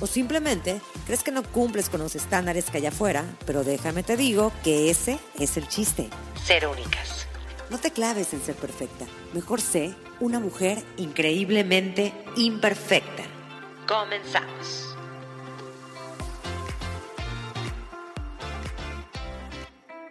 O 0.00 0.06
simplemente 0.06 0.80
crees 1.06 1.22
que 1.22 1.32
no 1.32 1.42
cumples 1.42 1.88
con 1.88 2.00
los 2.00 2.14
estándares 2.14 2.70
que 2.70 2.78
hay 2.78 2.86
afuera, 2.86 3.24
pero 3.46 3.64
déjame 3.64 4.02
te 4.02 4.16
digo 4.16 4.52
que 4.62 4.90
ese 4.90 5.18
es 5.38 5.56
el 5.56 5.68
chiste. 5.68 6.08
Ser 6.44 6.66
únicas. 6.66 7.26
No 7.70 7.78
te 7.78 7.90
claves 7.90 8.32
en 8.32 8.40
ser 8.40 8.54
perfecta. 8.54 9.04
Mejor 9.34 9.60
sé 9.60 9.94
una 10.20 10.40
mujer 10.40 10.82
increíblemente 10.96 12.12
imperfecta. 12.36 13.24
Comenzamos. 13.86 14.96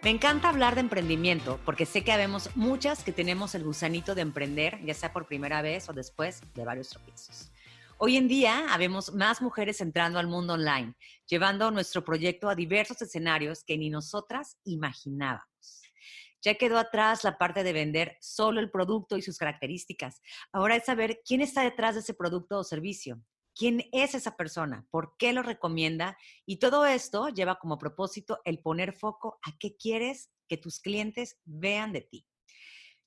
Me 0.02 0.10
encanta 0.10 0.48
hablar 0.48 0.74
de 0.74 0.80
emprendimiento 0.80 1.58
porque 1.64 1.84
sé 1.84 2.04
que 2.04 2.12
habemos 2.12 2.50
muchas 2.54 3.02
que 3.02 3.12
tenemos 3.12 3.54
el 3.54 3.64
gusanito 3.64 4.14
de 4.14 4.22
emprender, 4.22 4.78
ya 4.84 4.94
sea 4.94 5.12
por 5.12 5.26
primera 5.26 5.60
vez 5.60 5.88
o 5.88 5.92
después 5.92 6.40
de 6.54 6.64
varios 6.64 6.88
tropiezos. 6.90 7.50
Hoy 8.00 8.16
en 8.16 8.28
día 8.28 8.72
habemos 8.72 9.12
más 9.12 9.42
mujeres 9.42 9.80
entrando 9.80 10.20
al 10.20 10.28
mundo 10.28 10.52
online, 10.52 10.94
llevando 11.26 11.72
nuestro 11.72 12.04
proyecto 12.04 12.48
a 12.48 12.54
diversos 12.54 13.02
escenarios 13.02 13.64
que 13.64 13.76
ni 13.76 13.90
nosotras 13.90 14.56
imaginábamos. 14.62 15.82
Ya 16.40 16.54
quedó 16.54 16.78
atrás 16.78 17.24
la 17.24 17.38
parte 17.38 17.64
de 17.64 17.72
vender 17.72 18.16
solo 18.20 18.60
el 18.60 18.70
producto 18.70 19.16
y 19.16 19.22
sus 19.22 19.36
características. 19.36 20.22
Ahora 20.52 20.76
es 20.76 20.84
saber 20.84 21.22
quién 21.24 21.40
está 21.40 21.62
detrás 21.62 21.96
de 21.96 22.02
ese 22.02 22.14
producto 22.14 22.60
o 22.60 22.62
servicio, 22.62 23.20
quién 23.52 23.88
es 23.90 24.14
esa 24.14 24.36
persona, 24.36 24.86
por 24.92 25.16
qué 25.18 25.32
lo 25.32 25.42
recomienda 25.42 26.16
y 26.46 26.60
todo 26.60 26.86
esto 26.86 27.30
lleva 27.30 27.58
como 27.58 27.78
propósito 27.78 28.38
el 28.44 28.60
poner 28.60 28.92
foco 28.92 29.40
a 29.42 29.58
qué 29.58 29.76
quieres 29.76 30.30
que 30.46 30.56
tus 30.56 30.78
clientes 30.78 31.40
vean 31.44 31.92
de 31.92 32.02
ti. 32.02 32.24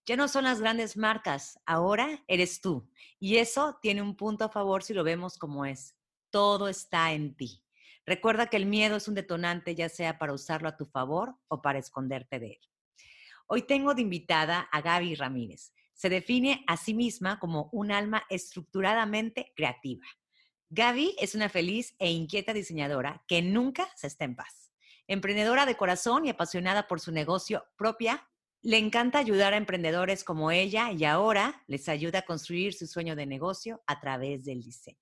Ya 0.05 0.15
no 0.15 0.27
son 0.27 0.45
las 0.45 0.59
grandes 0.59 0.97
marcas, 0.97 1.59
ahora 1.65 2.23
eres 2.27 2.61
tú. 2.61 2.89
Y 3.19 3.37
eso 3.37 3.77
tiene 3.81 4.01
un 4.01 4.15
punto 4.15 4.45
a 4.45 4.49
favor 4.49 4.83
si 4.83 4.93
lo 4.93 5.03
vemos 5.03 5.37
como 5.37 5.65
es. 5.65 5.95
Todo 6.31 6.67
está 6.67 7.11
en 7.11 7.35
ti. 7.35 7.63
Recuerda 8.05 8.47
que 8.47 8.57
el 8.57 8.65
miedo 8.65 8.95
es 8.95 9.07
un 9.07 9.13
detonante, 9.13 9.75
ya 9.75 9.89
sea 9.89 10.17
para 10.17 10.33
usarlo 10.33 10.67
a 10.67 10.75
tu 10.75 10.85
favor 10.85 11.35
o 11.47 11.61
para 11.61 11.77
esconderte 11.77 12.39
de 12.39 12.47
él. 12.53 12.59
Hoy 13.45 13.61
tengo 13.63 13.93
de 13.93 14.01
invitada 14.01 14.61
a 14.71 14.81
Gaby 14.81 15.15
Ramírez. 15.15 15.73
Se 15.93 16.09
define 16.09 16.63
a 16.67 16.77
sí 16.77 16.93
misma 16.95 17.39
como 17.39 17.69
un 17.71 17.91
alma 17.91 18.23
estructuradamente 18.29 19.53
creativa. 19.55 20.05
Gaby 20.69 21.15
es 21.19 21.35
una 21.35 21.49
feliz 21.49 21.95
e 21.99 22.09
inquieta 22.09 22.53
diseñadora 22.53 23.23
que 23.27 23.41
nunca 23.41 23.87
se 23.95 24.07
está 24.07 24.25
en 24.25 24.35
paz. 24.35 24.71
Emprendedora 25.05 25.65
de 25.65 25.75
corazón 25.75 26.25
y 26.25 26.29
apasionada 26.29 26.87
por 26.87 27.01
su 27.01 27.11
negocio 27.11 27.65
propia, 27.75 28.27
le 28.61 28.77
encanta 28.77 29.19
ayudar 29.19 29.53
a 29.53 29.57
emprendedores 29.57 30.23
como 30.23 30.51
ella 30.51 30.91
y 30.91 31.05
ahora 31.05 31.63
les 31.67 31.89
ayuda 31.89 32.19
a 32.19 32.21
construir 32.23 32.73
su 32.73 32.87
sueño 32.87 33.15
de 33.15 33.25
negocio 33.25 33.81
a 33.87 33.99
través 33.99 34.45
del 34.45 34.61
diseño. 34.61 34.97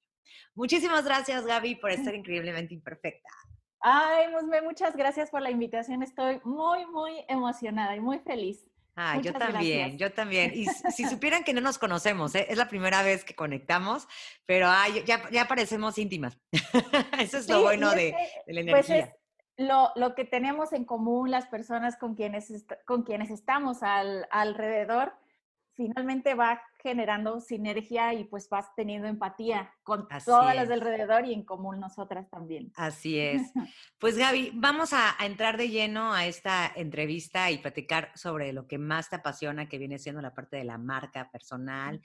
Muchísimas 0.55 1.05
gracias, 1.05 1.45
Gaby, 1.45 1.75
por 1.75 1.91
estar 1.91 2.15
increíblemente 2.15 2.73
imperfecta. 2.73 3.29
Ay, 3.81 4.27
Musme, 4.29 4.61
muchas 4.61 4.95
gracias 4.95 5.29
por 5.29 5.41
la 5.41 5.51
invitación. 5.51 6.03
Estoy 6.03 6.41
muy, 6.43 6.85
muy 6.85 7.23
emocionada 7.27 7.95
y 7.95 7.99
muy 7.99 8.19
feliz. 8.19 8.65
Ah, 8.95 9.17
yo 9.21 9.31
también, 9.31 9.97
yo 9.97 10.11
también. 10.11 10.51
Y 10.53 10.65
si 10.65 11.05
supieran 11.09 11.45
que 11.45 11.53
no 11.53 11.61
nos 11.61 11.77
conocemos, 11.77 12.35
¿eh? 12.35 12.47
es 12.49 12.57
la 12.57 12.67
primera 12.67 13.01
vez 13.01 13.23
que 13.23 13.33
conectamos, 13.33 14.07
pero 14.45 14.69
ya 15.05 15.47
parecemos 15.47 15.97
íntimas. 15.97 16.37
Eso 17.19 17.37
es 17.37 17.47
lo 17.47 17.61
bueno 17.61 17.91
de, 17.91 18.13
la 18.47 18.71
pues 18.71 18.89
energía 18.89 19.18
lo, 19.59 20.15
que 20.15 20.23
tenemos 20.23 20.71
en 20.71 20.85
común 20.85 21.31
las 21.31 21.47
personas 21.47 21.97
con 21.97 22.15
quienes, 22.15 22.65
con 22.85 23.03
quienes 23.03 23.29
estamos 23.29 23.83
al, 23.83 24.25
alrededor, 24.31 25.13
finalmente 25.73 26.33
va 26.33 26.61
generando 26.81 27.41
sinergia 27.41 28.13
y 28.13 28.23
pues 28.23 28.49
vas 28.49 28.73
teniendo 28.75 29.07
empatía 29.07 29.73
con 29.89 30.07
todas 30.23 30.55
las 30.55 30.69
del 30.69 30.81
alrededor 30.81 31.25
y 31.25 31.33
en 31.33 31.43
común 31.43 31.79
nosotras 31.79 32.29
también. 32.29 32.71
Así 32.75 33.19
es. 33.19 33.41
Pues 33.99 34.17
Gaby, 34.17 34.51
vamos 34.53 34.93
a, 34.93 35.13
entrar 35.19 35.57
de 35.57 35.67
lleno 35.67 36.13
a 36.13 36.25
esta 36.25 36.71
entrevista 36.73 37.51
y 37.51 37.57
platicar 37.57 38.13
sobre 38.15 38.53
lo 38.53 38.65
que 38.65 38.77
más 38.77 39.09
te 39.09 39.17
apasiona, 39.17 39.67
que 39.67 39.77
viene 39.77 39.99
siendo 39.99 40.21
la 40.21 40.33
parte 40.33 40.55
de 40.55 40.63
la 40.63 40.77
marca 40.77 41.29
personal 41.29 41.99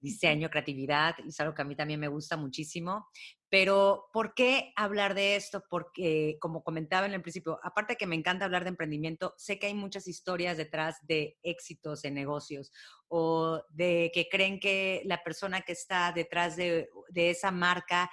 diseño, 0.00 0.50
creatividad, 0.50 1.16
es 1.26 1.38
algo 1.40 1.54
que 1.54 1.62
a 1.62 1.64
mí 1.64 1.74
también 1.74 2.00
me 2.00 2.08
gusta 2.08 2.36
muchísimo. 2.36 3.08
Pero, 3.48 4.08
¿por 4.12 4.34
qué 4.34 4.72
hablar 4.76 5.14
de 5.14 5.36
esto? 5.36 5.62
Porque, 5.70 6.36
como 6.40 6.62
comentaba 6.62 7.06
en 7.06 7.14
el 7.14 7.22
principio, 7.22 7.60
aparte 7.62 7.96
que 7.96 8.06
me 8.06 8.16
encanta 8.16 8.44
hablar 8.44 8.64
de 8.64 8.70
emprendimiento, 8.70 9.34
sé 9.36 9.58
que 9.58 9.66
hay 9.66 9.74
muchas 9.74 10.08
historias 10.08 10.56
detrás 10.56 10.98
de 11.06 11.38
éxitos 11.42 12.04
en 12.04 12.14
negocios 12.14 12.72
o 13.08 13.62
de 13.70 14.10
que 14.12 14.28
creen 14.28 14.58
que 14.58 15.02
la 15.04 15.22
persona 15.22 15.60
que 15.62 15.72
está 15.72 16.12
detrás 16.12 16.56
de, 16.56 16.88
de 17.10 17.25
esa 17.30 17.50
marca 17.50 18.10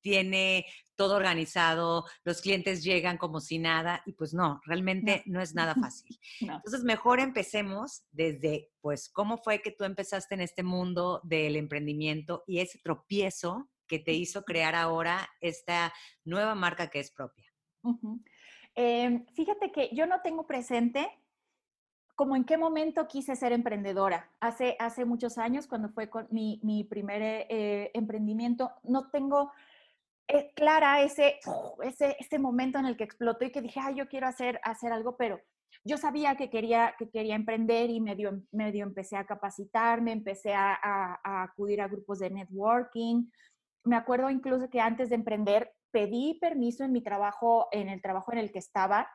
tiene 0.00 0.66
todo 0.96 1.16
organizado, 1.16 2.04
los 2.24 2.40
clientes 2.40 2.84
llegan 2.84 3.16
como 3.16 3.40
si 3.40 3.58
nada 3.58 4.02
y 4.06 4.12
pues 4.12 4.34
no, 4.34 4.60
realmente 4.64 5.22
no, 5.26 5.40
es 5.40 5.54
nada 5.54 5.74
fácil. 5.90 6.18
Entonces, 6.40 6.84
mejor 6.84 7.20
empecemos 7.20 8.04
desde, 8.12 8.70
pues, 8.80 9.08
cómo 9.08 9.38
fue 9.38 9.60
que 9.60 9.72
tú 9.72 9.84
empezaste 9.84 10.34
en 10.34 10.42
este 10.42 10.62
mundo 10.62 11.20
del 11.24 11.56
emprendimiento 11.56 12.44
y 12.46 12.60
ese 12.60 12.78
tropiezo 12.78 13.70
que 13.86 13.98
te 13.98 14.12
hizo 14.12 14.44
crear 14.44 14.74
ahora 14.74 15.28
esta 15.40 15.92
nueva 16.24 16.54
marca 16.54 16.88
que 16.88 17.00
es 17.00 17.10
propia. 17.10 17.50
Em, 18.74 19.26
fíjate 19.34 19.70
que 19.72 19.90
yo 19.92 20.06
no 20.06 20.20
tengo 20.22 20.46
presente 20.46 21.06
como 22.14 22.36
en 22.36 22.44
qué 22.44 22.56
momento 22.56 23.08
quise 23.08 23.36
ser 23.36 23.52
emprendedora. 23.52 24.30
Hace, 24.40 24.76
hace 24.78 25.04
muchos 25.04 25.38
años, 25.38 25.66
cuando 25.66 25.88
fue 25.88 26.08
con 26.08 26.26
mi, 26.30 26.60
mi 26.62 26.84
primer 26.84 27.22
eh, 27.22 27.90
emprendimiento, 27.94 28.72
no 28.84 29.10
tengo 29.10 29.52
es 30.26 30.46
clara 30.54 31.02
ese, 31.02 31.38
ese, 31.82 32.16
ese 32.18 32.38
momento 32.38 32.78
en 32.78 32.86
el 32.86 32.96
que 32.96 33.04
explotó 33.04 33.44
y 33.44 33.52
que 33.52 33.60
dije, 33.60 33.80
ay, 33.82 33.96
yo 33.96 34.08
quiero 34.08 34.26
hacer, 34.26 34.58
hacer 34.62 34.92
algo, 34.92 35.16
pero 35.16 35.40
yo 35.84 35.98
sabía 35.98 36.36
que 36.36 36.48
quería, 36.48 36.94
que 36.98 37.10
quería 37.10 37.34
emprender 37.34 37.90
y 37.90 38.00
medio, 38.00 38.42
medio 38.52 38.84
empecé 38.84 39.16
a 39.16 39.26
capacitarme, 39.26 40.12
empecé 40.12 40.54
a, 40.54 40.78
a, 40.82 41.42
acudir 41.42 41.82
a 41.82 41.88
grupos 41.88 42.20
de 42.20 42.30
networking. 42.30 43.30
Me 43.84 43.96
acuerdo 43.96 44.30
incluso 44.30 44.70
que 44.70 44.80
antes 44.80 45.10
de 45.10 45.16
emprender 45.16 45.72
pedí 45.90 46.38
permiso 46.40 46.84
en 46.84 46.92
mi 46.92 47.02
trabajo, 47.02 47.68
en 47.70 47.88
el 47.88 48.00
trabajo 48.00 48.32
en 48.32 48.38
el 48.38 48.50
que 48.50 48.58
estaba, 48.58 49.08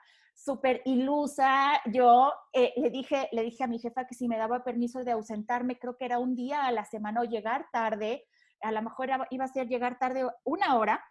súper 0.43 0.81
ilusa. 0.85 1.81
Yo 1.85 2.33
eh, 2.53 2.73
le, 2.77 2.89
dije, 2.89 3.29
le 3.31 3.43
dije 3.43 3.63
a 3.63 3.67
mi 3.67 3.79
jefa 3.79 4.07
que 4.07 4.15
si 4.15 4.27
me 4.27 4.37
daba 4.37 4.63
permiso 4.63 5.03
de 5.03 5.11
ausentarme, 5.11 5.77
creo 5.77 5.97
que 5.97 6.05
era 6.05 6.19
un 6.19 6.35
día 6.35 6.65
a 6.65 6.71
la 6.71 6.85
semana 6.85 7.21
o 7.21 7.25
llegar 7.25 7.67
tarde, 7.71 8.25
a 8.61 8.71
lo 8.71 8.81
mejor 8.81 9.09
iba 9.29 9.45
a 9.45 9.47
ser 9.47 9.67
llegar 9.67 9.99
tarde 9.99 10.25
una 10.43 10.77
hora, 10.77 11.03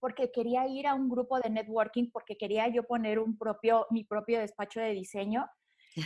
porque 0.00 0.30
quería 0.30 0.66
ir 0.66 0.86
a 0.86 0.94
un 0.94 1.08
grupo 1.08 1.38
de 1.40 1.50
networking, 1.50 2.10
porque 2.10 2.36
quería 2.36 2.68
yo 2.68 2.84
poner 2.84 3.18
un 3.18 3.38
propio, 3.38 3.86
mi 3.90 4.04
propio 4.04 4.38
despacho 4.38 4.80
de 4.80 4.92
diseño. 4.92 5.48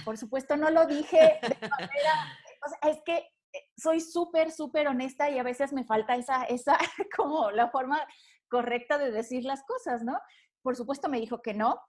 Por 0.05 0.19
supuesto, 0.19 0.57
no 0.57 0.71
lo 0.71 0.87
dije 0.87 1.39
de 1.43 1.69
manera, 1.69 2.39
o 2.65 2.69
sea, 2.69 2.91
es 2.93 3.01
que 3.05 3.17
eh, 3.17 3.71
soy 3.77 4.01
súper, 4.01 4.51
súper 4.53 4.87
honesta 4.89 5.31
y 5.31 5.39
a 5.39 5.43
veces 5.43 5.73
me 5.73 5.85
falta 5.85 6.15
esa, 6.15 6.45
esa, 6.45 6.77
como 7.17 7.51
la 7.51 7.71
forma 7.71 8.01
correcta 8.49 8.99
de 8.99 9.11
decir 9.11 9.45
las 9.45 9.63
cosas, 9.65 10.03
¿no? 10.05 10.19
Por 10.63 10.77
supuesto 10.77 11.09
me 11.09 11.21
dijo 11.21 11.41
que 11.41 11.55
no. 11.55 11.81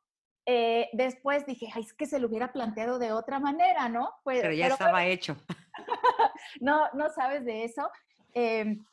Eh, 0.51 0.89
después 0.93 1.45
dije, 1.45 1.67
Ay, 1.75 1.83
es 1.83 1.93
que 1.93 2.07
se 2.07 2.17
lo 2.17 2.27
hubiera 2.27 2.51
planteado 2.51 2.97
de 2.97 3.11
otra 3.11 3.39
manera, 3.39 3.87
¿no? 3.87 4.09
Pues, 4.23 4.41
pero 4.41 4.51
ya 4.51 4.65
estaba 4.65 5.05
hecho. 5.05 5.37
no, 6.59 6.89
no 6.93 7.11
sabes 7.11 7.45
de 7.45 7.65
eso. 7.65 7.87
Em, 8.33 8.83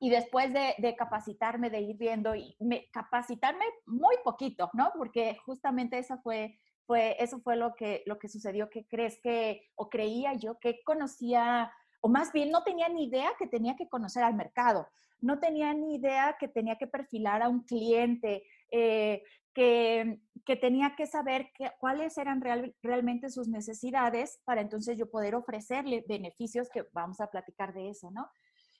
y 0.00 0.08
después 0.08 0.50
de, 0.54 0.96
capacitarme, 0.96 1.68
de 1.68 1.82
ir 1.82 1.98
viendo 1.98 2.34
y 2.34 2.56
me, 2.58 2.88
capacitarme 2.90 3.66
muy 3.84 4.16
poquito, 4.24 4.70
¿no? 4.72 4.92
Porque 4.96 5.36
justamente 5.44 5.98
eso 5.98 6.16
fue, 6.22 6.58
fue, 6.86 7.22
eso 7.22 7.38
fue 7.40 7.56
lo 7.56 7.74
que, 7.74 8.02
lo 8.06 8.18
que 8.18 8.28
sucedió, 8.28 8.70
que 8.70 8.86
crees 8.86 9.20
que, 9.22 9.60
o 9.74 9.90
creía 9.90 10.32
yo 10.32 10.58
que 10.58 10.82
conocía, 10.84 11.70
o 12.00 12.08
más 12.08 12.32
bien 12.32 12.50
no 12.50 12.62
tenía 12.62 12.88
ni 12.88 13.04
idea 13.04 13.32
que 13.38 13.46
tenía 13.46 13.76
que 13.76 13.90
conocer 13.90 14.22
al 14.22 14.32
mercado, 14.32 14.88
no 15.20 15.38
tenía 15.38 15.74
ni 15.74 15.96
idea 15.96 16.36
que 16.40 16.48
tenía 16.48 16.76
que 16.76 16.86
perfilar 16.86 17.42
a 17.42 17.50
un 17.50 17.64
cliente, 17.64 18.42
eh, 18.70 19.22
que, 19.54 20.20
que, 20.44 20.56
tenía 20.56 20.94
que 20.96 21.06
saber 21.06 21.50
cuáles 21.78 22.18
eran 22.18 22.42
realmente 22.82 23.30
sus 23.30 23.48
necesidades 23.48 24.40
para 24.44 24.60
entonces 24.60 24.98
yo 24.98 25.10
poder 25.10 25.34
ofrecerle 25.34 26.04
beneficios, 26.08 26.68
que 26.68 26.86
vamos 26.92 27.20
a 27.20 27.28
platicar 27.28 27.72
de 27.72 27.90
eso, 27.90 28.10
¿no? 28.10 28.28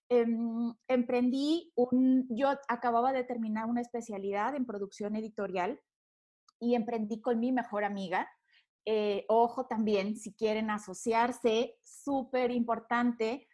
Em, 0.08 0.74
emprendí 0.88 1.72
un, 1.76 2.26
yo 2.28 2.48
acababa 2.68 3.12
de 3.12 3.24
terminar 3.24 3.66
una 3.66 3.80
especialidad 3.80 4.54
en 4.54 4.66
producción 4.66 5.16
editorial 5.16 5.80
y 6.60 6.74
emprendí 6.74 7.20
con 7.20 7.40
mi 7.40 7.52
mejor 7.52 7.84
amiga 7.84 8.28
eh, 8.86 9.24
ojo 9.28 9.66
también, 9.66 10.16
si 10.16 10.34
quieren 10.34 10.70
asociarse, 10.70 11.76
súper 11.82 12.50
importante, 12.50 13.48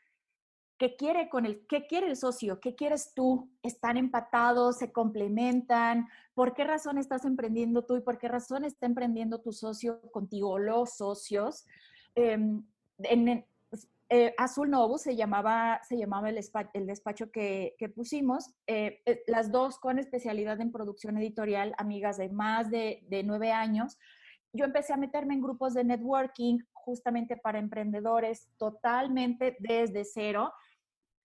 ¿qué 0.81 0.97
quiere, 0.97 1.29
con 1.29 1.45
el, 1.45 1.67
¿qué 1.67 1.87
quiere 1.87 2.07
el 2.07 2.17
socio? 2.17 2.59
¿Qué 2.59 2.75
quieres 2.75 3.13
tú? 3.15 3.51
¿Están 3.63 3.99
empatados? 3.99 4.79
¿Se 4.79 4.91
complementan? 4.91 6.09
¿Por 6.33 6.55
qué 6.55 6.65
razón 6.65 6.97
estás 6.97 7.27
emprendiendo 7.27 7.85
tú 7.85 7.99
y 7.99 8.01
por 8.01 8.17
qué 8.17 8.29
razón 8.29 8.65
está 8.65 8.87
emprendiendo 8.87 9.43
tu 9.43 9.53
socio 9.53 10.01
contigo, 10.11 10.59
los 10.59 10.97
socios? 10.97 11.67
Em, 12.15 12.65
en, 13.01 13.45
eh, 14.09 14.35
Azul 14.39 14.71
Novo 14.71 14.97
se 14.97 15.17
llamaba, 15.17 15.83
se 15.87 15.99
llamaba 15.99 16.31
el, 16.31 16.41
el 16.73 16.87
despacho 16.87 17.31
que, 17.31 17.77
que 17.79 17.91
pusimos, 17.91 18.55
eh, 18.67 19.03
las 19.27 19.53
dos 19.53 19.79
con 19.79 19.99
especialidad 19.99 20.63
en 20.63 20.73
producción 20.73 21.19
editorial, 21.19 21.75
amigas 21.77 22.17
de 22.17 22.31
más 22.31 22.71
de, 22.71 23.05
de 23.07 23.23
nueve 23.23 23.53
años, 23.53 23.99
yo 24.53 24.65
empecé 24.65 24.93
a 24.93 24.97
meterme 24.97 25.35
en 25.35 25.43
grupos 25.43 25.75
de 25.75 25.85
networking 25.85 26.59
justamente 26.73 27.37
para 27.37 27.59
emprendedores 27.59 28.49
totalmente 28.59 29.57
desde 29.61 30.05
cero. 30.05 30.53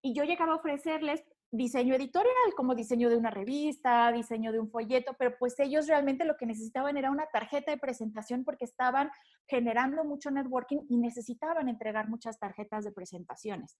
Y 0.05 0.13
yo 0.13 0.23
llegaba 0.23 0.53
a 0.53 0.57
ofrecerles 0.57 1.23
diseño 1.49 1.95
editorial, 1.95 2.53
como 2.55 2.75
diseño 2.75 3.09
de 3.09 3.17
una 3.17 3.31
revista, 3.31 4.11
diseño 4.11 4.51
de 4.51 4.59
un 4.59 4.69
folleto, 4.69 5.15
pero 5.17 5.35
pues 5.39 5.59
ellos 5.59 5.87
realmente 5.87 6.25
lo 6.25 6.37
que 6.37 6.45
necesitaban 6.45 6.95
era 6.95 7.09
una 7.09 7.25
tarjeta 7.25 7.71
de 7.71 7.79
presentación 7.79 8.43
porque 8.43 8.65
estaban 8.65 9.09
generando 9.47 10.05
mucho 10.05 10.29
networking 10.29 10.81
y 10.89 10.97
necesitaban 10.97 11.69
entregar 11.69 12.07
muchas 12.07 12.37
tarjetas 12.37 12.85
de 12.85 12.91
presentaciones. 12.91 13.79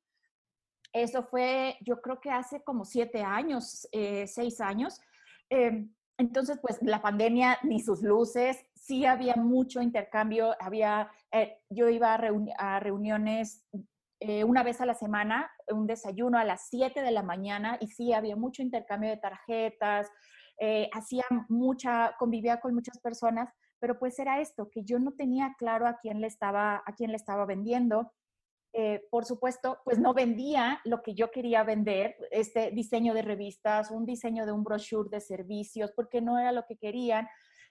Eso 0.91 1.21
fue, 1.21 1.77
yo 1.81 2.01
creo 2.01 2.19
que 2.19 2.31
hace 2.31 2.63
como 2.63 2.85
siete 2.85 3.21
años, 3.21 3.87
eh, 3.91 4.25
seis 4.25 4.59
años. 4.61 4.99
Em, 5.51 5.93
entonces, 6.17 6.57
pues 6.59 6.79
la 6.81 7.03
pandemia 7.03 7.59
ni 7.61 7.81
sus 7.81 8.01
luces, 8.01 8.65
sí 8.73 9.05
había 9.05 9.35
mucho 9.35 9.79
intercambio, 9.79 10.55
había, 10.59 11.11
eh, 11.31 11.59
yo 11.69 11.87
iba 11.87 12.15
a, 12.15 12.79
reuniones 12.79 13.63
eh, 14.27 14.43
una 14.43 14.63
vez 14.63 14.81
a 14.81 14.87
la 14.87 14.95
semana, 14.95 15.51
un 15.71 15.85
desayuno 15.85 16.39
a 16.39 16.43
las 16.43 16.67
7 16.69 17.03
de 17.03 17.11
la 17.11 17.21
mañana 17.21 17.77
y 17.79 17.89
sí 17.89 18.11
había 18.11 18.35
mucho 18.35 18.63
intercambio 18.63 19.11
de 19.11 19.17
tarjetas, 19.17 20.09
eh, 20.59 20.89
hacía 20.93 21.23
mucha, 21.47 22.15
convivía 22.17 22.59
con 22.59 22.73
muchas 22.73 22.99
personas, 22.99 23.49
pero 23.79 23.99
pues 23.99 24.17
era 24.17 24.41
esto, 24.41 24.69
que 24.71 24.83
yo 24.83 24.97
no 24.97 25.11
tenía 25.11 25.53
claro 25.59 25.85
a 25.85 25.97
quién 26.01 26.21
le 26.21 26.27
estaba, 26.27 26.81
a 26.87 26.95
quién 26.95 27.11
le 27.11 27.17
estaba 27.17 27.45
vendiendo. 27.45 28.13
Eh, 28.73 29.05
por 29.11 29.25
supuesto, 29.25 29.77
pues 29.85 29.99
no 29.99 30.15
vendía 30.15 30.81
lo 30.85 31.03
que 31.03 31.13
yo 31.13 31.29
quería 31.29 31.63
vender, 31.63 32.15
este 32.31 32.71
diseño 32.71 33.13
de 33.13 33.21
revistas, 33.21 33.91
un 33.91 34.05
diseño 34.07 34.47
de 34.47 34.53
un 34.53 34.63
brochure 34.63 35.09
de 35.11 35.21
servicios, 35.21 35.91
porque 35.95 36.19
no 36.19 36.39
era 36.39 36.51
lo 36.51 36.65
que 36.65 36.77
querían. 36.77 37.27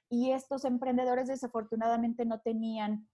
Y 0.08 0.30
estos 0.30 0.64
emprendedores 0.64 1.26
desafortunadamente 1.26 2.24
no 2.24 2.40
tenían 2.40 3.08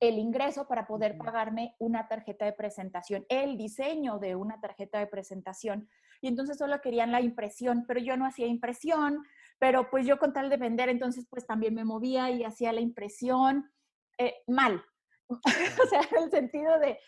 el 0.00 0.18
ingreso 0.18 0.66
para 0.66 0.86
poder 0.86 1.18
pagarme 1.18 1.76
una 1.78 2.08
tarjeta 2.08 2.46
de 2.46 2.52
presentación, 2.54 3.26
el 3.28 3.56
diseño 3.56 4.18
de 4.18 4.34
una 4.34 4.60
tarjeta 4.60 4.98
de 4.98 5.06
presentación. 5.06 5.88
Y 6.22 6.28
entonces 6.28 6.58
solo 6.58 6.80
querían 6.80 7.12
la 7.12 7.20
impresión, 7.20 7.84
pero 7.86 8.00
yo 8.00 8.16
no 8.16 8.26
hacía 8.26 8.46
impresión, 8.46 9.22
pero 9.58 9.90
pues 9.90 10.06
yo 10.06 10.18
con 10.18 10.32
tal 10.32 10.48
de 10.48 10.56
vender, 10.56 10.88
entonces 10.88 11.26
pues 11.28 11.46
también 11.46 11.74
me 11.74 11.84
movía 11.84 12.30
y 12.30 12.44
hacía 12.44 12.72
la 12.72 12.80
impresión 12.80 13.70
eh, 14.18 14.42
mal, 14.46 14.82
o 15.28 15.86
sea, 15.88 16.00
en 16.10 16.24
el 16.24 16.30
sentido 16.30 16.78
de, 16.78 16.98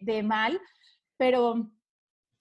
de, 0.00 0.22
mal, 0.22 0.60
pero, 1.16 1.70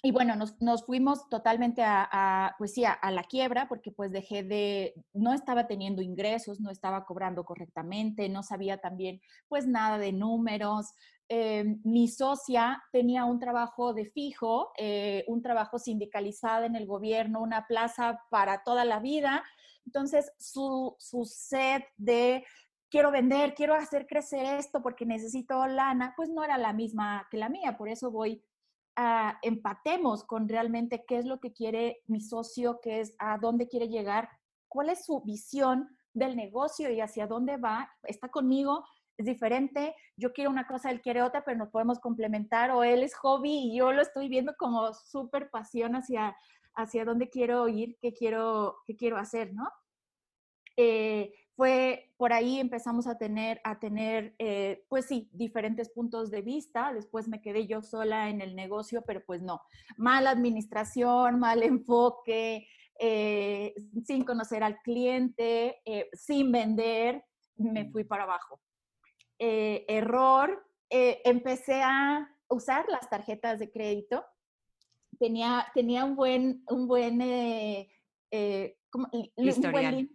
y 0.02 0.12
bueno, 0.12 0.36
nos, 0.36 0.62
nos 0.62 0.86
fuimos 0.86 1.28
totalmente 1.28 1.82
a, 1.84 2.56
pues 2.58 2.74
sí, 2.74 2.86
a, 2.86 3.12
la 3.12 3.24
quiebra, 3.24 3.68
porque 3.68 3.92
pues 3.92 4.12
dejé 4.12 4.44
de, 4.44 4.94
no 5.14 5.34
estaba 5.34 5.68
teniendo 5.68 6.02
ingresos, 6.02 6.62
no 6.62 6.72
estaba 6.72 7.06
cobrando 7.06 7.44
correctamente, 7.44 8.30
no 8.30 8.42
sabía 8.42 8.78
también 8.78 9.22
pues 9.50 9.68
nada 9.68 9.98
de 9.98 10.14
números. 10.14 10.94
Eh, 11.28 11.76
mi 11.84 12.08
socia 12.08 12.82
tenía 12.94 13.26
un 13.26 13.40
trabajo 13.40 13.94
de 13.94 14.06
fijo, 14.06 14.72
eh, 14.78 15.26
un 15.28 15.42
trabajo 15.42 15.78
sindicalizado 15.78 16.64
en 16.64 16.76
el 16.76 16.86
gobierno, 16.86 17.42
una 17.42 17.68
plaza 17.68 18.22
para 18.30 18.64
toda 18.64 18.86
la 18.86 19.00
vida. 19.00 19.44
Entonces, 19.86 20.32
su, 20.38 20.96
su 20.98 21.26
sed 21.26 21.82
de 21.98 22.46
quiero 22.90 23.12
vender, 23.12 23.54
quiero 23.54 23.76
hacer 23.76 24.08
crecer 24.08 24.46
esto 24.46 24.82
porque 24.82 25.06
necesito 25.06 25.68
lana, 25.68 26.14
pues 26.16 26.30
no 26.30 26.44
era 26.44 26.58
la 26.58 26.72
misma 26.72 27.28
que 27.30 27.38
la 27.38 27.50
mía. 27.50 27.78
Por 27.78 27.90
eso 27.90 28.12
voy 28.12 28.42
a 29.02 29.40
empatemos 29.44 30.26
con 30.26 30.50
realmente 30.50 31.06
qué 31.08 31.20
es 31.20 31.26
lo 31.26 31.40
que 31.40 31.54
quiere 31.54 32.04
mi 32.08 32.20
socio, 32.20 32.82
qué 32.82 33.00
es 33.00 33.16
a 33.18 33.38
dónde 33.38 33.70
quiere 33.70 33.88
llegar, 33.88 34.28
cuál 34.68 34.90
es 34.90 35.06
su 35.06 35.22
visión 35.22 35.88
del 36.14 36.36
negocio 36.36 36.92
y 36.92 37.00
hacia 37.00 37.26
dónde 37.26 37.56
va. 37.56 37.90
Está 38.04 38.28
conmigo, 38.28 38.84
es 39.18 39.26
diferente. 39.26 39.96
Yo 40.18 40.34
quiero 40.34 40.50
una 40.50 40.68
cosa, 40.68 40.92
él 40.92 41.02
quiere 41.02 41.22
otra, 41.22 41.46
pero 41.46 41.58
nos 41.58 41.70
podemos 41.70 42.00
complementar. 42.00 42.72
O 42.72 42.84
él 42.84 43.02
es 43.04 43.16
hobby 43.16 43.70
y 43.70 43.78
yo 43.78 43.94
lo 43.94 44.02
estoy 44.02 44.28
viendo 44.28 44.54
como 44.58 44.94
súper 44.94 45.50
pasión 45.50 45.96
hacia, 45.96 46.36
hacia 46.76 47.06
dónde 47.06 47.30
quiero 47.30 47.70
ir, 47.70 47.98
qué 48.02 48.12
quiero, 48.12 48.80
qué 48.86 48.98
quiero 48.98 49.16
hacer, 49.16 49.54
¿no? 49.54 49.70
Eh, 50.76 51.32
fue 51.60 52.10
por 52.16 52.32
ahí 52.32 52.58
empezamos 52.58 53.06
a 53.06 53.18
tener, 53.18 53.60
a 53.66 53.80
tener 53.80 54.34
eh, 54.40 54.86
pues 54.88 55.08
sí, 55.08 55.30
diferentes 55.34 55.90
puntos 55.90 56.32
de 56.32 56.42
vista. 56.42 56.94
Después 56.94 57.28
me 57.28 57.42
quedé 57.42 57.68
yo 57.68 57.82
sola 57.82 58.30
en 58.30 58.40
el 58.40 58.56
negocio, 58.56 59.04
pero 59.06 59.22
pues 59.26 59.42
no, 59.42 59.62
mala 59.98 60.30
administración, 60.30 61.38
mal 61.38 61.62
enfoque, 61.62 62.66
eh, 62.98 63.74
sin 64.06 64.24
conocer 64.24 64.64
al 64.64 64.78
cliente, 64.84 65.82
eh, 65.84 66.10
sin 66.14 66.50
vender, 66.50 67.26
me 67.58 67.92
fui 67.92 68.06
para 68.06 68.24
abajo. 68.24 68.62
error, 69.38 70.66
empecé 70.90 71.82
a 71.82 72.26
usar 72.48 72.86
las 72.88 73.10
tarjetas 73.10 73.60
de 73.60 73.70
crédito. 73.70 74.24
Tenía, 75.20 75.68
tenía 75.74 76.06
un 76.06 76.16
buen, 76.16 76.64
un 76.70 76.88
buen, 76.88 77.20
historial 79.36 80.10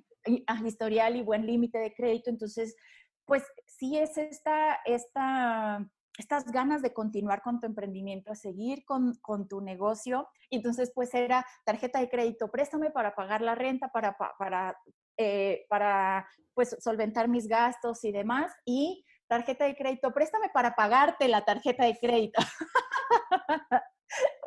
historial 0.67 1.17
y 1.17 1.23
buen 1.23 1.47
límite 1.47 1.79
de 1.79 1.95
crédito. 1.95 2.31
Entonces, 2.31 2.77
pues 3.25 3.43
sí 3.67 3.99
es 3.99 4.17
esta, 4.19 4.81
esta, 4.85 5.87
estas 6.19 6.45
ganas 6.51 6.83
de 6.83 6.93
continuar 6.93 7.43
con 7.43 7.61
tu 7.61 7.67
emprendimiento, 7.67 8.33
a 8.33 8.37
seguir 8.37 8.85
con, 8.85 9.15
con, 9.21 9.49
tu 9.49 9.61
negocio. 9.61 10.29
Entonces, 10.51 10.93
pues 10.95 11.15
era 11.15 11.45
tarjeta 11.65 12.01
de 12.01 12.09
crédito, 12.09 12.51
préstame 12.51 12.91
para 12.91 13.15
pagar 13.15 13.41
la 13.41 13.55
renta, 13.55 13.89
para, 13.89 14.17
para, 14.39 14.77
eh, 15.17 15.65
para 15.69 16.29
pues 16.55 16.77
solventar 16.81 17.29
mis 17.29 17.49
gastos 17.49 18.05
y 18.05 18.13
demás. 18.13 18.53
Y 18.65 19.05
tarjeta 19.27 19.65
de 19.65 19.77
crédito, 19.77 20.13
préstame 20.13 20.51
para 20.51 20.75
pagarte 20.75 21.29
la 21.29 21.45
tarjeta 21.45 21.85
de 21.85 21.99
crédito. 21.99 22.41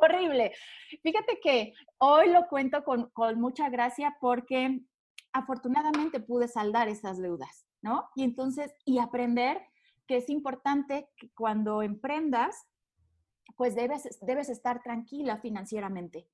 Horrible. 0.00 0.52
Fíjate 1.02 1.40
que 1.42 1.74
hoy 1.98 2.30
lo 2.30 2.46
cuento 2.48 2.84
con, 2.84 3.10
con 3.10 3.38
mucha 3.40 3.68
gracia 3.68 4.16
porque 4.20 4.80
afortunadamente 5.38 6.20
pude 6.20 6.48
saldar 6.48 6.88
esas 6.88 7.18
deudas, 7.18 7.66
¿no? 7.82 8.08
Y 8.14 8.24
entonces, 8.24 8.72
y 8.84 8.98
aprender 8.98 9.60
que 10.06 10.16
es 10.16 10.28
importante 10.30 11.10
que 11.16 11.30
cuando 11.34 11.82
emprendas, 11.82 12.66
pues 13.56 13.74
debes, 13.74 14.18
debes 14.22 14.48
estar 14.48 14.82
tranquila 14.82 15.38
financieramente. 15.38 16.28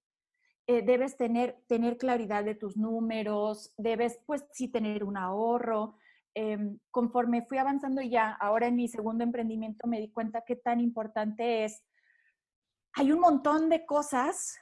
Eh, 0.67 0.83
debes 0.83 1.17
tener, 1.17 1.63
tener 1.67 1.99
claridad 1.99 2.45
de 2.45 2.55
tus 2.55 2.77
números, 2.77 3.75
debes, 3.77 4.19
pues 4.27 4.45
sí, 4.53 4.69
tener 4.69 5.05
un 5.05 5.17
ahorro. 5.17 5.97
Em, 6.35 6.79
conforme 6.91 7.43
fui 7.43 7.59
avanzando 7.59 8.01
ya, 8.01 8.33
ahora 8.33 8.67
en 8.67 8.77
mi 8.77 8.89
segundo 8.89 9.23
emprendimiento 9.25 9.87
me 9.87 10.01
di 10.01 10.11
cuenta 10.11 10.45
qué 10.47 10.57
tan 10.57 10.81
importante 10.81 11.65
es. 11.65 11.85
Hay 12.95 13.13
un 13.13 13.21
montón 13.21 13.69
de 13.69 13.85
cosas 13.85 14.57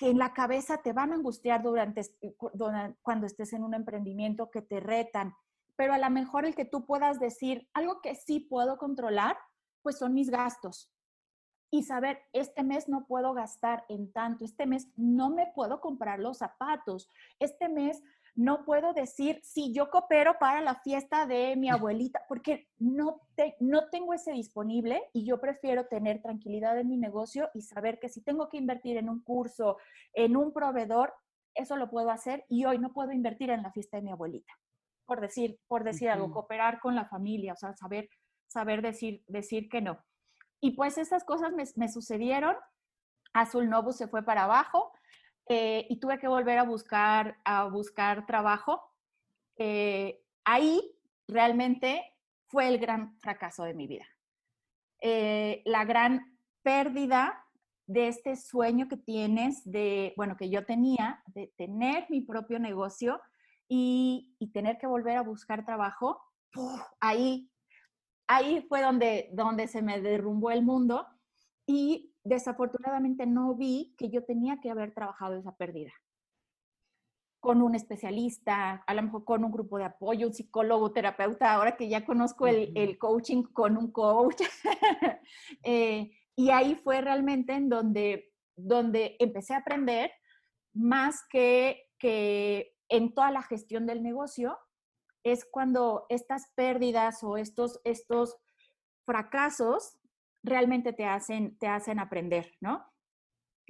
que 0.00 0.08
en 0.08 0.16
la 0.16 0.32
cabeza 0.32 0.78
te 0.78 0.94
van 0.94 1.12
a 1.12 1.16
angustiar 1.16 1.62
durante, 1.62 2.00
cuando 3.02 3.26
estés 3.26 3.52
en 3.52 3.62
un 3.62 3.74
emprendimiento 3.74 4.50
que 4.50 4.62
te 4.62 4.80
retan, 4.80 5.34
pero 5.76 5.92
a 5.92 5.98
lo 5.98 6.08
mejor 6.08 6.46
el 6.46 6.54
que 6.54 6.64
tú 6.64 6.86
puedas 6.86 7.20
decir 7.20 7.68
algo 7.74 8.00
que 8.00 8.14
sí 8.14 8.40
puedo 8.40 8.78
controlar, 8.78 9.36
pues 9.82 9.98
son 9.98 10.14
mis 10.14 10.30
gastos. 10.30 10.90
Y 11.70 11.82
saber, 11.82 12.18
este 12.32 12.64
mes 12.64 12.88
no 12.88 13.06
puedo 13.06 13.34
gastar 13.34 13.84
en 13.90 14.10
tanto, 14.10 14.46
este 14.46 14.64
mes 14.64 14.88
no 14.96 15.28
me 15.28 15.52
puedo 15.54 15.82
comprar 15.82 16.18
los 16.18 16.38
zapatos, 16.38 17.06
este 17.38 17.68
mes 17.68 18.02
no 18.34 18.64
puedo 18.64 18.92
decir, 18.92 19.40
si 19.42 19.72
yo 19.72 19.90
coopero 19.90 20.36
para 20.38 20.60
la 20.60 20.76
fiesta 20.76 21.26
de 21.26 21.56
mi 21.56 21.68
abuelita, 21.70 22.22
porque 22.28 22.68
no, 22.78 23.20
te, 23.34 23.56
no 23.60 23.88
tengo 23.90 24.14
ese 24.14 24.32
disponible 24.32 25.02
y 25.12 25.24
yo 25.24 25.40
prefiero 25.40 25.86
tener 25.86 26.22
tranquilidad 26.22 26.78
en 26.78 26.88
mi 26.88 26.96
negocio 26.96 27.50
y 27.54 27.62
saber 27.62 27.98
que 27.98 28.08
si 28.08 28.22
tengo 28.22 28.48
que 28.48 28.58
invertir 28.58 28.96
en 28.96 29.08
un 29.08 29.22
curso, 29.22 29.76
en 30.12 30.36
un 30.36 30.52
proveedor, 30.52 31.12
eso 31.54 31.76
lo 31.76 31.90
puedo 31.90 32.10
hacer 32.10 32.44
y 32.48 32.64
hoy 32.64 32.78
no 32.78 32.92
puedo 32.92 33.12
invertir 33.12 33.50
en 33.50 33.62
la 33.62 33.72
fiesta 33.72 33.96
de 33.96 34.04
mi 34.04 34.12
abuelita, 34.12 34.52
por 35.04 35.20
decir, 35.20 35.58
por 35.66 35.84
decir 35.84 36.08
algo, 36.08 36.30
cooperar 36.30 36.80
con 36.80 36.94
la 36.94 37.06
familia, 37.06 37.54
o 37.54 37.56
sea, 37.56 37.74
saber, 37.74 38.08
saber 38.46 38.82
decir, 38.82 39.24
decir 39.26 39.68
que 39.68 39.80
no. 39.80 39.98
Y 40.60 40.72
pues 40.72 40.98
esas 40.98 41.24
cosas 41.24 41.52
me, 41.52 41.64
me 41.76 41.88
sucedieron. 41.88 42.54
Azul 43.32 43.68
Novus 43.68 43.96
se 43.96 44.08
fue 44.08 44.24
para 44.24 44.44
abajo 44.44 44.92
eh, 45.52 45.84
y 45.90 45.96
tuve 45.96 46.20
que 46.20 46.28
volver 46.28 46.58
a 46.58 46.62
buscar, 46.62 47.36
a 47.44 47.64
buscar 47.64 48.24
trabajo. 48.24 48.80
Eh, 49.56 50.22
ahí 50.44 50.80
realmente 51.26 52.04
fue 52.46 52.68
el 52.68 52.78
gran 52.78 53.18
fracaso 53.18 53.64
de 53.64 53.74
mi 53.74 53.88
vida. 53.88 54.06
Eh, 55.00 55.60
la 55.64 55.84
gran 55.84 56.38
pérdida 56.62 57.44
de 57.88 58.06
este 58.06 58.36
sueño 58.36 58.86
que 58.86 58.96
tienes, 58.96 59.68
de, 59.68 60.14
bueno, 60.16 60.36
que 60.36 60.50
yo 60.50 60.64
tenía, 60.64 61.20
de 61.26 61.52
tener 61.56 62.06
mi 62.10 62.20
propio 62.20 62.60
negocio 62.60 63.20
y, 63.66 64.36
tener 64.52 64.78
que 64.78 64.86
volver 64.86 65.16
a 65.16 65.22
buscar 65.22 65.64
trabajo, 65.64 66.22
ahí, 67.00 67.50
ahí 68.28 68.64
fue 68.68 68.82
donde, 68.82 69.30
donde 69.32 69.66
se 69.66 69.82
me 69.82 70.00
derrumbó 70.00 70.52
el 70.52 70.62
mundo 70.62 71.08
y 71.66 72.14
desafortunadamente 72.30 73.26
no 73.26 73.54
vi 73.54 73.94
que 73.98 74.08
yo 74.08 74.24
tenía 74.24 74.60
que 74.60 74.70
haber 74.70 74.94
trabajado 74.94 75.36
esa 75.36 75.56
pérdida 75.56 75.92
con 77.40 77.62
un 77.62 77.74
especialista, 77.74 78.84
a 78.86 78.94
lo 78.94 79.02
mejor 79.02 79.24
con 79.24 79.44
un 79.44 79.50
grupo 79.50 79.78
de 79.78 79.84
apoyo, 79.84 80.26
un 80.26 80.34
psicólogo, 80.34 80.92
terapeuta, 80.92 81.54
ahora 81.54 81.76
que 81.76 81.88
ya 81.88 82.04
conozco 82.04 82.46
el, 82.46 82.72
el 82.76 82.98
coaching 82.98 83.44
con 83.44 83.78
un 83.78 83.90
coach. 83.90 84.42
eh, 85.64 86.12
y 86.36 86.50
ahí 86.50 86.74
fue 86.74 87.00
realmente 87.00 87.54
en 87.54 87.70
donde, 87.70 88.30
donde 88.56 89.16
empecé 89.18 89.54
a 89.54 89.58
aprender 89.58 90.12
más 90.74 91.24
que, 91.30 91.88
que 91.98 92.76
en 92.90 93.14
toda 93.14 93.30
la 93.30 93.42
gestión 93.42 93.86
del 93.86 94.02
negocio, 94.02 94.58
es 95.24 95.46
cuando 95.46 96.04
estas 96.10 96.52
pérdidas 96.54 97.24
o 97.24 97.38
estos, 97.38 97.80
estos 97.84 98.36
fracasos 99.06 99.99
realmente 100.42 100.92
te 100.92 101.04
hacen, 101.04 101.56
te 101.58 101.66
hacen 101.66 101.98
aprender, 101.98 102.56
¿no? 102.60 102.86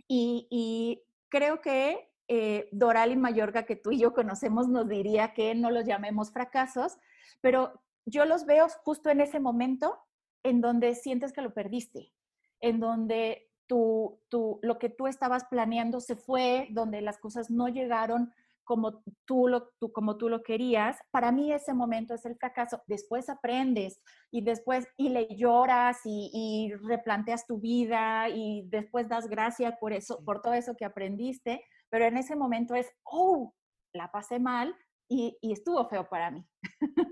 Y, 0.09 0.47
y 0.51 1.03
creo 1.29 1.61
que 1.61 2.11
eh, 2.33 2.69
Doral 2.71 3.11
y 3.11 3.17
Mayorga, 3.17 3.65
que 3.65 3.75
tú 3.75 3.91
y 3.91 3.99
yo 3.99 4.15
conocemos, 4.15 4.69
nos 4.69 4.89
diría 4.89 5.35
que 5.35 5.55
no 5.57 5.73
los 5.73 5.85
llamemos 5.85 6.31
fracasos, 6.31 6.97
pero 7.41 7.83
yo 8.07 8.25
los 8.25 8.47
veo 8.47 8.69
justo 8.85 9.11
en 9.11 9.21
ese 9.21 9.41
momento 9.41 9.99
en 10.45 10.61
donde 10.61 10.95
sientes 10.95 11.33
que 11.33 11.43
lo 11.43 11.53
perdiste, 11.53 12.13
en 12.61 12.79
donde 12.79 13.51
tú, 13.67 14.21
tú, 14.29 14.61
lo 14.63 14.79
que 14.79 14.91
tú 14.91 15.09
estabas 15.09 15.45
planeando 15.47 16.01
se 16.01 16.15
fue, 16.15 16.69
donde 16.71 17.01
las 17.01 17.19
cosas 17.19 17.51
no 17.51 17.69
llegaron 17.69 18.33
como 18.71 19.03
tú, 19.25 19.49
lo, 19.49 19.73
tú, 19.81 19.91
como 19.91 20.17
tú 20.17 20.29
lo 20.29 20.45
querías, 20.45 20.97
para 21.11 21.33
mí 21.33 21.53
ese 21.53 21.75
momento 21.75 22.15
es 22.15 22.25
el 22.25 22.37
fracaso. 22.37 22.81
Después 22.87 23.29
aprendes 23.29 24.01
y 24.31 24.43
después 24.43 24.87
y 24.97 25.09
le 25.09 25.27
lloras 25.35 25.99
y, 26.05 26.31
y 26.33 26.73
replanteas 26.87 27.49
tu 27.49 27.59
vida 27.59 28.29
y 28.29 28.63
después 28.69 29.09
das 29.09 29.29
gracias 29.29 29.75
por 29.81 29.93
eso, 29.93 30.23
por 30.25 30.41
todo 30.41 30.55
eso 30.55 30.77
que 30.79 30.85
aprendiste, 30.85 31.65
pero 31.89 32.05
en 32.05 32.17
ese 32.17 32.37
momento 32.37 32.77
es, 32.77 32.87
oh, 33.03 33.53
la 33.93 34.13
pasé 34.13 34.39
mal 34.39 34.73
y, 35.11 35.37
estuvo 35.43 35.85
feo 35.89 36.09
para 36.09 36.31
mí. 36.31 36.47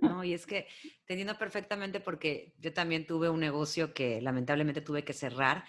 No, 0.00 0.22
y 0.22 0.32
es 0.32 0.46
que 0.46 0.68
te 1.06 1.14
entiendo 1.14 1.36
perfectamente 1.36 1.98
porque 1.98 2.54
yo 2.58 2.72
también 2.72 3.06
tuve 3.06 3.28
un 3.28 3.40
negocio 3.40 3.92
que 3.92 4.22
lamentablemente 4.22 4.80
tuve 4.80 5.04
que 5.04 5.12
cerrar 5.12 5.64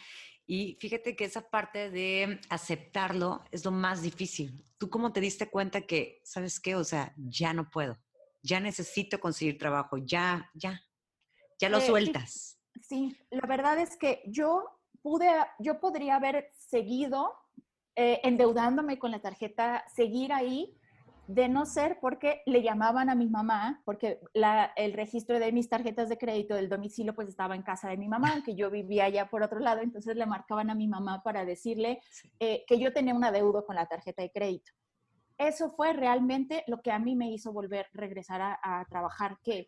y 0.52 0.78
fíjate 0.80 1.16
que 1.16 1.26
esa 1.26 1.48
parte 1.48 1.92
de 1.92 2.42
aceptarlo 2.50 3.44
es 3.52 3.64
lo 3.64 3.70
más 3.70 4.02
difícil. 4.02 4.66
¿Tú 4.80 4.90
cómo 4.90 5.14
te 5.14 5.22
diste 5.22 5.48
cuenta 5.48 5.82
que, 5.82 6.22
sabes 6.24 6.60
qué? 6.60 6.76
O 6.76 6.84
sea, 6.84 7.14
ya 7.18 7.54
no 7.54 7.70
puedo, 7.70 8.00
ya 8.42 8.60
necesito 8.60 9.20
conseguir 9.20 9.60
trabajo, 9.60 9.98
ya, 9.98 10.50
ya, 10.56 10.82
ya 11.60 11.70
lo 11.70 11.78
eh, 11.78 11.82
sueltas. 11.82 12.60
Sí, 12.82 13.16
la 13.30 13.48
verdad 13.48 13.78
es 13.78 13.96
que 13.96 14.24
yo 14.26 14.66
pude, 15.04 15.30
yo 15.60 15.80
podría 15.80 16.16
haber 16.16 16.52
seguido 16.58 17.32
eh, 17.96 18.20
endeudándome 18.24 18.98
con 18.98 19.12
la 19.12 19.22
tarjeta, 19.22 19.86
seguir 19.94 20.34
ahí, 20.34 20.76
de 21.30 21.48
no 21.48 21.68
ser 21.68 22.00
porque 22.02 22.42
le 22.48 22.64
llamaban 22.64 23.08
a 23.08 23.14
mi 23.14 23.30
mamá, 23.30 23.84
porque 23.86 24.20
el 24.76 24.94
registro 24.94 25.38
de 25.38 25.52
mis 25.52 25.70
tarjetas 25.70 26.10
de 26.10 26.18
crédito 26.18 26.56
del 26.56 26.70
domicilio 26.70 27.14
pues 27.14 27.28
estaba 27.28 27.56
en 27.56 27.62
casa 27.62 27.88
de 27.88 27.98
mi 27.98 28.08
mamá, 28.08 28.32
aunque 28.34 28.56
yo 28.56 28.72
vivía 28.72 29.06
allá 29.06 29.30
por 29.30 29.44
otro 29.44 29.60
lado, 29.60 29.82
entonces 29.82 30.16
le 30.16 30.26
marcaban 30.26 30.72
a 30.72 30.76
mi 30.76 30.88
mamá 30.88 31.22
para 31.22 31.46
decirle 31.46 32.02
eh, 32.40 32.64
que 32.68 32.80
yo 32.80 32.92
tenía 32.94 33.14
un 33.14 33.24
adeudo 33.24 33.64
con 33.64 33.76
la 33.76 33.86
tarjeta 33.86 34.24
de 34.24 34.32
crédito. 34.32 34.72
Eso 35.38 35.70
fue 35.70 35.94
realmente 35.94 36.64
lo 36.66 36.82
que 36.82 36.92
a 36.92 36.98
mí 36.98 37.16
me 37.16 37.30
hizo 37.30 37.54
volver, 37.54 37.86
regresar 37.94 38.42
a, 38.42 38.84
trabajar, 38.90 39.38
que 39.44 39.68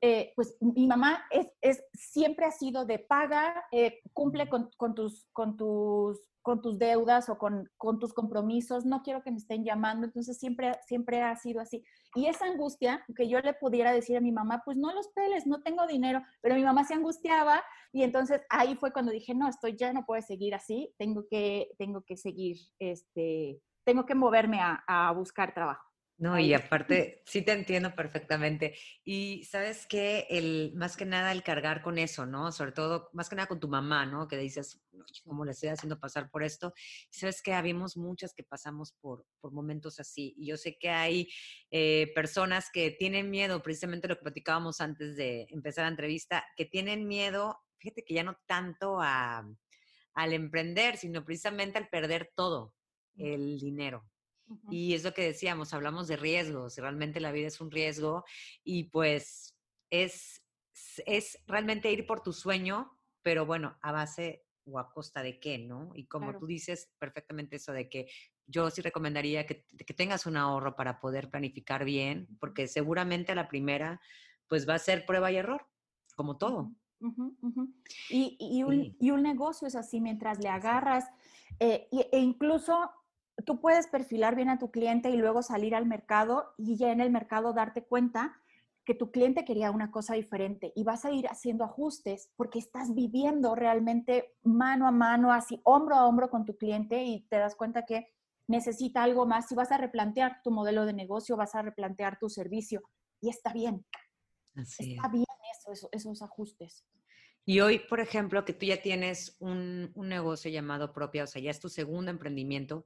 eh, 0.00 0.32
pues 0.36 0.56
mi 0.60 0.86
mamá 0.86 1.24
es, 1.30 1.48
es, 1.60 1.84
siempre 1.92 2.46
ha 2.46 2.50
sido 2.50 2.84
de 2.84 2.98
paga, 2.98 3.64
cumple 4.12 4.48
con, 4.48 4.70
con, 4.76 4.94
tus, 4.94 5.26
con 5.32 5.56
tus 5.56 6.20
con 6.42 6.62
tus 6.62 6.78
deudas 6.78 7.28
o 7.28 7.38
con, 7.38 7.68
tus 7.98 8.14
compromisos, 8.14 8.84
no 8.84 9.02
quiero 9.02 9.22
que 9.22 9.30
me 9.30 9.36
estén 9.36 9.64
llamando, 9.64 10.06
entonces 10.06 10.38
siempre, 10.38 10.72
siempre 10.86 11.22
ha 11.22 11.36
sido 11.36 11.60
así. 11.60 11.84
Y 12.14 12.26
esa 12.26 12.46
angustia, 12.46 13.04
que 13.14 13.28
yo 13.28 13.40
le 13.40 13.54
pudiera 13.54 13.92
decir 13.92 14.16
a 14.16 14.20
mi 14.20 14.32
mamá, 14.32 14.62
pues 14.64 14.76
no 14.76 14.92
los 14.92 15.08
peles, 15.08 15.46
no 15.46 15.62
tengo 15.62 15.86
dinero, 15.86 16.22
pero 16.40 16.54
mi 16.54 16.64
mamá 16.64 16.84
se 16.84 16.94
angustiaba 16.94 17.62
y 17.92 18.02
entonces 18.02 18.42
ahí 18.48 18.74
fue 18.76 18.92
cuando 18.92 19.12
dije, 19.12 19.34
no, 19.34 19.48
estoy 19.48 19.76
ya 19.76 19.92
no 19.92 20.06
puedo 20.06 20.22
seguir 20.22 20.54
así, 20.54 20.94
tengo 20.98 21.26
que, 21.28 21.70
tengo 21.78 22.02
que 22.02 22.16
seguir, 22.16 22.56
este, 22.78 23.60
tengo 23.84 24.06
que 24.06 24.14
moverme 24.14 24.60
a, 24.60 24.82
a 24.86 25.12
buscar 25.12 25.54
trabajo. 25.54 25.89
No, 26.20 26.38
y 26.38 26.52
aparte, 26.52 27.22
sí 27.24 27.40
te 27.40 27.52
entiendo 27.52 27.94
perfectamente. 27.94 28.74
Y 29.02 29.42
sabes 29.44 29.86
que 29.86 30.26
el, 30.28 30.70
más 30.74 30.98
que 30.98 31.06
nada 31.06 31.32
el 31.32 31.42
cargar 31.42 31.80
con 31.80 31.96
eso, 31.96 32.26
¿no? 32.26 32.52
Sobre 32.52 32.72
todo, 32.72 33.08
más 33.14 33.30
que 33.30 33.36
nada 33.36 33.48
con 33.48 33.58
tu 33.58 33.68
mamá, 33.68 34.04
¿no? 34.04 34.28
Que 34.28 34.36
dices, 34.36 34.82
¿cómo 35.24 35.46
le 35.46 35.52
estoy 35.52 35.70
haciendo 35.70 35.98
pasar 35.98 36.30
por 36.30 36.42
esto? 36.42 36.74
sabes 37.10 37.40
que 37.40 37.54
habíamos 37.54 37.96
muchas 37.96 38.34
que 38.34 38.42
pasamos 38.42 38.92
por, 39.00 39.24
por 39.40 39.52
momentos 39.52 39.98
así. 39.98 40.34
Y 40.36 40.48
yo 40.48 40.58
sé 40.58 40.76
que 40.78 40.90
hay 40.90 41.26
eh, 41.70 42.12
personas 42.14 42.68
que 42.70 42.90
tienen 42.90 43.30
miedo, 43.30 43.62
precisamente 43.62 44.06
lo 44.06 44.16
que 44.16 44.24
platicábamos 44.24 44.82
antes 44.82 45.16
de 45.16 45.46
empezar 45.48 45.84
la 45.84 45.90
entrevista, 45.90 46.44
que 46.54 46.66
tienen 46.66 47.06
miedo, 47.08 47.56
fíjate 47.78 48.04
que 48.04 48.12
ya 48.12 48.24
no 48.24 48.36
tanto 48.46 49.00
a, 49.00 49.48
al 50.12 50.32
emprender, 50.34 50.98
sino 50.98 51.24
precisamente 51.24 51.78
al 51.78 51.88
perder 51.88 52.30
todo, 52.36 52.74
el 53.16 53.58
dinero. 53.58 54.09
Y 54.70 54.94
es 54.94 55.04
lo 55.04 55.14
que 55.14 55.22
decíamos, 55.22 55.72
hablamos 55.72 56.08
de 56.08 56.16
riesgos, 56.16 56.76
realmente 56.76 57.20
la 57.20 57.32
vida 57.32 57.46
es 57.46 57.60
un 57.60 57.70
riesgo 57.70 58.24
y 58.64 58.84
pues 58.84 59.56
es, 59.90 60.42
es 61.06 61.38
realmente 61.46 61.92
ir 61.92 62.06
por 62.06 62.22
tu 62.22 62.32
sueño, 62.32 62.98
pero 63.22 63.46
bueno, 63.46 63.78
a 63.82 63.92
base 63.92 64.44
o 64.64 64.78
a 64.78 64.92
costa 64.92 65.22
de 65.22 65.38
qué, 65.38 65.58
¿no? 65.58 65.92
Y 65.94 66.06
como 66.06 66.36
tú 66.38 66.46
dices 66.46 66.92
perfectamente 66.98 67.56
eso 67.56 67.72
de 67.72 67.88
que 67.88 68.08
yo 68.46 68.70
sí 68.70 68.82
recomendaría 68.82 69.46
que, 69.46 69.64
que, 69.64 69.94
tengas 69.94 70.26
un 70.26 70.36
ahorro 70.36 70.74
para 70.74 71.00
poder 71.00 71.30
planificar 71.30 71.84
bien, 71.84 72.28
porque 72.40 72.66
seguramente 72.66 73.32
a 73.32 73.36
la 73.36 73.48
primera 73.48 74.00
pues 74.48 74.68
va 74.68 74.74
a 74.74 74.78
ser 74.80 75.06
prueba 75.06 75.30
y 75.30 75.36
error, 75.36 75.66
como 76.16 76.36
todo. 76.36 76.72
Y, 78.10 78.36
y, 78.38 78.62
un, 78.62 78.96
y, 78.98 79.10
un, 79.10 79.22
negocio 79.22 79.66
es 79.66 79.74
así, 79.74 80.00
mientras 80.00 80.38
le 80.42 80.48
agarras, 80.48 81.08
eh, 81.58 81.88
e 81.90 82.18
incluso 82.18 82.90
tú 83.42 83.60
puedes 83.60 83.86
perfilar 83.86 84.34
bien 84.34 84.48
a 84.48 84.58
tu 84.58 84.70
cliente 84.70 85.10
y 85.10 85.16
luego 85.16 85.42
salir 85.42 85.74
al 85.74 85.86
mercado 85.86 86.54
y 86.58 86.76
ya 86.76 86.90
en 86.90 87.00
el 87.00 87.10
mercado 87.10 87.52
darte 87.52 87.84
cuenta 87.84 88.36
que 88.84 88.94
tu 88.94 89.10
cliente 89.10 89.44
quería 89.44 89.70
una 89.70 89.90
cosa 89.90 90.14
diferente 90.14 90.72
y 90.74 90.84
vas 90.84 91.04
a 91.04 91.12
ir 91.12 91.28
haciendo 91.28 91.64
ajustes 91.64 92.32
porque 92.36 92.58
estás 92.58 92.94
viviendo 92.94 93.54
realmente 93.54 94.34
mano 94.42 94.86
a 94.86 94.90
mano, 94.90 95.32
así 95.32 95.60
hombro 95.64 95.96
a 95.96 96.06
hombro 96.06 96.30
con 96.30 96.44
tu 96.44 96.56
cliente 96.56 97.04
y 97.04 97.20
te 97.28 97.36
das 97.36 97.54
cuenta 97.54 97.84
que 97.84 98.08
necesita 98.48 99.02
algo 99.04 99.26
más 99.26 99.50
y 99.52 99.54
vas 99.54 99.70
a 99.70 99.78
replantear 99.78 100.42
tu 100.42 100.50
modelo 100.50 100.86
de 100.86 100.92
negocio, 100.92 101.36
vas 101.36 101.54
a 101.54 101.62
replantear 101.62 102.18
tu 102.18 102.28
servicio 102.28 102.82
y 103.20 103.28
está 103.28 103.52
bien. 103.52 103.86
está 104.56 105.08
bien 105.08 105.26
eso, 105.52 105.88
esos 105.92 106.22
ajustes. 106.22 106.84
Y 107.44 107.60
hoy, 107.60 107.78
por 107.78 108.00
ejemplo, 108.00 108.44
que 108.44 108.52
tú 108.52 108.66
ya 108.66 108.82
tienes 108.82 109.36
un, 109.40 109.92
negocio 109.96 110.50
llamado 110.50 110.92
propia, 110.92 111.24
o 111.24 111.26
sea, 111.26 111.42
ya 111.42 111.50
es 111.50 111.60
tu 111.60 111.68
segundo 111.68 112.10
emprendimiento, 112.10 112.84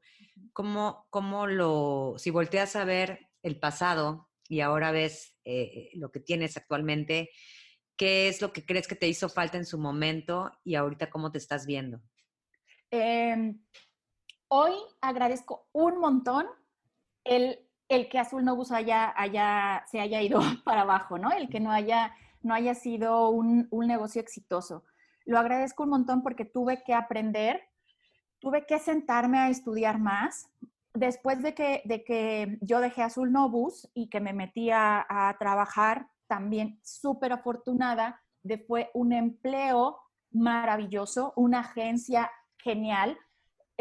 ¿cómo, 0.52 1.06
cómo 1.10 1.46
lo, 1.46 2.14
si 2.16 2.30
volteas 2.30 2.76
a 2.76 2.84
ver 2.84 3.28
el 3.42 3.58
pasado 3.58 4.30
y 4.48 4.60
ahora 4.60 4.90
ves 4.90 5.36
eh, 5.44 5.90
lo 5.94 6.10
que 6.10 6.20
tienes 6.20 6.56
actualmente, 6.56 7.30
¿qué 7.96 8.28
es 8.28 8.40
lo 8.40 8.52
que 8.52 8.64
crees 8.64 8.86
que 8.86 8.94
te 8.94 9.08
hizo 9.08 9.28
falta 9.28 9.56
en 9.56 9.66
su 9.66 9.78
momento 9.78 10.50
y 10.62 10.76
ahorita 10.76 11.10
cómo 11.10 11.30
te 11.30 11.38
estás 11.38 11.66
viendo? 11.66 12.00
Em, 12.90 13.60
hoy 14.48 14.72
agradezco 15.00 15.68
un 15.72 15.98
montón 15.98 16.46
el, 17.24 17.58
el 17.88 18.08
que 18.08 18.18
Azul 18.18 18.44
Novus 18.44 18.70
haya, 18.70 19.12
haya, 19.16 19.84
se 19.90 20.00
haya 20.00 20.22
ido 20.22 20.40
para 20.64 20.82
abajo, 20.82 21.18
¿no? 21.18 21.32
El 21.32 21.48
que 21.48 21.60
no 21.60 21.72
haya 21.72 22.14
no 22.44 22.54
haya 22.54 22.74
sido 22.74 23.30
un, 23.30 23.68
negocio 23.72 24.20
exitoso. 24.20 24.84
Lo 25.24 25.38
agradezco 25.38 25.82
un 25.82 25.90
montón 25.90 26.22
porque 26.22 26.44
tuve 26.44 26.82
que 26.84 26.94
aprender, 26.94 27.60
tuve 28.38 28.66
que 28.66 28.78
sentarme 28.78 29.38
a 29.38 29.48
estudiar 29.48 29.98
más. 29.98 30.50
Después 30.92 31.42
de 31.42 31.54
que, 31.54 31.82
de 31.86 32.04
que 32.04 32.58
yo 32.60 32.80
dejé 32.80 33.02
Azul 33.02 33.32
Novus 33.32 33.88
y 33.94 34.08
que 34.08 34.20
me 34.20 34.32
metí 34.32 34.70
a, 34.70 35.34
trabajar, 35.38 36.08
también 36.26 36.78
súper 36.82 37.32
afortunada, 37.32 38.20
de 38.42 38.58
fue 38.58 38.90
un 38.94 39.12
empleo 39.12 39.98
maravilloso, 40.30 41.32
una 41.36 41.60
agencia 41.60 42.30
genial. 42.58 43.18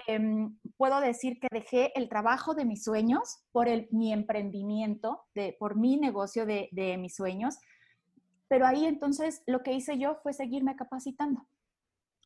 Em, 0.08 0.58
puedo 0.78 1.02
decir 1.02 1.40
que 1.40 1.48
dejé 1.52 1.92
el 1.96 2.10
trabajo 2.10 2.56
de 2.56 2.66
mis 2.66 2.84
sueños 2.84 3.44
por 3.52 3.68
el, 3.68 3.88
mi 3.92 4.12
emprendimiento, 4.12 5.26
de, 5.36 5.56
por 5.60 5.76
mi 5.76 5.98
negocio 5.98 6.46
de, 6.46 6.70
de 6.72 6.98
mis 6.98 7.16
sueños 7.16 7.60
Pero 8.54 8.68
ahí 8.68 8.86
entonces 8.86 9.42
lo 9.48 9.64
que 9.64 9.74
hice 9.74 9.98
yo 9.98 10.14
fue 10.22 10.32
seguirme 10.32 10.76
capacitando. 10.76 11.48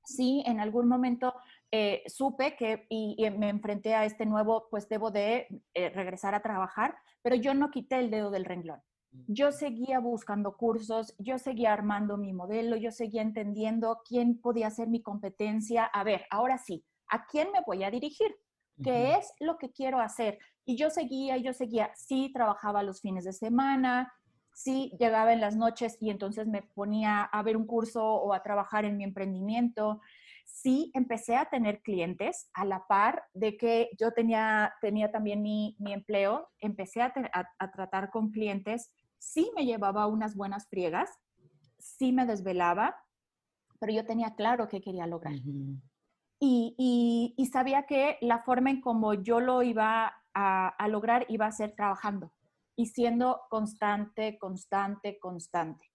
Sí, 0.04 0.44
en 0.46 0.60
algún 0.60 0.86
momento 0.86 1.34
eh, 1.72 2.04
supe 2.08 2.58
que 2.58 2.86
y, 2.90 3.16
me 3.30 3.48
enfrenté 3.48 3.96
a 3.96 4.04
este 4.04 4.26
nuevo, 4.26 4.68
pues 4.70 4.90
debo 4.90 5.10
de 5.10 5.48
eh, 5.74 5.90
regresar 5.92 6.36
a 6.36 6.42
trabajar, 6.42 6.98
pero 7.22 7.38
yo 7.38 7.54
no 7.54 7.72
quité 7.72 8.00
el 8.00 8.12
dedo 8.12 8.30
del 8.30 8.44
renglón. 8.44 8.82
Yo 9.28 9.54
seguía 9.54 10.02
buscando 10.02 10.58
cursos, 10.58 11.16
yo 11.18 11.40
seguía 11.40 11.72
armando 11.72 12.18
mi 12.18 12.34
modelo, 12.34 12.76
yo 12.76 12.92
seguía 12.92 13.22
entendiendo 13.22 14.02
quién 14.06 14.42
podía 14.42 14.70
ser 14.70 14.90
mi 14.90 15.02
competencia. 15.02 15.86
A 15.86 16.04
ver, 16.04 16.26
ahora 16.30 16.58
sí, 16.58 16.84
¿a 17.08 17.26
quién 17.26 17.54
me 17.54 17.62
voy 17.66 17.86
a 17.86 17.90
dirigir? 17.90 18.36
¿Qué 18.84 19.14
es 19.14 19.32
lo 19.40 19.58
que 19.58 19.72
quiero 19.72 20.02
hacer? 20.02 20.40
Y 20.66 20.76
yo 20.76 20.90
seguía, 20.90 21.38
yo 21.38 21.54
seguía, 21.54 21.90
sí, 21.96 22.32
trabajaba 22.34 22.84
los 22.84 23.00
fines 23.00 23.24
de 23.24 23.32
semana, 23.32 24.12
sí, 24.58 24.92
llegaba 25.00 25.34
en 25.34 25.42
las 25.42 25.56
noches 25.56 25.98
y 26.00 26.10
entonces 26.10 26.48
me 26.48 26.62
ponía 26.62 27.24
a 27.24 27.44
ver 27.44 27.56
un 27.58 27.68
curso 27.68 28.04
o 28.04 28.34
a 28.34 28.42
trabajar 28.42 28.86
en 28.86 28.98
mi 28.98 29.04
emprendimiento. 29.04 30.02
Sí, 30.46 30.92
empecé 30.94 31.36
a 31.36 31.50
tener 31.50 31.82
clientes 31.82 32.50
a 32.54 32.66
la 32.66 32.88
par 32.88 33.24
de 33.34 33.58
que 33.58 33.90
yo 34.00 34.12
tenía, 34.14 34.74
tenía 34.82 35.12
también 35.12 35.42
mi, 35.42 35.76
empleo, 35.80 36.50
empecé 36.60 37.02
a, 37.02 37.14
a 37.60 37.72
tratar 37.72 38.10
con 38.10 38.32
clientes, 38.32 38.92
sí 39.20 39.52
me 39.56 39.66
llevaba 39.66 40.08
unas 40.08 40.36
buenas 40.36 40.68
friegas, 40.68 41.10
sí 41.78 42.12
me 42.12 42.26
desvelaba, 42.26 42.96
pero 43.80 43.94
yo 43.94 44.06
tenía 44.06 44.36
claro 44.36 44.68
qué 44.68 44.82
quería 44.82 45.06
lograr 45.06 45.36
y, 46.40 47.50
sabía 47.52 47.84
que 47.84 48.18
la 48.22 48.44
forma 48.44 48.70
en 48.70 48.82
como 48.82 49.14
yo 49.14 49.40
lo 49.40 49.64
iba 49.64 50.14
a, 50.34 50.88
lograr 50.88 51.26
iba 51.30 51.48
a 51.48 51.52
ser 51.52 51.74
trabajando 51.76 52.32
y 52.78 52.86
siendo 52.86 53.42
constante, 53.50 54.38
constante, 54.38 55.20
constante. 55.20 55.92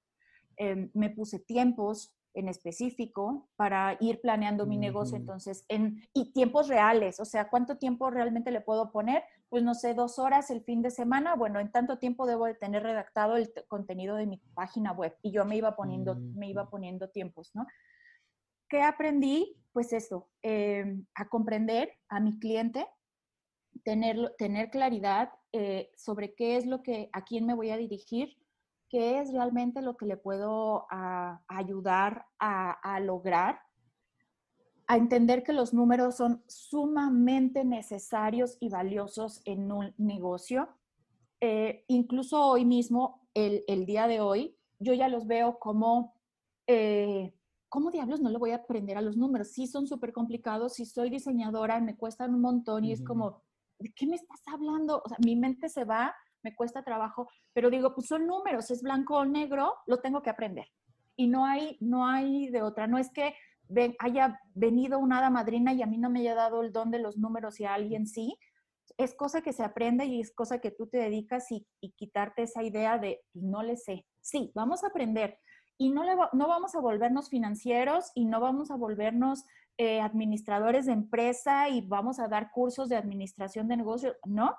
Em, 0.57 0.91
me 0.93 1.09
puse 1.09 1.39
tiempos 1.39 2.15
en 2.35 2.49
específico 2.49 3.49
para 3.57 3.97
ir 4.01 4.21
planeando 4.21 4.67
mi 4.67 4.79
negocio, 4.79 5.17
entonces, 5.17 5.65
en, 5.69 6.03
y 6.13 6.33
tiempos 6.33 6.69
reales, 6.69 7.21
o 7.21 7.25
sea, 7.25 7.49
¿cuánto 7.51 7.79
tiempo 7.79 8.11
realmente 8.11 8.51
le 8.51 8.61
puedo 8.61 8.91
poner? 8.91 9.23
Pues 9.49 9.63
no 9.63 9.75
sé, 9.75 9.95
dos 9.95 10.19
horas 10.19 10.51
el 10.51 10.63
fin 10.63 10.83
de 10.83 10.91
semana, 10.91 11.37
bueno, 11.37 11.61
en 11.61 11.71
tanto 11.71 11.99
tiempo 11.99 12.27
debo 12.27 12.47
de 12.47 12.55
tener 12.55 12.83
redactado 12.83 13.37
el 13.37 13.53
contenido 13.69 14.17
de 14.17 14.27
mi 14.27 14.39
página 14.55 14.93
web 14.93 15.17
y 15.23 15.31
yo 15.31 15.45
me 15.45 15.57
iba 15.57 15.77
poniendo, 15.77 16.17
me 16.17 16.49
iba 16.49 16.69
poniendo 16.69 17.11
tiempos, 17.11 17.51
¿no? 17.55 17.67
¿Qué 18.69 18.81
aprendí? 18.81 19.63
Pues 19.73 19.93
eso, 19.93 20.31
em, 20.41 21.05
a 21.15 21.29
comprender 21.29 21.93
a 22.09 22.19
mi 22.19 22.39
cliente, 22.39 22.89
tener, 23.85 24.35
tener 24.39 24.71
claridad 24.71 25.31
eh, 25.53 25.91
sobre 25.97 26.35
qué 26.35 26.57
es 26.57 26.67
lo 26.67 26.83
que, 26.83 27.11
a 27.13 27.25
quién 27.25 27.47
me 27.47 27.55
voy 27.55 27.71
a 27.71 27.77
dirigir, 27.77 28.37
qué 28.89 29.21
es 29.21 29.33
realmente 29.33 29.83
lo 29.83 29.97
que 29.97 30.07
le 30.07 30.17
puedo 30.17 30.87
ayudar 31.49 32.27
a, 32.39 33.01
lograr, 33.01 33.61
a 34.87 34.97
entender 34.97 35.43
que 35.43 35.53
los 35.53 35.73
números 35.73 36.17
son 36.17 36.43
sumamente 36.47 37.65
necesarios 37.65 38.57
y 38.61 38.69
valiosos 38.69 39.41
en 39.45 39.73
un 39.73 39.95
negocio. 39.97 40.69
Eh, 41.41 41.85
incluso 41.89 42.45
hoy 42.45 42.65
mismo, 42.65 43.27
el, 43.35 43.65
el, 43.67 43.87
día 43.87 44.07
de 44.07 44.21
hoy, 44.21 44.57
yo 44.79 44.93
ya 44.93 45.09
los 45.09 45.27
veo 45.27 45.59
como 45.59 46.15
eh, 46.67 47.35
¿cómo 47.73 47.91
diablos 47.91 48.21
no 48.21 48.29
le 48.29 48.37
voy 48.37 48.51
a 48.51 48.57
aprender 48.57 48.99
a 48.99 49.01
los 49.01 49.17
números? 49.17 49.49
Sí, 49.49 49.67
son 49.67 49.87
súper 49.87 50.13
complicados, 50.13 50.75
si 50.75 50.85
soy 50.85 51.09
diseñadora, 51.09 51.81
me 51.81 51.97
cuestan 51.97 52.35
un 52.35 52.43
montón 52.43 52.85
y 52.85 52.93
es 52.93 53.03
como, 53.03 53.41
¿de 53.83 53.93
qué 53.93 54.07
me 54.07 54.17
estás 54.17 54.41
hablando? 54.47 55.03
O 55.05 55.09
sea, 55.09 55.19
mi 55.25 55.37
mente 55.37 55.69
se 55.69 55.85
va, 55.85 56.15
me 56.43 56.55
cuesta 56.55 56.83
trabajo, 56.83 57.29
pero 57.53 57.71
digo, 57.71 57.95
pues 57.95 58.07
son 58.07 58.27
números, 58.27 58.71
es 58.71 58.83
blanco 58.83 59.17
o 59.17 59.25
negro, 59.25 59.75
lo 59.87 60.01
tengo 60.01 60.23
que 60.23 60.31
aprender. 60.31 60.67
Y 61.17 61.29
no 61.29 61.45
hay, 61.45 61.77
no 61.81 62.07
hay 62.07 62.49
de 62.51 62.63
otra, 62.63 62.87
no 62.87 62.99
es 62.99 63.11
que 63.11 63.35
haya 63.99 64.41
venido 64.55 64.99
una 64.99 65.19
hada 65.19 65.31
madrina 65.31 65.73
y 65.73 65.83
a 65.83 65.87
mí 65.87 65.99
no 65.99 66.11
me 66.11 66.21
haya 66.21 66.35
dado 66.35 66.63
el 66.63 66.73
don 66.73 66.91
de 66.91 66.99
los 66.99 67.17
números 67.17 67.59
y 67.61 67.65
a 67.65 67.75
alguien 67.75 68.07
sí, 68.07 68.37
es 68.99 69.15
cosa 69.15 69.41
que 69.41 69.53
se 69.53 69.63
aprende 69.63 70.05
y 70.05 70.21
es 70.21 70.35
cosa 70.35 70.59
que 70.59 70.71
tú 70.71 70.87
te 70.87 70.99
dedicas 70.99 71.51
y, 71.51 71.67
quitarte 71.97 72.43
esa 72.43 72.63
idea 72.63 72.99
de 72.99 73.23
no 73.33 73.63
le 73.63 73.77
sé. 73.77 74.07
Sí, 74.21 74.53
vamos 74.55 74.85
a 74.85 74.89
aprender, 74.89 75.39
y 75.79 75.91
no, 75.91 76.05
no 76.05 76.49
vamos 76.49 76.75
a 76.75 76.81
volvernos 76.81 77.29
financieros 77.29 78.13
y 78.15 78.25
no 78.25 78.41
vamos 78.41 78.71
a 78.71 78.77
volvernos 78.77 79.45
eh, 79.79 80.01
administradores 80.01 80.87
de 80.87 80.93
empresa 80.93 81.69
y 81.69 81.81
vamos 81.87 82.19
a 82.19 82.29
dar 82.29 82.51
cursos 82.51 82.89
de 82.89 82.97
administración 82.97 83.69
de 83.69 83.77
negocios, 83.77 84.17
no, 84.25 84.57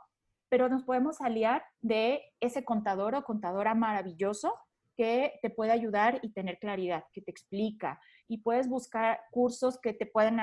pero 0.50 0.70
nos 0.70 0.84
podemos 0.84 1.22
aliar 1.22 1.64
de 1.82 2.22
ese 2.40 2.64
contador 2.64 3.16
o 3.16 3.24
contadora 3.24 3.74
maravilloso 3.76 4.54
que 4.96 5.40
te 5.42 5.50
puede 5.50 5.72
ayudar 5.72 6.20
y 6.22 6.32
tener 6.34 6.60
claridad, 6.60 7.04
que 7.12 7.22
te 7.22 7.32
explica. 7.32 8.00
Y 8.28 8.40
puedes 8.40 8.70
buscar 8.70 9.20
cursos 9.32 9.80
que 9.82 9.94
te 9.94 10.06
puedan 10.06 10.40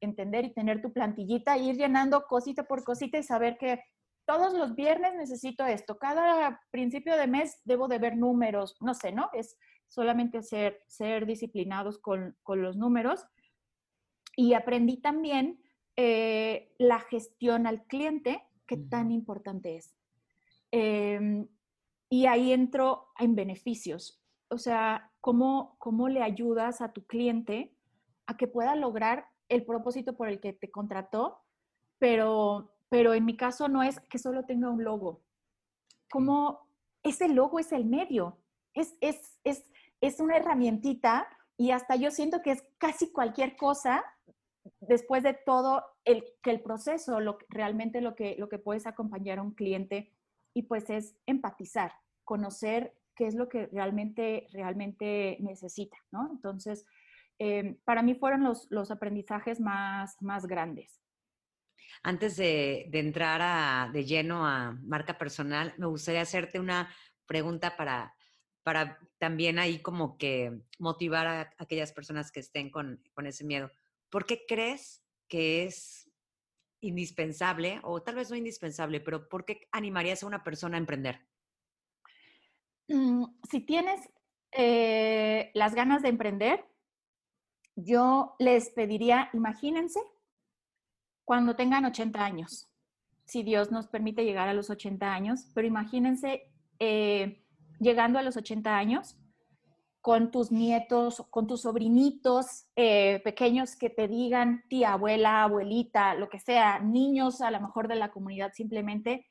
entender 0.00 0.44
y 0.44 0.52
tener 0.52 0.82
tu 0.82 0.92
plantillita, 0.92 1.56
e 1.56 1.62
ir 1.62 1.76
llenando 1.76 2.26
cosita 2.26 2.64
por 2.64 2.84
cosita 2.84 3.18
y 3.18 3.22
saber 3.22 3.56
que 3.56 3.82
todos 4.26 4.54
los 4.54 4.74
viernes 4.74 5.14
necesito 5.14 5.64
esto, 5.66 5.98
cada 5.98 6.60
principio 6.70 7.16
de 7.16 7.26
mes 7.26 7.60
debo 7.64 7.88
de 7.88 7.98
ver 7.98 8.16
números, 8.16 8.76
no 8.80 8.94
sé, 8.94 9.12
¿no? 9.12 9.30
Es, 9.32 9.56
solamente 9.94 10.42
ser, 10.42 10.82
ser 10.86 11.24
disciplinados 11.24 11.98
con, 11.98 12.36
los 12.48 12.76
números. 12.76 13.24
Y 14.36 14.54
aprendí 14.54 14.96
también 14.96 15.62
eh, 15.96 16.74
la 16.78 17.00
gestión 17.00 17.66
al 17.66 17.84
cliente, 17.86 18.42
que 18.66 18.76
tan 18.76 19.10
importante 19.10 19.76
es. 19.76 19.94
Em, 20.70 21.46
y 22.08 22.26
ahí 22.26 22.52
entro 22.52 23.08
en 23.18 23.34
beneficios. 23.34 24.22
O 24.48 24.58
sea, 24.58 25.12
¿cómo, 25.20 25.76
¿cómo 25.78 26.08
le 26.08 26.22
ayudas 26.22 26.80
a 26.80 26.92
tu 26.92 27.06
cliente 27.06 27.76
a 28.26 28.36
que 28.36 28.48
pueda 28.48 28.74
lograr 28.74 29.26
el 29.48 29.64
propósito 29.64 30.16
por 30.16 30.28
el 30.28 30.40
que 30.40 30.52
te 30.52 30.70
contrató? 30.70 31.42
Pero, 31.98 32.74
pero 32.88 33.14
en 33.14 33.24
mi 33.24 33.36
caso 33.36 33.68
no 33.68 33.82
es 33.82 34.00
que 34.00 34.18
solo 34.18 34.44
tenga 34.44 34.70
un 34.70 34.82
logo. 34.82 35.22
¿Cómo 36.10 36.68
ese 37.02 37.28
logo 37.28 37.58
es 37.58 37.72
el 37.72 37.84
medio? 37.84 38.38
Es, 38.72 38.96
es, 39.00 39.38
es 39.44 39.64
es 40.06 40.20
una 40.20 40.36
herramientita 40.36 41.26
y 41.56 41.70
hasta 41.70 41.96
yo 41.96 42.10
siento 42.10 42.42
que 42.42 42.52
es 42.52 42.64
casi 42.78 43.12
cualquier 43.12 43.56
cosa 43.56 44.04
después 44.80 45.22
de 45.22 45.34
todo 45.34 45.84
el, 46.04 46.24
que 46.42 46.50
el 46.50 46.60
proceso, 46.60 47.20
lo, 47.20 47.38
realmente 47.48 48.00
lo 48.00 48.14
que, 48.14 48.36
lo 48.38 48.48
que 48.48 48.58
puedes 48.58 48.86
acompañar 48.86 49.38
a 49.38 49.42
un 49.42 49.52
cliente 49.52 50.12
y 50.54 50.62
pues 50.62 50.88
es 50.90 51.16
empatizar, 51.26 51.92
conocer 52.24 52.94
qué 53.14 53.26
es 53.26 53.34
lo 53.34 53.48
que 53.48 53.66
realmente, 53.66 54.46
realmente 54.52 55.36
necesita, 55.40 55.96
¿no? 56.10 56.28
Entonces, 56.32 56.86
em, 57.38 57.76
para 57.84 58.02
mí 58.02 58.14
fueron 58.14 58.42
los, 58.42 58.66
los 58.70 58.90
aprendizajes 58.90 59.60
más, 59.60 60.20
más 60.20 60.46
grandes. 60.46 61.00
Antes 62.02 62.36
de, 62.36 62.86
de 62.90 63.00
entrar 63.00 63.92
de 63.92 64.04
lleno 64.04 64.46
a 64.46 64.72
marca 64.82 65.16
personal, 65.16 65.74
me 65.78 65.86
gustaría 65.86 66.22
hacerte 66.22 66.58
una 66.58 66.92
pregunta 67.26 67.76
para, 67.76 68.13
para 68.64 68.98
también 69.18 69.58
ahí 69.58 69.78
como 69.80 70.16
que 70.18 70.58
motivar 70.78 71.26
a 71.26 71.54
aquellas 71.58 71.92
personas 71.92 72.32
que 72.32 72.40
estén 72.40 72.70
con, 72.70 73.00
ese 73.24 73.44
miedo. 73.44 73.70
¿Por 74.10 74.26
qué 74.26 74.44
crees 74.48 75.04
que 75.28 75.64
es 75.64 76.10
indispensable, 76.80 77.80
o 77.82 78.02
tal 78.02 78.16
vez 78.16 78.30
no 78.30 78.36
indispensable, 78.36 79.00
pero 79.00 79.28
por 79.28 79.44
qué 79.44 79.68
animarías 79.70 80.22
a 80.22 80.26
una 80.26 80.42
persona 80.42 80.76
a 80.76 80.80
emprender? 80.80 81.20
Mm, 82.88 83.24
si 83.50 83.60
tienes 83.60 84.00
eh, 84.52 85.50
las 85.54 85.74
ganas 85.74 86.02
de 86.02 86.08
emprender, 86.08 86.64
yo 87.76 88.34
les 88.38 88.70
pediría, 88.70 89.30
imagínense, 89.32 90.00
cuando 91.24 91.56
tengan 91.56 91.84
80 91.84 92.24
años, 92.24 92.68
si 93.24 93.42
Dios 93.42 93.70
nos 93.70 93.88
permite 93.88 94.24
llegar 94.24 94.48
a 94.48 94.54
los 94.54 94.70
80 94.70 95.12
años, 95.12 95.50
pero 95.54 95.66
imagínense 95.66 96.50
eh, 96.78 97.44
llegando 97.84 98.18
a 98.18 98.22
los 98.22 98.36
80 98.36 98.76
años, 98.76 99.16
con 100.00 100.30
tus 100.30 100.50
nietos, 100.50 101.24
con 101.30 101.46
tus 101.46 101.62
sobrinitos 101.62 102.66
eh, 102.76 103.22
pequeños 103.24 103.76
que 103.76 103.88
te 103.88 104.08
digan 104.08 104.64
tía, 104.68 104.92
abuela, 104.92 105.44
abuelita, 105.44 106.14
lo 106.14 106.28
que 106.28 106.40
sea, 106.40 106.78
niños 106.80 107.40
a 107.40 107.50
lo 107.50 107.60
mejor 107.60 107.88
de 107.88 107.94
la 107.94 108.10
comunidad 108.10 108.52
simplemente, 108.52 109.26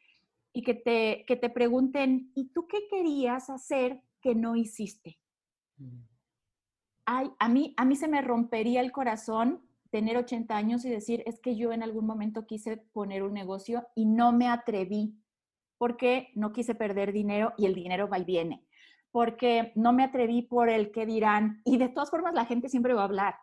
y 0.52 0.64
que 0.64 0.74
te, 0.74 1.26
que 1.28 1.36
te 1.36 1.50
pregunten, 1.50 2.32
¿y 2.34 2.46
tú 2.46 2.68
qué 2.68 2.88
querías 2.90 3.50
hacer 3.50 4.02
que 4.22 4.34
no 4.34 4.56
hiciste? 4.56 5.20
Ay, 7.06 7.32
a, 7.38 7.50
mí, 7.50 7.74
a 7.78 7.86
mí 7.86 7.96
se 7.96 8.08
me 8.08 8.22
rompería 8.22 8.82
el 8.82 8.92
corazón 8.92 9.62
tener 9.92 10.18
80 10.18 10.56
años 10.56 10.86
y 10.86 10.90
decir, 10.90 11.22
es 11.28 11.40
que 11.40 11.56
yo 11.56 11.72
en 11.72 11.84
algún 11.84 12.08
momento 12.08 12.48
quise 12.48 12.78
poner 12.78 13.22
un 13.22 13.34
negocio 13.34 13.86
y 13.94 14.06
no 14.06 14.32
me 14.32 14.48
atreví 14.48 15.20
porque 15.78 16.32
no 16.36 16.52
quise 16.52 16.76
perder 16.76 17.12
dinero 17.12 17.54
y 17.58 17.66
el 17.66 17.76
dinero 17.76 18.08
va 18.08 18.20
y 18.20 18.24
viene, 18.24 18.66
porque 19.12 19.72
no 19.76 19.94
me 19.94 20.04
atreví 20.04 20.44
por 20.44 20.70
el 20.70 20.92
que 20.92 21.06
dirán, 21.06 21.62
y 21.66 21.78
de 21.78 21.90
todas 21.90 22.10
formas 22.10 22.34
la 22.34 22.46
gente 22.46 22.70
siempre 22.70 22.94
va 22.94 23.02
a 23.02 23.06
hablar, 23.06 23.36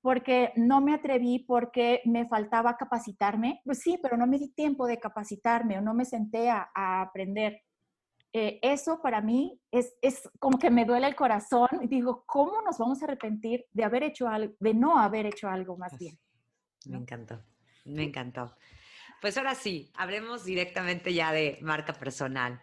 porque 0.00 0.52
no 0.56 0.80
me 0.80 0.94
atreví 0.94 1.40
porque 1.40 2.00
me 2.04 2.28
faltaba 2.28 2.76
capacitarme, 2.76 3.60
pues 3.64 3.80
sí, 3.80 3.98
pero 4.00 4.16
no 4.16 4.26
me 4.26 4.38
di 4.38 4.52
tiempo 4.52 4.86
de 4.86 4.98
capacitarme 4.98 5.78
o 5.78 5.80
no 5.80 5.94
me 5.94 6.04
senté 6.04 6.48
a, 6.48 6.70
aprender. 6.74 7.62
eh, 8.32 8.58
eso 8.62 9.00
para 9.00 9.20
mí 9.20 9.58
es, 9.70 9.96
es, 10.02 10.28
como 10.38 10.58
que 10.58 10.70
me 10.70 10.84
duele 10.84 11.06
el 11.06 11.16
corazón 11.16 11.68
y 11.80 11.88
digo, 11.88 12.24
¿cómo 12.26 12.60
nos 12.62 12.78
vamos 12.78 13.02
a 13.02 13.06
arrepentir 13.06 13.64
de 13.72 13.84
haber 13.84 14.02
hecho 14.02 14.28
algo, 14.28 14.54
de 14.60 14.74
no 14.74 14.98
haber 14.98 15.26
hecho 15.26 15.48
algo 15.48 15.76
más 15.76 15.96
bien? 15.98 16.16
Me 16.86 16.98
encantó, 16.98 17.42
me 17.84 18.04
encantó. 18.04 18.54
Pues 19.20 19.36
ahora 19.36 19.54
sí, 19.54 19.90
hablemos 19.94 20.44
directamente 20.44 21.12
ya 21.14 21.32
de 21.32 21.58
marca 21.62 21.92
personal 21.92 22.62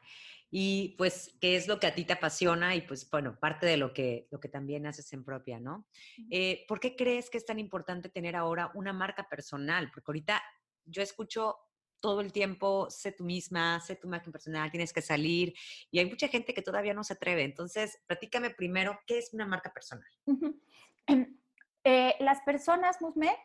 y 0.56 0.96
pues 1.00 1.36
qué 1.42 1.56
es 1.56 1.68
lo 1.68 1.80
que 1.80 1.88
a 1.88 1.96
ti 1.96 2.06
te 2.06 2.14
apasiona 2.14 2.76
y 2.76 2.82
pues 2.82 3.10
bueno, 3.10 3.40
parte 3.40 3.66
de 3.66 3.76
lo 3.76 3.92
que, 3.92 4.28
lo 4.30 4.40
que 4.40 4.50
también 4.50 4.86
haces 4.86 5.12
en 5.14 5.24
propia, 5.24 5.60
¿no? 5.60 5.88
Eh, 6.30 6.64
¿Por 6.68 6.80
qué 6.80 6.96
crees 6.96 7.32
que 7.32 7.40
es 7.40 7.46
tan 7.46 7.58
importante 7.58 8.10
tener 8.10 8.36
ahora 8.36 8.72
una 8.76 8.94
marca 8.94 9.28
personal? 9.28 9.90
Porque 9.92 10.12
ahorita 10.12 10.44
yo 10.86 11.02
escucho 11.02 11.58
todo 12.00 12.22
el 12.22 12.32
tiempo, 12.32 12.88
sé 12.92 13.14
tú 13.14 13.24
misma, 13.24 13.80
sé 13.80 13.96
tu 13.96 14.08
marca 14.08 14.30
personal, 14.30 14.70
tienes 14.70 14.94
que 14.94 15.02
salir. 15.02 15.56
Y 15.90 16.00
hay 16.00 16.06
mucha 16.06 16.28
gente 16.28 16.54
que 16.54 16.62
todavía 16.62 16.94
no 16.94 17.04
se 17.04 17.14
atreve. 17.14 17.44
Entonces, 17.44 17.98
platícame 18.06 18.50
primero, 18.50 19.00
¿qué 19.08 19.18
es 19.18 19.34
una 19.34 19.48
marca 19.48 19.74
personal? 19.74 20.10
Eh, 21.86 22.16
las 22.22 22.40
personas, 22.44 23.02
Musme, 23.02 23.36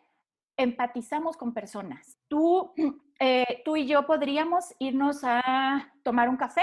empatizamos 0.59 1.37
con 1.39 1.55
personas. 1.55 2.19
Tú, 2.29 2.75
eh, 3.21 3.63
tú 3.65 3.77
y 3.77 3.87
yo 3.87 4.07
podríamos 4.07 4.75
irnos 4.79 5.21
a 5.23 5.91
tomar 6.03 6.29
un 6.29 6.37
café 6.37 6.63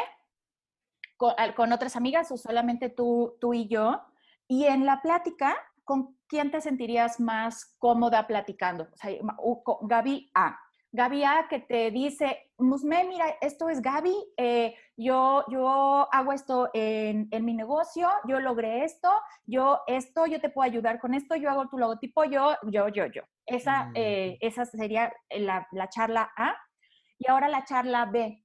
con, 1.17 1.71
otras 1.71 1.95
amigas 1.95 2.31
o 2.31 2.38
solamente 2.38 2.89
tú, 2.89 3.38
tú 3.39 3.53
y 3.53 3.67
yo. 3.67 4.03
Y 4.47 4.65
en 4.65 4.86
la 4.86 5.01
plática, 5.01 5.55
¿con 5.84 6.17
quién 6.27 6.51
te 6.51 6.62
sentirías 6.62 7.19
más 7.19 7.73
cómoda 7.79 8.27
platicando? 8.27 8.89
O 8.93 8.97
sea, 8.97 9.12
Gaby 9.81 10.29
A. 10.36 10.60
Gaby 10.95 11.23
A 11.23 11.47
que 11.49 11.60
te 11.60 11.91
dice, 11.91 12.51
Musme, 12.58 13.03
mira, 13.03 13.25
esto 13.41 13.69
es 13.69 13.81
Gaby, 13.81 14.15
eh, 14.38 14.75
yo, 14.95 15.43
yo 15.49 16.08
hago 16.12 16.31
esto 16.31 16.69
en, 16.73 17.27
en, 17.31 17.43
mi 17.43 17.53
negocio, 17.53 18.08
yo 18.27 18.39
logré 18.39 18.86
esto, 18.86 19.10
yo 19.45 19.81
esto, 19.88 20.25
yo 20.25 20.39
te 20.39 20.49
puedo 20.49 20.69
ayudar 20.69 20.99
con 20.99 21.13
esto, 21.13 21.36
yo 21.36 21.49
hago 21.49 21.67
tu 21.67 21.77
logotipo, 21.77 22.23
yo, 22.23 22.55
yo, 22.63 22.88
yo, 22.88 23.08
yo. 23.08 23.23
Esa, 23.45 23.88
mm, 23.88 23.91
eh, 23.95 24.38
esa 24.39 24.65
sería 24.65 25.13
la, 25.29 25.67
la, 25.71 25.89
charla 25.89 26.31
A. 26.38 26.55
Y 27.17 27.29
ahora 27.29 27.49
la 27.49 27.65
charla 27.65 28.05
B. 28.05 28.44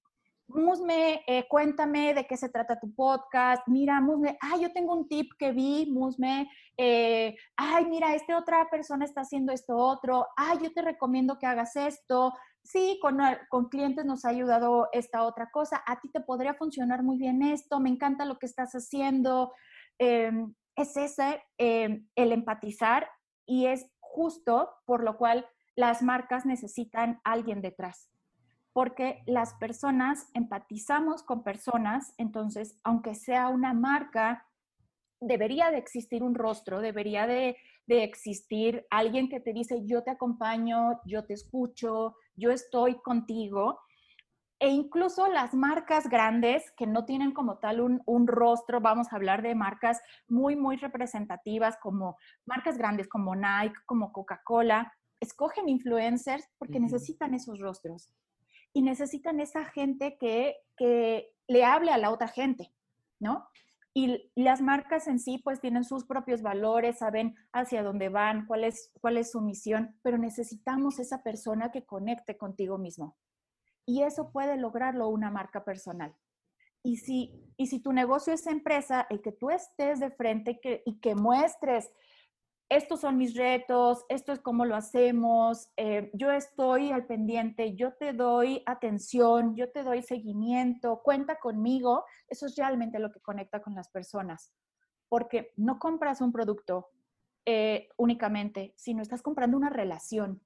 Musme, 0.54 1.22
eh, 1.26 1.46
cuéntame 1.48 2.14
de 2.14 2.26
qué 2.26 2.36
se 2.36 2.48
trata 2.48 2.78
tu 2.78 2.94
podcast. 2.94 3.62
Mira, 3.66 4.00
Musme, 4.00 4.36
ah, 4.40 4.56
yo 4.60 4.72
tengo 4.72 4.94
un 4.94 5.08
tip 5.08 5.32
que 5.38 5.52
vi, 5.52 5.90
Musme. 5.90 6.50
Eh, 6.76 7.36
ay, 7.56 7.86
mira, 7.86 8.14
esta 8.14 8.38
otra 8.38 8.68
persona 8.70 9.04
está 9.04 9.22
haciendo 9.22 9.52
esto 9.52 9.76
otro. 9.76 10.26
Ay, 10.36 10.58
yo 10.62 10.72
te 10.72 10.82
recomiendo 10.82 11.38
que 11.38 11.46
hagas 11.46 11.76
esto. 11.76 12.32
Sí, 12.62 12.98
con, 13.00 13.18
con 13.48 13.68
clientes 13.68 14.04
nos 14.04 14.24
ha 14.24 14.30
ayudado 14.30 14.88
esta 14.92 15.24
otra 15.24 15.50
cosa. 15.50 15.82
A 15.86 16.00
ti 16.00 16.10
te 16.10 16.20
podría 16.20 16.54
funcionar 16.54 17.02
muy 17.02 17.16
bien 17.16 17.42
esto. 17.42 17.80
Me 17.80 17.90
encanta 17.90 18.24
lo 18.24 18.38
que 18.38 18.46
estás 18.46 18.72
haciendo. 18.72 19.52
Em, 19.98 20.54
es 20.76 20.96
ese, 20.96 21.42
em, 21.58 22.08
el 22.14 22.32
empatizar 22.32 23.08
y 23.46 23.66
es 23.66 23.86
justo 23.98 24.70
por 24.86 25.04
lo 25.04 25.16
cual 25.16 25.46
las 25.76 26.02
marcas 26.02 26.46
necesitan 26.46 27.20
alguien 27.24 27.62
detrás 27.62 28.10
porque 28.72 29.22
las 29.26 29.54
personas 29.54 30.28
empatizamos 30.34 31.22
con 31.22 31.42
personas, 31.42 32.14
entonces, 32.18 32.78
aunque 32.84 33.14
sea 33.14 33.48
una 33.48 33.74
marca, 33.74 34.46
debería 35.20 35.70
de 35.70 35.78
existir 35.78 36.22
un 36.22 36.34
rostro, 36.34 36.80
debería 36.80 37.26
de, 37.26 37.56
existir 37.88 38.86
alguien 38.88 39.28
que 39.28 39.40
te 39.40 39.52
dice, 39.52 39.84
yo 39.84 40.04
te 40.04 40.12
acompaño, 40.12 41.00
yo 41.06 41.24
te 41.24 41.34
escucho, 41.34 42.14
yo 42.36 42.52
estoy 42.52 43.00
contigo. 43.00 43.80
E 44.60 44.68
incluso 44.68 45.26
las 45.26 45.54
marcas 45.54 46.08
grandes 46.08 46.70
que 46.76 46.86
no 46.86 47.04
tienen 47.04 47.32
como 47.32 47.58
tal 47.58 47.80
un, 47.80 48.00
un, 48.06 48.28
rostro, 48.28 48.80
vamos 48.80 49.12
a 49.12 49.16
hablar 49.16 49.42
de 49.42 49.56
marcas 49.56 50.00
muy, 50.28 50.54
muy 50.54 50.76
representativas 50.76 51.78
como 51.78 52.16
marcas 52.46 52.78
grandes 52.78 53.08
como 53.08 53.34
Nike, 53.34 53.74
como 53.86 54.12
Coca-Cola, 54.12 54.92
escogen 55.18 55.68
influencers 55.68 56.48
porque 56.58 56.78
necesitan 56.78 57.34
esos 57.34 57.58
rostros 57.58 58.14
y 58.72 58.82
necesitan 58.82 59.40
esa 59.40 59.64
gente 59.64 60.16
que, 60.18 60.56
que 60.76 61.32
le 61.48 61.64
hable 61.64 61.90
a 61.90 61.98
la 61.98 62.10
otra 62.10 62.28
gente, 62.28 62.72
¿no? 63.18 63.48
Y 63.92 64.30
las 64.36 64.60
marcas 64.60 65.08
en 65.08 65.18
sí 65.18 65.38
pues 65.42 65.60
tienen 65.60 65.82
sus 65.82 66.04
propios 66.04 66.42
valores, 66.42 66.98
saben 66.98 67.34
hacia 67.52 67.82
dónde 67.82 68.08
van, 68.08 68.46
cuál 68.46 68.64
es, 68.64 68.92
cuál 69.00 69.16
es 69.16 69.32
su 69.32 69.40
misión, 69.40 69.98
pero 70.02 70.16
necesitamos 70.16 71.00
esa 71.00 71.24
persona 71.24 71.72
que 71.72 71.84
conecte 71.84 72.36
contigo 72.36 72.78
mismo. 72.78 73.16
Y 73.84 74.02
eso 74.02 74.30
puede 74.30 74.56
lograrlo 74.56 75.08
una 75.08 75.30
marca 75.30 75.64
personal. 75.64 76.14
Y 76.84 76.98
si, 76.98 77.32
y 77.56 77.66
si 77.66 77.80
tu 77.80 77.92
negocio 77.92 78.32
es 78.32 78.46
empresa, 78.46 79.06
el 79.10 79.20
que 79.20 79.32
tú 79.32 79.50
estés 79.50 79.98
de 79.98 80.10
frente 80.10 80.60
que, 80.60 80.82
y 80.86 81.00
que 81.00 81.16
muestres 81.16 81.90
estos 82.70 83.00
son 83.00 83.18
mis 83.18 83.34
retos, 83.34 84.04
esto 84.08 84.32
es 84.32 84.38
cómo 84.38 84.64
lo 84.64 84.76
hacemos, 84.76 85.68
eh, 85.76 86.08
yo 86.14 86.30
estoy 86.30 86.92
al 86.92 87.04
pendiente, 87.04 87.74
yo 87.74 87.94
te 87.94 88.12
doy 88.12 88.62
atención, 88.64 89.56
yo 89.56 89.70
te 89.72 89.82
doy 89.82 90.02
seguimiento, 90.02 91.02
cuenta 91.02 91.40
conmigo, 91.40 92.04
eso 92.28 92.46
es 92.46 92.54
realmente 92.54 93.00
lo 93.00 93.10
que 93.10 93.20
conecta 93.20 93.60
con 93.60 93.74
las 93.74 93.88
personas, 93.90 94.52
porque 95.08 95.52
no 95.56 95.80
compras 95.80 96.20
un 96.20 96.30
producto 96.30 96.90
eh, 97.44 97.88
únicamente, 97.96 98.72
sino 98.76 99.02
estás 99.02 99.20
comprando 99.20 99.56
una 99.56 99.70
relación 99.70 100.40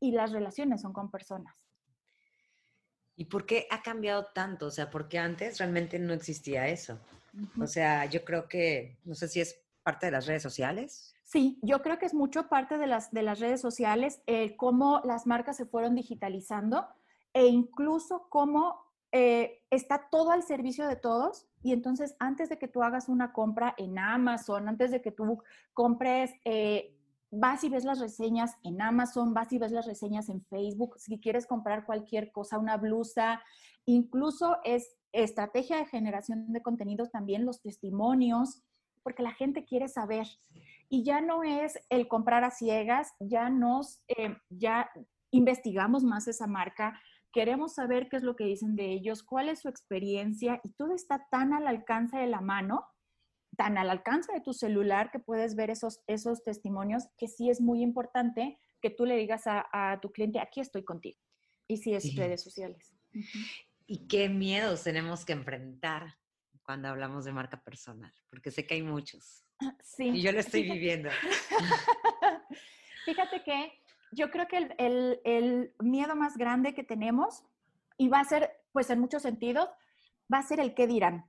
y 0.00 0.10
las 0.10 0.32
relaciones 0.32 0.82
son 0.82 0.92
con 0.92 1.12
personas. 1.12 1.68
¿Y 3.14 3.26
por 3.26 3.46
qué 3.46 3.68
ha 3.70 3.82
cambiado 3.82 4.26
tanto? 4.34 4.66
O 4.66 4.70
sea, 4.72 4.90
porque 4.90 5.18
antes 5.18 5.58
realmente 5.58 6.00
no 6.00 6.12
existía 6.12 6.66
eso. 6.66 6.98
O 7.60 7.66
sea, 7.68 8.04
yo 8.06 8.24
creo 8.24 8.48
que, 8.48 8.96
no 9.04 9.14
sé 9.14 9.28
si 9.28 9.40
es 9.40 9.60
parte 9.84 10.06
de 10.06 10.12
las 10.12 10.26
redes 10.26 10.42
sociales. 10.42 11.14
Sí, 11.28 11.58
yo 11.60 11.82
creo 11.82 11.98
que 11.98 12.06
es 12.06 12.14
mucho 12.14 12.48
parte 12.48 12.78
de 12.78 12.86
las, 12.86 13.10
de 13.10 13.20
las 13.22 13.38
redes 13.38 13.60
sociales, 13.60 14.22
eh, 14.26 14.56
cómo 14.56 15.02
las 15.04 15.26
marcas 15.26 15.58
se 15.58 15.66
fueron 15.66 15.94
digitalizando 15.94 16.86
e 17.34 17.48
incluso 17.48 18.28
cómo 18.30 18.80
eh, 19.12 19.60
está 19.68 20.08
todo 20.10 20.30
al 20.30 20.42
servicio 20.42 20.88
de 20.88 20.96
todos. 20.96 21.46
Y 21.62 21.74
entonces, 21.74 22.16
antes 22.18 22.48
de 22.48 22.56
que 22.58 22.66
tú 22.66 22.82
hagas 22.82 23.10
una 23.10 23.34
compra 23.34 23.74
en 23.76 23.98
Amazon, 23.98 24.70
antes 24.70 24.90
de 24.90 25.02
que 25.02 25.12
tú 25.12 25.42
compres, 25.74 26.32
eh, 26.46 26.96
vas 27.30 27.62
y 27.62 27.68
ves 27.68 27.84
las 27.84 28.00
reseñas 28.00 28.56
en 28.64 28.80
Amazon, 28.80 29.34
vas 29.34 29.52
y 29.52 29.58
ves 29.58 29.72
las 29.72 29.84
reseñas 29.84 30.30
en 30.30 30.40
Facebook, 30.46 30.98
si 30.98 31.20
quieres 31.20 31.46
comprar 31.46 31.84
cualquier 31.84 32.32
cosa, 32.32 32.58
una 32.58 32.78
blusa, 32.78 33.42
incluso 33.84 34.56
es 34.64 34.96
estrategia 35.12 35.76
de 35.76 35.84
generación 35.84 36.54
de 36.54 36.62
contenidos 36.62 37.10
también, 37.10 37.44
los 37.44 37.60
testimonios, 37.60 38.62
porque 39.02 39.22
la 39.22 39.32
gente 39.32 39.66
quiere 39.66 39.88
saber 39.88 40.26
y 40.88 41.04
ya 41.04 41.20
no 41.20 41.44
es 41.44 41.78
el 41.90 42.08
comprar 42.08 42.44
a 42.44 42.50
ciegas, 42.50 43.12
ya 43.20 43.50
nos, 43.50 44.02
eh, 44.08 44.36
ya 44.48 44.90
investigamos 45.30 46.02
más 46.02 46.28
esa 46.28 46.46
marca, 46.46 47.00
queremos 47.32 47.74
saber 47.74 48.08
qué 48.08 48.16
es 48.16 48.22
lo 48.22 48.36
que 48.36 48.44
dicen 48.44 48.74
de 48.74 48.92
ellos, 48.92 49.22
cuál 49.22 49.48
es 49.48 49.60
su 49.60 49.68
experiencia 49.68 50.60
y 50.64 50.70
todo 50.72 50.94
está 50.94 51.26
tan 51.30 51.52
al 51.52 51.66
alcance 51.66 52.16
de 52.16 52.26
la 52.26 52.40
mano, 52.40 52.86
tan 53.56 53.76
al 53.76 53.90
alcance 53.90 54.32
de 54.32 54.40
tu 54.40 54.52
celular 54.52 55.10
que 55.10 55.18
puedes 55.18 55.54
ver 55.54 55.70
esos, 55.70 56.00
esos 56.06 56.42
testimonios, 56.44 57.08
que 57.18 57.28
sí 57.28 57.50
es 57.50 57.60
muy 57.60 57.82
importante 57.82 58.58
que 58.80 58.90
tú 58.90 59.04
le 59.04 59.16
digas 59.16 59.42
a, 59.46 59.98
tu 60.00 60.12
cliente, 60.12 60.38
aquí 60.38 60.60
estoy 60.60 60.84
contigo. 60.84 61.18
Y 61.66 61.78
si 61.78 61.94
es 61.94 62.14
redes 62.14 62.42
sociales. 62.42 62.94
¿Y 63.86 64.06
qué 64.06 64.28
miedos 64.28 64.84
tenemos 64.84 65.24
que 65.24 65.32
enfrentar 65.32 66.14
cuando 66.68 66.88
hablamos 66.88 67.24
de 67.24 67.32
marca 67.32 67.56
personal? 67.56 68.12
Porque 68.28 68.50
sé 68.50 68.66
que 68.66 68.74
hay 68.74 68.82
muchos. 68.82 69.42
Sí. 69.82 70.08
Y 70.08 70.20
yo 70.20 70.32
lo 70.32 70.40
estoy 70.40 70.64
viviendo. 70.64 71.08
Fíjate 73.06 73.42
que 73.42 73.72
yo 74.12 74.30
creo 74.30 74.46
que 74.46 74.68
el, 74.76 75.72
miedo 75.78 76.14
más 76.14 76.36
grande 76.36 76.74
que 76.74 76.84
tenemos, 76.84 77.42
y 77.96 78.08
va 78.08 78.20
a 78.20 78.24
ser, 78.24 78.50
pues 78.72 78.90
en 78.90 79.00
muchos 79.00 79.22
sentidos, 79.22 79.70
va 80.30 80.40
a 80.40 80.42
ser 80.42 80.60
el 80.60 80.74
qué 80.74 80.86
dirán, 80.86 81.24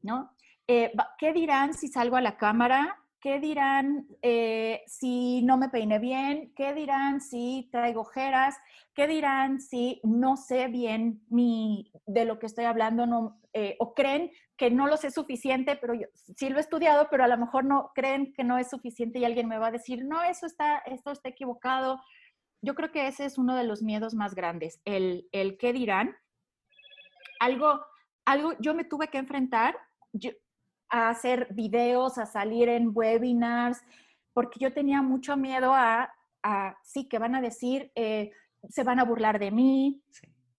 ¿no? 0.00 0.34
Eh, 0.66 0.94
¿Qué 1.18 1.34
dirán 1.34 1.74
si 1.74 1.88
salgo 1.88 2.16
a 2.16 2.22
la 2.22 2.38
cámara? 2.38 2.98
¿Qué 3.20 3.40
dirán 3.40 4.06
eh, 4.22 4.82
si 4.86 5.42
no 5.42 5.56
me 5.56 5.68
peiné 5.68 5.98
bien? 5.98 6.52
¿Qué 6.54 6.74
dirán 6.74 7.20
si 7.20 7.68
traigo 7.72 8.02
ojeras? 8.02 8.56
¿Qué 8.94 9.06
dirán 9.06 9.60
si 9.60 10.00
no 10.04 10.36
sé 10.36 10.68
bien 10.68 11.22
mi, 11.28 11.90
de 12.06 12.24
lo 12.24 12.38
que 12.38 12.46
estoy 12.46 12.66
hablando 12.66 13.06
no, 13.06 13.40
eh, 13.52 13.76
o 13.78 13.94
creen 13.94 14.30
que 14.56 14.70
no 14.70 14.86
lo 14.86 14.96
sé 14.96 15.10
suficiente, 15.10 15.76
pero 15.76 15.94
yo 15.94 16.06
sí 16.36 16.48
lo 16.48 16.58
he 16.58 16.60
estudiado, 16.60 17.08
pero 17.10 17.24
a 17.24 17.28
lo 17.28 17.36
mejor 17.36 17.64
no 17.64 17.92
creen 17.94 18.32
que 18.32 18.44
no 18.44 18.58
es 18.58 18.70
suficiente 18.70 19.18
y 19.18 19.24
alguien 19.24 19.48
me 19.48 19.58
va 19.58 19.68
a 19.68 19.72
decir, 19.72 20.04
no, 20.04 20.22
eso 20.22 20.46
está, 20.46 20.78
esto 20.78 21.10
está 21.10 21.28
equivocado. 21.28 22.00
Yo 22.62 22.74
creo 22.74 22.90
que 22.92 23.06
ese 23.06 23.24
es 23.24 23.38
uno 23.38 23.54
de 23.54 23.64
los 23.64 23.82
miedos 23.82 24.14
más 24.14 24.34
grandes, 24.34 24.80
el, 24.84 25.28
el 25.32 25.58
qué 25.58 25.72
dirán. 25.72 26.16
Algo, 27.40 27.84
algo, 28.24 28.54
yo 28.60 28.74
me 28.74 28.84
tuve 28.84 29.08
que 29.08 29.18
enfrentar, 29.18 29.76
yo, 30.12 30.30
a 30.88 31.10
hacer 31.10 31.48
videos, 31.50 32.18
a 32.18 32.26
salir 32.26 32.68
en 32.68 32.90
webinars, 32.92 33.82
porque 34.32 34.58
yo 34.60 34.72
tenía 34.72 35.02
mucho 35.02 35.36
miedo 35.36 35.74
a, 35.74 36.12
a 36.42 36.76
sí, 36.82 37.08
que 37.08 37.18
van 37.18 37.34
a 37.34 37.40
decir, 37.40 37.90
eh, 37.94 38.30
se 38.68 38.82
van 38.82 39.00
a 39.00 39.04
burlar 39.04 39.38
de 39.38 39.50
mí, 39.50 40.02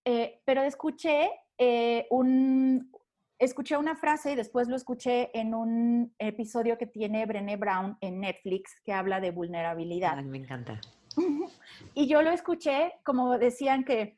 eh, 0.05 0.41
pero 0.45 0.63
escuché 0.63 1.29
eh, 1.57 2.07
un, 2.09 2.91
escuché 3.39 3.77
una 3.77 3.95
frase 3.95 4.31
y 4.31 4.35
después 4.35 4.67
lo 4.67 4.75
escuché 4.75 5.37
en 5.37 5.53
un 5.53 6.13
episodio 6.17 6.77
que 6.77 6.87
tiene 6.87 7.25
Brené 7.25 7.57
Brown 7.57 7.97
en 8.01 8.19
Netflix 8.19 8.79
que 8.83 8.93
habla 8.93 9.19
de 9.19 9.31
vulnerabilidad. 9.31 10.21
me 10.23 10.37
encanta. 10.37 10.79
Y 11.93 12.07
yo 12.07 12.21
lo 12.21 12.31
escuché 12.31 12.93
como 13.03 13.37
decían 13.37 13.83
que 13.83 14.17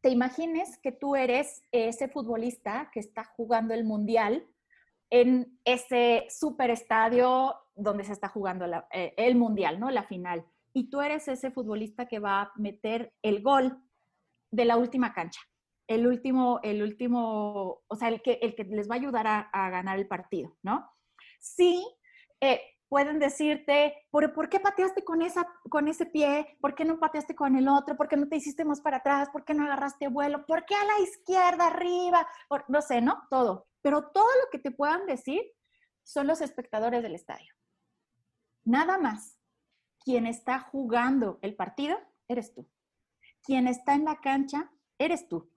te 0.00 0.10
imagines 0.10 0.78
que 0.78 0.92
tú 0.92 1.16
eres 1.16 1.62
ese 1.72 2.08
futbolista 2.08 2.90
que 2.92 3.00
está 3.00 3.24
jugando 3.24 3.74
el 3.74 3.84
mundial 3.84 4.46
en 5.10 5.58
ese 5.64 6.26
super 6.28 6.70
estadio 6.70 7.54
donde 7.74 8.04
se 8.04 8.12
está 8.12 8.28
jugando 8.28 8.66
eh, 8.92 9.14
el 9.16 9.36
mundial, 9.36 9.80
¿no? 9.80 9.90
La 9.90 10.02
final. 10.02 10.44
Y 10.72 10.90
tú 10.90 11.00
eres 11.00 11.28
ese 11.28 11.50
futbolista 11.50 12.06
que 12.06 12.18
va 12.18 12.42
a 12.42 12.52
meter 12.56 13.12
el 13.22 13.42
gol 13.42 13.78
de 14.50 14.64
la 14.64 14.76
última 14.76 15.12
cancha. 15.12 15.40
El 15.86 16.06
último, 16.06 16.60
el 16.62 16.82
último, 16.82 17.82
o 17.86 17.96
sea, 17.96 18.08
el 18.08 18.20
que, 18.20 18.38
el 18.42 18.54
que 18.54 18.64
les 18.64 18.90
va 18.90 18.96
a 18.96 18.98
ayudar 18.98 19.26
a, 19.26 19.70
ganar 19.70 19.98
el 19.98 20.06
partido, 20.06 20.56
¿no? 20.62 20.86
Sí, 21.40 21.86
eh, 22.40 22.60
pueden 22.88 23.18
decirte, 23.18 24.06
¿por, 24.10 24.32
¿por 24.32 24.48
qué 24.48 24.60
pateaste 24.60 25.04
con, 25.04 25.22
esa, 25.22 25.46
con 25.68 25.88
ese 25.88 26.06
pie? 26.06 26.56
¿Por 26.60 26.74
qué 26.74 26.84
no 26.84 26.98
pateaste 26.98 27.34
con 27.34 27.56
el 27.56 27.68
otro? 27.68 27.96
¿Por 27.96 28.08
qué 28.08 28.16
no 28.16 28.28
te 28.28 28.36
hiciste 28.36 28.64
más 28.64 28.80
para 28.80 28.98
atrás? 28.98 29.28
¿Por 29.30 29.44
qué 29.44 29.54
no 29.54 29.64
agarraste 29.64 30.08
vuelo? 30.08 30.46
¿Por 30.46 30.64
qué 30.64 30.74
a 30.74 30.84
la 30.84 31.00
izquierda, 31.00 31.66
arriba? 31.66 32.26
no 32.68 32.80
sé, 32.80 33.00
¿no? 33.00 33.22
Todo. 33.30 33.68
Pero 33.82 34.08
todo 34.10 34.28
lo 34.42 34.50
que 34.50 34.58
te 34.58 34.70
puedan 34.70 35.06
decir 35.06 35.42
son 36.02 36.26
los 36.26 36.40
espectadores 36.40 37.02
del 37.02 37.14
estadio. 37.14 37.52
Nada 38.64 38.98
más. 38.98 39.36
Quien 40.04 40.26
está 40.26 40.60
jugando 40.60 41.38
el 41.42 41.54
partido, 41.54 41.98
eres 42.28 42.54
tú. 42.54 42.66
Quien 43.42 43.68
está 43.68 43.94
en 43.94 44.06
la 44.06 44.20
cancha, 44.20 44.70
eres 44.96 45.28
tú. 45.28 45.50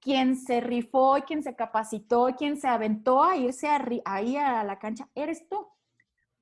Quien 0.00 0.36
se 0.36 0.60
rifó, 0.60 1.16
quien 1.26 1.42
se 1.42 1.56
capacitó, 1.56 2.34
quien 2.36 2.60
se 2.60 2.68
aventó 2.68 3.24
a 3.24 3.36
irse 3.36 3.68
ahí 4.04 4.36
a 4.36 4.62
la 4.62 4.78
cancha, 4.78 5.08
eres 5.14 5.48
tú 5.48 5.66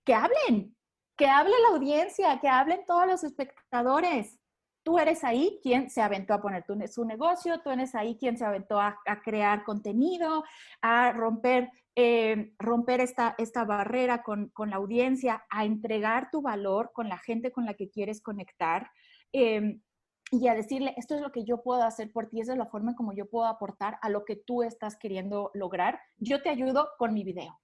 que 0.07 0.15
hablen, 0.15 0.75
que 1.17 1.27
hable 1.27 1.53
la 1.63 1.77
audiencia, 1.77 2.39
que 2.41 2.49
hablen 2.49 2.87
todos 2.87 3.07
los 3.07 3.25
espectadores. 3.25 4.39
Tú 4.85 5.01
eres 5.01 5.25
ahí 5.25 5.59
quien 5.63 5.91
se 5.91 6.01
aventó 6.01 6.33
a 6.33 6.41
poner 6.41 6.65
su 6.89 7.05
negocio, 7.05 7.61
tú 7.61 7.71
eres 7.71 7.95
ahí 7.97 8.17
quien 8.17 8.39
se 8.39 8.45
aventó 8.45 8.81
a, 8.81 8.97
crear 9.25 9.65
contenido, 9.65 10.45
a 10.81 11.11
romper, 11.11 11.71
eh, 11.97 12.53
romper 12.59 13.01
esta, 13.01 13.35
esta 13.37 13.65
barrera 13.65 14.23
con, 14.23 14.53
la 14.57 14.77
audiencia, 14.77 15.45
a 15.51 15.65
entregar 15.65 16.31
tu 16.31 16.41
valor 16.41 16.93
con 16.95 17.09
la 17.09 17.19
gente 17.19 17.51
con 17.51 17.67
la 17.67 17.75
que 17.75 17.91
quieres 17.91 18.23
conectar. 18.23 18.89
Em, 19.33 19.83
y 20.31 20.47
a 20.47 20.55
decirle, 20.55 20.95
esto 20.97 21.17
es 21.17 21.21
lo 21.21 21.33
que 21.33 21.45
yo 21.45 21.63
puedo 21.63 21.83
hacer 21.83 22.13
por 22.13 22.29
ti, 22.29 22.41
esa 22.41 22.53
es 22.53 22.59
la 22.59 22.67
forma 22.67 22.95
como 22.95 23.13
yo 23.13 23.29
puedo 23.29 23.47
aportar 23.47 23.99
a 24.03 24.09
lo 24.09 24.25
que 24.25 24.37
tú 24.37 24.63
estás 24.63 24.97
queriendo 24.97 25.51
lograr. 25.53 25.99
Yo 26.19 26.43
te 26.43 26.49
ayudo 26.49 26.91
con 26.97 27.13
mi 27.13 27.25
video. 27.25 27.59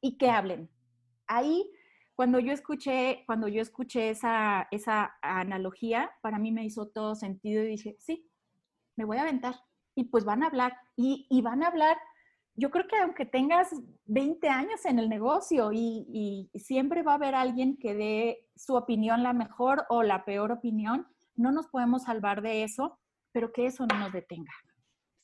Y 0.00 0.16
que 0.18 0.30
hablen, 0.30 0.70
ahí, 1.28 1.70
cuando 2.14 2.38
yo 2.38 2.52
escuché, 2.52 3.24
cuando 3.26 3.48
yo 3.48 3.60
escuché 3.60 4.10
esa, 4.10 4.68
esa 4.70 5.16
analogía, 5.20 6.10
para 6.22 6.38
mí 6.38 6.52
me 6.52 6.64
hizo 6.64 6.88
todo 6.88 7.14
sentido 7.14 7.62
y 7.62 7.68
dije, 7.68 7.96
sí, 7.98 8.30
me 8.96 9.04
voy 9.04 9.18
a 9.18 9.22
aventar. 9.22 9.54
Y 9.94 10.04
pues 10.04 10.24
van 10.24 10.42
a 10.42 10.46
hablar, 10.46 10.76
y, 10.96 11.26
y 11.30 11.42
van 11.42 11.62
a 11.62 11.68
hablar, 11.68 11.96
yo 12.54 12.70
creo 12.70 12.86
que 12.86 12.96
aunque 12.96 13.26
tengas 13.26 13.70
20 14.06 14.48
años 14.48 14.84
en 14.86 14.98
el 14.98 15.08
negocio 15.08 15.72
y, 15.72 16.50
y 16.54 16.58
siempre 16.58 17.02
va 17.02 17.12
a 17.12 17.16
haber 17.16 17.34
alguien 17.34 17.76
que 17.76 17.94
dé 17.94 18.46
su 18.56 18.74
opinión 18.74 19.22
la 19.22 19.34
mejor 19.34 19.84
o 19.90 20.02
la 20.02 20.24
peor 20.24 20.52
opinión, 20.52 21.06
no 21.34 21.52
nos 21.52 21.68
podemos 21.68 22.04
salvar 22.04 22.40
de 22.40 22.62
eso, 22.62 22.98
pero 23.32 23.52
que 23.52 23.66
eso 23.66 23.86
no 23.86 23.98
nos 23.98 24.12
detenga. 24.12 24.52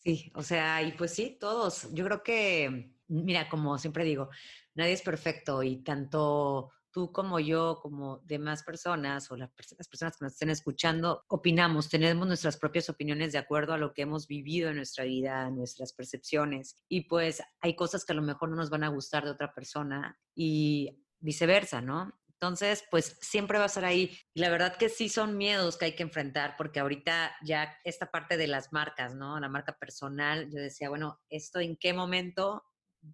Sí, 0.05 0.33
o 0.35 0.43
sea, 0.43 0.83
y 0.83 0.93
pues 0.93 1.15
sí, 1.15 1.39
todos. 1.41 1.93
Yo 1.95 2.05
creo 2.05 2.23
que, 2.23 2.93
mira, 3.09 3.49
como 3.49 3.79
siempre 3.79 4.05
digo, 4.05 4.29
nadie 4.75 4.93
es 4.93 5.03
perfecto 5.03 5.63
y 5.63 5.83
tanto 5.83 6.71
tú 6.93 7.11
como 7.11 7.41
yo, 7.41 7.81
como 7.81 8.19
demás 8.25 8.63
personas 8.63 9.31
o 9.31 9.37
las 9.37 9.51
personas 9.51 10.17
que 10.17 10.25
nos 10.25 10.35
estén 10.35 10.51
escuchando, 10.51 11.25
opinamos, 11.29 11.89
tenemos 11.89 12.27
nuestras 12.27 12.59
propias 12.59 12.89
opiniones 12.91 13.33
de 13.33 13.39
acuerdo 13.39 13.73
a 13.73 13.79
lo 13.79 13.95
que 13.95 14.03
hemos 14.03 14.29
vivido 14.29 14.69
en 14.71 14.77
nuestra 14.77 15.05
vida, 15.05 15.51
nuestras 15.51 15.95
percepciones. 15.95 16.77
Y 16.89 17.09
pues 17.09 17.43
hay 17.61 17.75
cosas 17.75 18.05
que 18.05 18.13
a 18.13 18.17
lo 18.17 18.23
mejor 18.23 18.51
no 18.51 18.57
nos 18.57 18.71
van 18.71 18.85
a 18.85 18.89
gustar 18.89 19.25
de 19.25 19.31
otra 19.31 19.55
persona 19.55 20.19
y 20.35 21.03
viceversa, 21.19 21.81
¿no? 21.81 22.13
Entonces, 22.43 22.85
pues 22.91 23.17
siempre 23.21 23.59
va 23.59 23.65
a 23.65 23.67
estar 23.69 23.85
ahí. 23.85 24.19
Y 24.35 24.41
la 24.41 24.51
verdad 24.51 24.77
que 24.77 24.89
sí 24.89 25.09
son 25.09 25.37
miedos 25.39 25.79
que 25.79 25.85
hay 25.87 25.93
que 25.95 26.03
enfrentar, 26.03 26.57
porque 26.59 26.81
ahorita 26.81 27.37
ya 27.45 27.73
esta 27.85 28.11
parte 28.11 28.37
de 28.37 28.49
las 28.49 28.73
marcas, 28.73 29.15
¿no? 29.15 29.39
La 29.39 29.49
marca 29.49 29.79
personal, 29.79 30.51
yo 30.51 30.61
decía, 30.61 30.89
bueno, 30.89 31.21
¿esto 31.29 31.61
en 31.61 31.77
qué 31.77 31.93
momento 31.93 32.65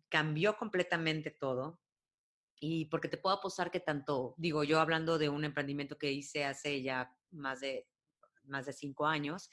cambió 0.08 0.56
completamente 0.56 1.30
todo. 1.30 1.80
Y 2.60 2.86
porque 2.86 3.08
te 3.08 3.18
puedo 3.18 3.36
apostar 3.36 3.70
que 3.70 3.80
tanto, 3.80 4.34
digo 4.36 4.64
yo 4.64 4.80
hablando 4.80 5.18
de 5.18 5.28
un 5.28 5.44
emprendimiento 5.44 5.96
que 5.96 6.10
hice 6.10 6.44
hace 6.44 6.82
ya 6.82 7.16
más 7.30 7.60
de, 7.60 7.86
más 8.44 8.66
de 8.66 8.72
cinco 8.72 9.06
años, 9.06 9.48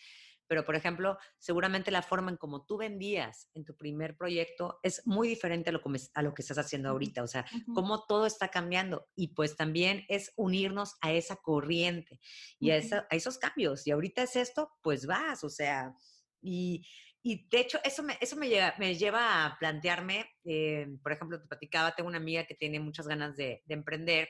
pero 0.47 0.63
por 0.63 0.75
ejemplo, 0.75 1.17
seguramente 1.37 1.91
la 1.91 2.01
forma 2.01 2.31
en 2.31 2.37
como 2.37 2.65
tú 2.65 2.77
vendías 2.77 3.49
en 3.53 3.65
tu 3.65 3.75
primer 3.75 4.15
proyecto 4.15 4.79
es 4.83 5.05
muy 5.05 5.27
diferente 5.27 5.69
a 5.69 5.73
lo, 5.73 5.81
que, 5.81 5.89
a 6.13 6.21
lo 6.21 6.33
que 6.33 6.41
estás 6.41 6.57
haciendo 6.57 6.89
ahorita, 6.89 7.23
o 7.23 7.27
sea, 7.27 7.45
cómo 7.73 8.05
todo 8.05 8.25
está 8.25 8.49
cambiando 8.49 9.07
y 9.15 9.29
pues 9.29 9.55
también 9.55 10.05
es 10.07 10.33
unirnos 10.35 10.95
a 11.01 11.13
esa 11.13 11.37
corriente 11.37 12.19
y 12.59 12.71
a, 12.71 12.75
a, 12.75 13.15
esos 13.15 13.37
cambios. 13.37 13.87
Y 13.87 13.91
ahorita 13.91 14.23
es 14.23 14.35
esto, 14.35 14.71
pues 14.81 15.05
vas, 15.05 15.43
o 15.43 15.49
sea, 15.49 15.95
y, 16.41 16.85
y 17.27 17.47
de 17.49 17.59
hecho, 17.59 17.79
eso 17.83 18.03
me, 18.03 18.15
eso 18.21 18.35
me, 18.35 18.47
lleva, 18.47 18.75
me 18.77 18.95
lleva 18.95 19.45
a 19.45 19.57
plantearme, 19.57 20.29
eh, 20.43 20.85
por 21.01 21.11
ejemplo, 21.11 21.41
te 21.41 21.47
platicaba, 21.47 21.95
tengo 21.95 22.07
una 22.07 22.19
amiga 22.19 22.45
que 22.45 22.53
tiene 22.53 22.79
muchas 22.79 23.07
ganas 23.07 23.35
de, 23.35 23.63
emprender 23.67 24.29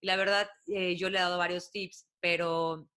y 0.00 0.06
la 0.06 0.14
verdad, 0.14 0.48
eh, 0.68 0.94
yo 0.94 1.10
le 1.10 1.18
he 1.18 1.22
dado 1.22 1.38
varios 1.38 1.72
tips, 1.72 2.06
pero 2.20 2.88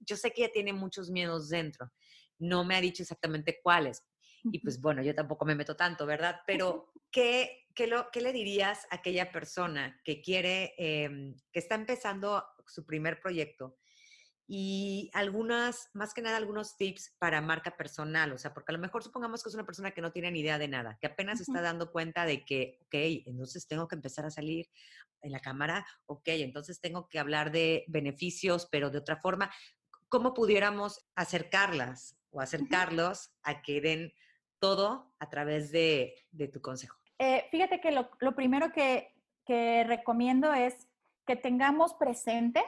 yo 0.00 0.16
sé 0.16 0.30
que 0.30 0.44
ella 0.44 0.52
tiene 0.54 0.72
muchos 0.72 1.10
miedos 1.10 1.50
dentro. 1.50 1.92
No 2.38 2.64
me 2.64 2.76
ha 2.76 2.80
dicho 2.80 3.02
exactamente 3.02 3.60
cuáles. 3.62 4.06
Y 4.42 4.60
pues 4.60 4.80
bueno, 4.80 5.02
yo 5.02 5.14
tampoco 5.14 5.44
me 5.44 5.54
meto 5.54 5.76
tanto, 5.76 6.06
¿verdad? 6.06 6.40
Pero, 6.46 6.90
¿qué, 7.10 7.66
qué, 7.74 7.86
lo, 7.86 8.10
qué 8.10 8.22
le 8.22 8.32
dirías 8.32 8.86
a 8.90 8.96
aquella 8.96 9.30
persona 9.30 10.00
que 10.02 10.22
quiere, 10.22 10.72
em, 10.78 11.36
que 11.52 11.58
está 11.58 11.74
empezando 11.74 12.42
su 12.66 12.86
primer 12.86 13.20
proyecto 13.20 13.76
y 14.46 15.10
algunas, 15.14 15.90
más 15.94 16.12
que 16.12 16.20
nada, 16.20 16.36
algunos 16.36 16.76
tips 16.76 17.14
para 17.18 17.40
marca 17.40 17.76
personal, 17.76 18.32
o 18.32 18.38
sea, 18.38 18.52
porque 18.52 18.72
a 18.72 18.74
lo 18.74 18.78
mejor 18.78 19.02
supongamos 19.02 19.42
que 19.42 19.48
es 19.48 19.54
una 19.54 19.64
persona 19.64 19.92
que 19.92 20.02
no 20.02 20.12
tiene 20.12 20.30
ni 20.30 20.40
idea 20.40 20.58
de 20.58 20.68
nada, 20.68 20.98
que 21.00 21.06
apenas 21.06 21.40
está 21.40 21.62
dando 21.62 21.90
cuenta 21.90 22.26
de 22.26 22.44
que, 22.44 22.78
ok, 22.82 22.94
entonces 23.26 23.66
tengo 23.66 23.88
que 23.88 23.96
empezar 23.96 24.26
a 24.26 24.30
salir 24.30 24.68
en 25.22 25.32
la 25.32 25.40
cámara, 25.40 25.86
ok, 26.06 26.28
entonces 26.28 26.80
tengo 26.80 27.08
que 27.08 27.18
hablar 27.18 27.52
de 27.52 27.84
beneficios, 27.88 28.68
pero 28.70 28.90
de 28.90 28.98
otra 28.98 29.16
forma, 29.16 29.50
¿cómo 30.10 30.34
pudiéramos 30.34 31.06
acercarlas 31.14 32.18
o 32.30 32.42
acercarlos 32.42 33.32
a 33.42 33.62
que 33.62 33.80
den 33.80 34.12
todo 34.58 35.14
a 35.18 35.30
través 35.30 35.72
de, 35.72 36.14
de 36.32 36.48
tu 36.48 36.60
consejo? 36.60 36.98
Eh, 37.18 37.46
fíjate 37.50 37.80
que 37.80 37.92
lo, 37.92 38.10
lo 38.20 38.34
primero 38.34 38.72
que, 38.72 39.14
que 39.46 39.84
recomiendo 39.84 40.52
es 40.52 40.86
que 41.26 41.36
tengamos 41.36 41.94
presente 41.94 42.62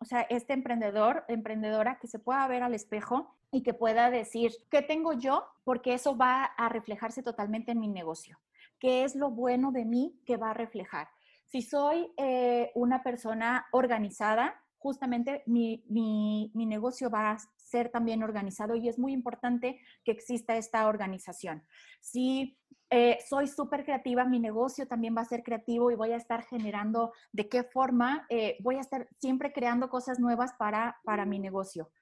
o 0.00 0.06
sea, 0.06 0.22
este 0.22 0.54
emprendedor, 0.54 1.24
emprendedora 1.28 1.98
que 2.00 2.08
se 2.08 2.18
pueda 2.18 2.48
ver 2.48 2.62
al 2.62 2.74
espejo 2.74 3.36
y 3.52 3.62
que 3.62 3.74
pueda 3.74 4.10
decir, 4.10 4.52
¿qué 4.70 4.80
tengo 4.80 5.12
yo? 5.12 5.44
Porque 5.62 5.92
eso 5.92 6.16
va 6.16 6.44
a 6.44 6.70
reflejarse 6.70 7.22
totalmente 7.22 7.72
en 7.72 7.80
mi 7.80 7.88
negocio. 7.88 8.38
¿Qué 8.78 9.04
es 9.04 9.14
lo 9.14 9.30
bueno 9.30 9.72
de 9.72 9.84
mí 9.84 10.18
que 10.24 10.38
va 10.38 10.50
a 10.50 10.54
reflejar? 10.54 11.08
Si 11.48 11.60
soy 11.60 12.10
eh, 12.16 12.70
una 12.74 13.02
persona 13.02 13.66
organizada, 13.72 14.58
justamente 14.78 15.42
mi, 15.44 15.84
mi, 15.88 16.50
mi, 16.54 16.64
negocio 16.64 17.10
va 17.10 17.32
a 17.32 17.38
ser 17.56 17.90
también 17.90 18.22
organizado 18.22 18.76
y 18.76 18.88
es 18.88 18.98
muy 18.98 19.12
importante 19.12 19.78
que 20.02 20.12
exista 20.12 20.56
esta 20.56 20.86
organización. 20.86 21.62
Si 22.00 22.56
eh, 22.90 23.18
soy 23.28 23.46
súper 23.46 23.84
creativa, 23.84 24.24
mi 24.24 24.40
negocio 24.40 24.86
también 24.88 25.14
va 25.16 25.22
a 25.22 25.24
ser 25.24 25.44
creativo 25.44 25.92
y 25.92 25.94
voy 25.94 26.10
a 26.10 26.16
estar 26.16 26.42
generando 26.42 27.12
de 27.32 27.48
qué 27.48 27.62
forma, 27.62 28.26
eh, 28.28 28.56
voy 28.60 28.76
a 28.76 28.80
estar 28.80 29.08
siempre 29.20 29.52
creando 29.52 29.88
cosas 29.88 30.18
nuevas 30.18 30.54
para, 30.58 30.98
para 31.04 31.24
mi 31.24 31.38
negocio. 31.38 31.92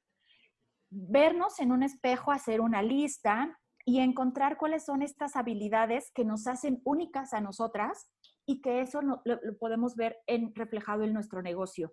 Vernos 0.91 1.61
en 1.61 1.73
un 1.73 1.83
espejo, 1.83 2.33
hacer 2.33 2.63
una 2.63 2.83
lista 2.83 3.59
y 3.85 4.01
encontrar 4.01 4.57
cuáles 4.57 4.87
son 4.87 5.03
estas 5.03 5.37
habilidades 5.37 6.11
que 6.15 6.25
nos 6.25 6.47
hacen 6.47 6.81
únicas 6.85 7.35
a 7.35 7.43
nosotras 7.43 8.11
y 8.47 8.63
que 8.63 8.81
eso 8.81 9.03
lo, 9.03 9.21
lo 9.25 9.59
podemos 9.59 9.95
ver 9.95 10.17
en, 10.27 10.55
reflejado 10.55 11.05
en 11.05 11.13
nuestro 11.13 11.43
negocio 11.43 11.93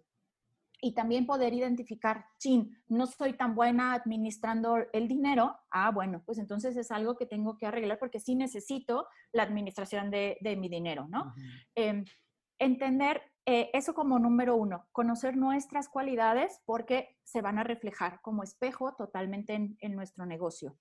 y 0.86 0.92
también 0.92 1.26
poder 1.26 1.52
identificar, 1.52 2.28
chin, 2.38 2.78
no 2.90 3.08
soy 3.08 3.34
tan 3.34 3.56
buena 3.56 3.96
administrando 3.96 4.78
el 4.94 5.08
dinero, 5.08 5.58
ah, 5.72 5.90
bueno, 5.90 6.22
pues 6.24 6.38
entonces 6.38 6.78
es 6.78 6.92
algo 6.92 7.18
que 7.18 7.26
tengo 7.26 7.58
que 7.58 7.66
arreglar 7.66 7.98
porque 7.98 8.20
sí 8.20 8.36
necesito 8.36 9.08
la 9.32 9.42
administración 9.42 10.12
de, 10.12 10.38
mi 10.60 10.70
dinero, 10.70 11.08
¿no? 11.10 11.34
Em, 11.74 12.06
entender 12.60 13.20
eh, 13.48 13.72
eso 13.74 13.96
como 13.96 14.20
número 14.20 14.56
uno, 14.56 14.86
conocer 14.92 15.36
nuestras 15.36 15.90
cualidades 15.90 16.62
porque 16.66 17.18
se 17.24 17.42
van 17.42 17.58
a 17.58 17.64
reflejar 17.64 18.22
como 18.22 18.44
espejo 18.44 18.94
totalmente 18.94 19.56
en, 19.56 19.78
en 19.80 19.96
nuestro 19.96 20.28
negocio. 20.28 20.78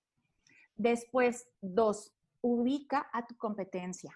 Después, 0.75 1.49
dos, 1.61 2.13
ubica 2.41 3.09
a 3.11 3.25
tu 3.25 3.35
competencia. 3.37 4.15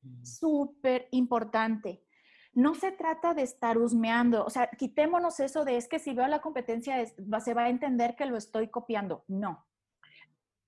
Mm. 0.00 0.24
Súper 0.24 1.08
importante. 1.10 2.04
No 2.54 2.74
se 2.74 2.92
trata 2.92 3.34
de 3.34 3.42
estar 3.42 3.78
husmeando, 3.78 4.44
o 4.44 4.50
sea, 4.50 4.68
quitémonos 4.78 5.40
eso 5.40 5.64
de 5.64 5.76
es 5.76 5.88
que 5.88 5.98
si 5.98 6.14
veo 6.14 6.26
la 6.28 6.40
competencia 6.40 7.04
se 7.04 7.54
va 7.54 7.64
a 7.64 7.68
entender 7.68 8.14
que 8.16 8.26
lo 8.26 8.36
estoy 8.36 8.68
copiando. 8.68 9.24
No. 9.26 9.66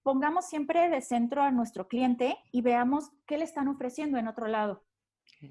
Pongamos 0.03 0.46
siempre 0.46 0.88
de 0.88 1.01
centro 1.01 1.42
a 1.42 1.51
nuestro 1.51 1.88
cliente 1.88 2.37
y 2.53 2.62
veamos 2.62 3.11
qué 3.27 3.38
le 3.38 3.44
están 3.44 3.68
ofreciendo 3.68 4.18
en 4.18 4.29
otro 4.29 4.46
lado. 4.46 4.85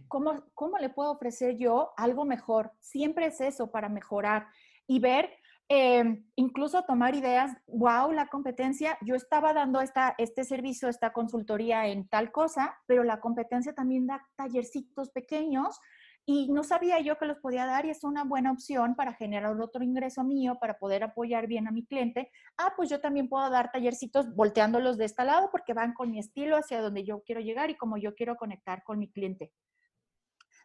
¿Cómo, 0.07 0.45
¿Cómo 0.53 0.77
le 0.77 0.89
puedo 0.89 1.11
ofrecer 1.11 1.57
yo 1.57 1.93
algo 1.97 2.25
mejor? 2.25 2.71
Siempre 2.79 3.27
es 3.27 3.41
eso 3.41 3.71
para 3.71 3.89
mejorar 3.89 4.47
y 4.87 4.99
ver 4.99 5.29
eh, 5.67 6.23
incluso 6.35 6.83
tomar 6.83 7.15
ideas, 7.15 7.51
wow, 7.65 8.11
la 8.11 8.27
competencia, 8.27 8.99
yo 9.01 9.15
estaba 9.15 9.51
dando 9.51 9.81
esta, 9.81 10.13
este 10.19 10.43
servicio, 10.43 10.89
esta 10.89 11.11
consultoría 11.11 11.87
en 11.87 12.07
tal 12.07 12.31
cosa, 12.31 12.77
pero 12.85 13.03
la 13.03 13.19
competencia 13.19 13.73
también 13.73 14.05
da 14.05 14.27
tallercitos 14.35 15.09
pequeños 15.09 15.79
y 16.27 16.51
no 16.51 16.63
sabía 16.63 16.99
yo 17.01 17.17
que 17.19 17.27
los 17.27 17.37
podía 17.37 17.67
dar 17.67 17.85
y 17.85 17.91
es 17.91 18.03
una 18.03 18.23
buena 18.23 18.51
opción 18.51 18.95
para 18.95 19.13
generar 19.13 19.59
otro 19.61 19.83
ingreso 19.83 20.23
mío, 20.23 20.57
para 20.59 20.79
poder 20.79 21.03
apoyar 21.03 21.45
bien 21.45 21.67
a 21.67 21.71
mi 21.71 21.85
cliente. 21.85 22.31
Ah, 22.57 22.73
pues 22.75 22.89
yo 22.89 22.99
también 22.99 23.29
puedo 23.29 23.47
dar 23.51 23.71
tallercitos 23.71 24.33
volteándolos 24.35 24.97
de 24.97 25.05
este 25.05 25.23
lado 25.23 25.49
porque 25.51 25.73
van 25.73 25.93
con 25.93 26.09
mi 26.09 26.17
estilo 26.17 26.57
hacia 26.57 26.81
donde 26.81 27.03
yo 27.03 27.21
quiero 27.23 27.41
llegar 27.41 27.69
y 27.69 27.77
como 27.77 27.97
yo 27.97 28.15
quiero 28.15 28.37
conectar 28.37 28.83
con 28.83 28.97
mi 28.97 29.11
cliente. 29.11 29.53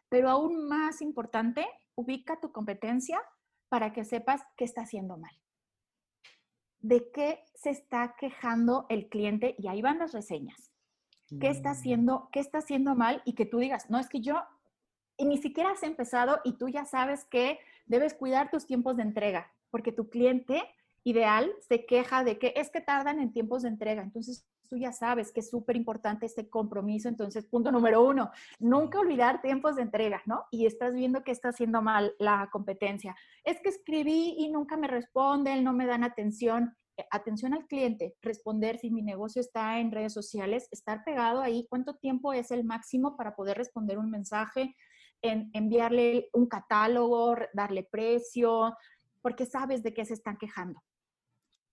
Pero 0.09 0.29
aún 0.29 0.67
más 0.67 1.01
importante, 1.01 1.67
ubica 1.93 2.39
tu 2.39 2.51
competencia 2.51 3.21
para 3.69 3.93
que 3.93 4.03
sepas 4.03 4.41
qué 4.57 4.65
está 4.65 4.81
haciendo 4.81 5.17
mal. 5.17 5.31
¿De 6.79 7.11
qué 7.11 7.43
se 7.53 7.69
está 7.69 8.15
quejando 8.17 8.87
el 8.89 9.09
cliente? 9.09 9.53
Y 9.59 9.67
ahí 9.67 9.83
van 9.83 9.99
las 9.99 10.11
reseñas. 10.11 10.73
¿Qué 11.39 11.49
está 11.49 11.69
mm. 11.69 11.71
haciendo, 11.73 12.29
qué 12.31 12.39
está 12.39 12.57
haciendo 12.57 12.95
mal? 12.95 13.21
Y 13.25 13.35
que 13.35 13.45
tú 13.45 13.59
digas, 13.59 13.89
no, 13.91 13.99
es 13.99 14.09
que 14.09 14.19
yo 14.19 14.41
y 15.21 15.25
ni 15.25 15.37
siquiera 15.37 15.69
has 15.69 15.83
empezado 15.83 16.39
y 16.43 16.53
tú 16.53 16.67
ya 16.67 16.83
sabes 16.83 17.25
que 17.25 17.59
debes 17.85 18.15
cuidar 18.15 18.49
tus 18.49 18.65
tiempos 18.65 18.97
de 18.97 19.03
entrega, 19.03 19.53
porque 19.69 19.91
tu 19.91 20.09
cliente 20.09 20.63
ideal 21.03 21.53
se 21.59 21.85
queja 21.85 22.23
de 22.23 22.39
que 22.39 22.53
es 22.55 22.71
que 22.71 22.81
tardan 22.81 23.19
en 23.19 23.31
tiempos 23.31 23.61
de 23.61 23.69
entrega. 23.69 24.01
Entonces, 24.01 24.47
tú 24.67 24.77
ya 24.77 24.91
sabes 24.91 25.31
que 25.31 25.41
es 25.41 25.51
súper 25.51 25.75
importante 25.75 26.25
este 26.25 26.49
compromiso. 26.49 27.07
Entonces, 27.07 27.45
punto 27.45 27.71
número 27.71 28.03
uno, 28.03 28.31
nunca 28.57 28.97
olvidar 28.97 29.43
tiempos 29.43 29.75
de 29.75 29.83
entrega, 29.83 30.23
¿no? 30.25 30.45
Y 30.49 30.65
estás 30.65 30.91
viendo 30.95 31.23
que 31.23 31.31
está 31.31 31.49
haciendo 31.49 31.83
mal 31.83 32.15
la 32.17 32.49
competencia. 32.51 33.15
Es 33.43 33.61
que 33.61 33.69
escribí 33.69 34.33
y 34.39 34.49
nunca 34.49 34.75
me 34.75 34.87
responden, 34.87 35.63
no 35.63 35.71
me 35.71 35.85
dan 35.85 36.03
atención. 36.03 36.75
Eh, 36.97 37.05
atención 37.11 37.53
al 37.53 37.67
cliente, 37.67 38.15
responder 38.23 38.79
si 38.79 38.89
mi 38.89 39.03
negocio 39.03 39.39
está 39.39 39.79
en 39.79 39.91
redes 39.91 40.13
sociales, 40.13 40.67
estar 40.71 41.03
pegado 41.03 41.41
ahí, 41.41 41.67
cuánto 41.69 41.95
tiempo 41.95 42.33
es 42.33 42.49
el 42.49 42.63
máximo 42.63 43.15
para 43.15 43.35
poder 43.35 43.57
responder 43.57 43.99
un 43.99 44.09
mensaje, 44.09 44.75
en 45.21 45.49
enviarle 45.53 46.29
un 46.33 46.47
catálogo, 46.47 47.35
darle 47.53 47.83
precio, 47.83 48.75
porque 49.21 49.45
sabes 49.45 49.83
de 49.83 49.93
qué 49.93 50.05
se 50.05 50.13
están 50.13 50.37
quejando. 50.37 50.81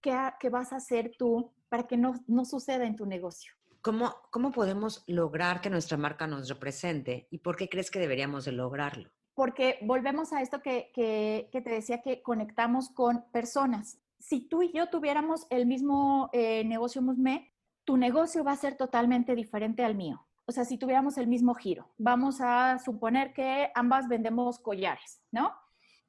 ¿Qué, 0.00 0.16
qué 0.38 0.48
vas 0.48 0.72
a 0.72 0.76
hacer 0.76 1.12
tú 1.18 1.52
para 1.68 1.86
que 1.86 1.96
no, 1.96 2.14
no 2.26 2.44
suceda 2.44 2.86
en 2.86 2.96
tu 2.96 3.06
negocio. 3.06 3.52
¿Cómo, 3.80 4.14
¿Cómo 4.30 4.50
podemos 4.50 5.04
lograr 5.06 5.60
que 5.60 5.70
nuestra 5.70 5.96
marca 5.96 6.26
nos 6.26 6.48
represente 6.48 7.28
y 7.30 7.38
por 7.38 7.56
qué 7.56 7.68
crees 7.68 7.90
que 7.90 8.00
deberíamos 8.00 8.44
de 8.44 8.52
lograrlo? 8.52 9.10
Porque 9.34 9.78
volvemos 9.82 10.32
a 10.32 10.42
esto 10.42 10.60
que, 10.62 10.90
que, 10.92 11.48
que 11.52 11.60
te 11.60 11.70
decía 11.70 12.02
que 12.02 12.22
conectamos 12.22 12.90
con 12.90 13.24
personas. 13.30 14.00
Si 14.18 14.48
tú 14.48 14.62
y 14.62 14.72
yo 14.72 14.88
tuviéramos 14.88 15.46
el 15.50 15.66
mismo 15.66 16.28
eh, 16.32 16.64
negocio 16.64 17.02
Musme, 17.02 17.54
tu 17.84 17.96
negocio 17.96 18.42
va 18.42 18.52
a 18.52 18.56
ser 18.56 18.76
totalmente 18.76 19.36
diferente 19.36 19.84
al 19.84 19.94
mío. 19.94 20.27
O 20.48 20.52
sea, 20.52 20.64
si 20.64 20.78
tuviéramos 20.78 21.18
el 21.18 21.26
mismo 21.26 21.52
giro, 21.52 21.92
vamos 21.98 22.40
a 22.40 22.78
suponer 22.78 23.34
que 23.34 23.70
ambas 23.74 24.08
vendemos 24.08 24.58
collares, 24.58 25.20
¿no? 25.30 25.52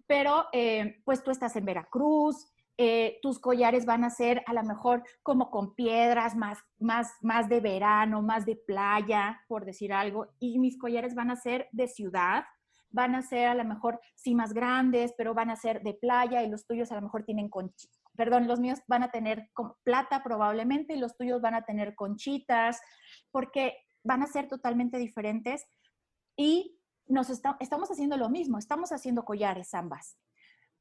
Pero 0.08 0.46
eh, 0.54 1.02
pues 1.04 1.22
tú 1.24 1.32
estás 1.32 1.58
en 1.58 1.66
Veracruz, 1.66 2.50
eh, 2.78 3.20
tus 3.22 3.38
collares 3.38 3.86
van 3.86 4.06
a 4.06 4.10
ser 4.10 4.42
a 4.48 4.54
lo 4.54 4.64
mejor 4.64 5.04
como 5.24 5.52
con 5.52 5.76
piedras, 5.76 6.38
más, 6.38 6.58
más, 6.80 7.12
más 7.22 7.50
de 7.50 7.60
verano, 7.60 8.22
más 8.22 8.46
de 8.46 8.56
playa, 8.56 9.42
por 9.50 9.66
decir 9.66 9.92
algo, 9.92 10.28
y 10.40 10.58
mis 10.58 10.80
collares 10.80 11.16
van 11.16 11.32
a 11.32 11.36
ser 11.36 11.68
de 11.74 11.90
ciudad, 11.90 12.46
van 12.92 13.16
a 13.16 13.22
ser 13.22 13.50
a 13.50 13.56
lo 13.56 13.66
mejor 13.66 14.00
sí 14.16 14.36
más 14.36 14.54
grandes, 14.54 15.14
pero 15.18 15.34
van 15.34 15.50
a 15.50 15.58
ser 15.58 15.84
de 15.84 15.96
playa 15.96 16.44
y 16.44 16.50
los 16.50 16.66
tuyos 16.66 16.94
a 16.94 16.96
lo 16.96 17.02
mejor 17.02 17.26
tienen 17.26 17.50
conchitas. 17.50 18.00
Perdón, 18.16 18.48
los 18.48 18.62
míos 18.62 18.80
van 18.88 19.04
a 19.04 19.12
tener 19.12 19.50
plata 19.84 20.24
probablemente 20.24 20.94
y 20.94 21.00
los 21.00 21.18
tuyos 21.18 21.42
van 21.42 21.56
a 21.56 21.64
tener 21.64 21.94
conchitas, 21.94 22.82
porque 23.32 23.76
van 24.04 24.24
a 24.24 24.28
ser 24.28 24.48
totalmente 24.48 24.98
diferentes 24.98 25.66
y 26.36 26.80
nos 27.08 27.30
estamos 27.30 27.92
haciendo 27.92 28.18
lo 28.18 28.30
mismo, 28.30 28.58
estamos 28.58 28.92
haciendo 28.92 29.26
collares 29.26 29.74
ambas. 29.74 30.18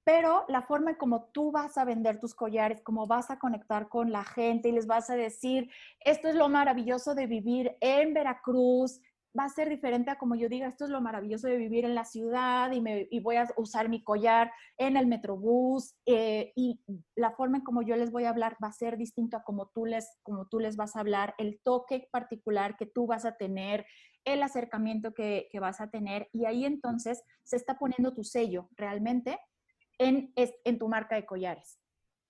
Pero 0.04 0.44
la 0.48 0.62
forma 0.62 0.90
en 0.90 0.96
como 0.96 1.24
tú 1.24 1.50
vas 1.52 1.76
a 1.76 1.84
vender 1.84 2.18
tus 2.18 2.34
collares, 2.34 2.80
cómo 2.82 3.06
vas 3.06 3.30
a 3.30 3.38
conectar 3.38 3.88
con 3.88 4.10
la 4.10 4.24
gente 4.24 4.68
y 4.68 4.72
les 4.72 4.86
vas 4.86 5.10
a 5.10 5.16
decir, 5.16 5.70
esto 6.00 6.28
es 6.28 6.34
lo 6.34 6.48
maravilloso 6.48 7.14
de 7.14 7.26
vivir 7.26 7.76
en 7.80 8.14
Veracruz, 8.14 9.00
va 9.38 9.44
a 9.44 9.48
ser 9.48 9.68
diferente 9.68 10.10
a 10.10 10.18
como 10.18 10.34
yo 10.34 10.48
diga, 10.48 10.68
esto 10.68 10.84
es 10.84 10.90
lo 10.90 11.00
maravilloso 11.00 11.46
de 11.46 11.56
vivir 11.56 11.84
en 11.84 11.94
la 11.94 12.04
ciudad 12.04 12.72
y, 12.72 12.80
me, 12.80 13.08
voy 13.22 13.36
a 13.36 13.46
usar 13.56 13.88
mi 13.88 14.02
collar 14.02 14.52
en 14.76 14.96
el 14.96 15.06
metrobús 15.06 15.94
eh, 16.06 16.52
y 16.56 16.80
la 17.14 17.30
forma 17.32 17.58
en 17.58 17.64
como 17.64 17.82
yo 17.82 17.96
les 17.96 18.10
voy 18.10 18.24
a 18.24 18.30
hablar 18.30 18.56
va 18.62 18.68
a 18.68 18.72
ser 18.72 18.96
distinto 18.96 19.36
a 19.36 19.42
como 19.42 19.68
tú, 19.68 19.86
les, 19.86 20.08
como 20.22 20.46
tú 20.48 20.58
les 20.58 20.76
vas 20.76 20.96
a 20.96 21.00
hablar, 21.00 21.34
el 21.38 21.60
toque 21.62 22.08
particular 22.10 22.76
que 22.76 22.86
tú 22.86 23.06
vas 23.06 23.24
a 23.24 23.36
tener, 23.36 23.86
el 24.24 24.42
acercamiento 24.42 25.14
que, 25.14 25.48
que 25.50 25.60
vas 25.60 25.80
a 25.80 25.90
tener 25.90 26.28
y 26.32 26.44
ahí 26.44 26.64
entonces 26.64 27.22
se 27.44 27.56
está 27.56 27.78
poniendo 27.78 28.14
tu 28.14 28.24
sello 28.24 28.68
realmente 28.76 29.38
en, 29.98 30.32
en 30.36 30.78
tu 30.78 30.88
marca 30.88 31.16
de 31.16 31.26
collares. 31.26 31.78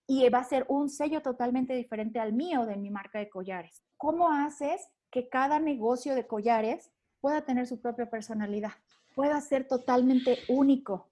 Y 0.07 0.27
va 0.31 0.39
a 0.39 0.45
ser 0.45 0.65
un 0.69 0.89
sello 0.89 1.21
totalmente 1.21 1.75
diferente 1.75 2.19
al 2.19 2.33
mío 2.33 2.65
de 2.65 2.77
mi 2.77 2.91
marca 2.91 3.19
de 3.19 3.29
collares. 3.29 3.85
¿Cómo 3.99 4.31
haces 4.31 4.89
que 5.11 5.29
cada 5.29 5.59
negocio 5.59 6.15
de 6.15 6.27
collares 6.27 6.91
pueda 7.21 7.43
tener 7.43 7.67
su 7.67 7.81
propia 7.81 8.09
personalidad? 8.09 8.73
Pueda 9.15 9.41
ser 9.41 9.67
totalmente 9.67 10.39
único, 10.49 11.09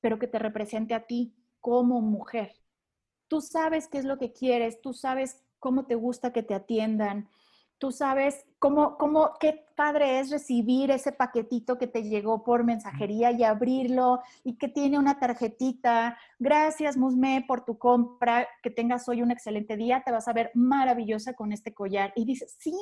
pero 0.00 0.18
que 0.18 0.26
te 0.26 0.38
represente 0.38 0.94
a 0.94 1.06
ti 1.06 1.34
como 1.60 2.00
mujer. 2.00 2.54
Tú 3.28 3.40
sabes 3.40 3.88
qué 3.88 3.98
es 3.98 4.04
lo 4.04 4.18
que 4.18 4.32
quieres, 4.32 4.80
tú 4.80 4.92
sabes 4.92 5.42
cómo 5.58 5.86
te 5.86 5.94
gusta 5.94 6.32
que 6.32 6.42
te 6.42 6.54
atiendan, 6.54 7.28
tú 7.80 7.90
sabes 7.92 8.44
cómo, 8.58 8.98
cómo, 8.98 9.32
qué 9.40 9.64
padre 9.74 10.20
es 10.20 10.30
recibir 10.30 10.90
ese 10.90 11.12
paquetito 11.12 11.78
que 11.78 11.86
te 11.86 12.02
llegó 12.02 12.44
por 12.44 12.62
mensajería 12.62 13.32
y 13.32 13.42
abrirlo 13.42 14.20
y 14.44 14.58
que 14.58 14.68
tiene 14.68 14.98
una 14.98 15.18
tarjetita. 15.18 16.18
Gracias, 16.38 16.98
Musme, 16.98 17.42
por 17.48 17.64
tu 17.64 17.78
compra. 17.78 18.46
Que 18.62 18.68
tengas 18.68 19.08
hoy 19.08 19.22
un 19.22 19.30
excelente 19.30 19.78
día. 19.78 20.02
Te 20.04 20.12
vas 20.12 20.28
a 20.28 20.34
ver 20.34 20.50
maravillosa 20.54 21.32
con 21.32 21.52
este 21.52 21.72
collar. 21.72 22.12
Y 22.14 22.26
dices, 22.26 22.54
sí, 22.58 22.76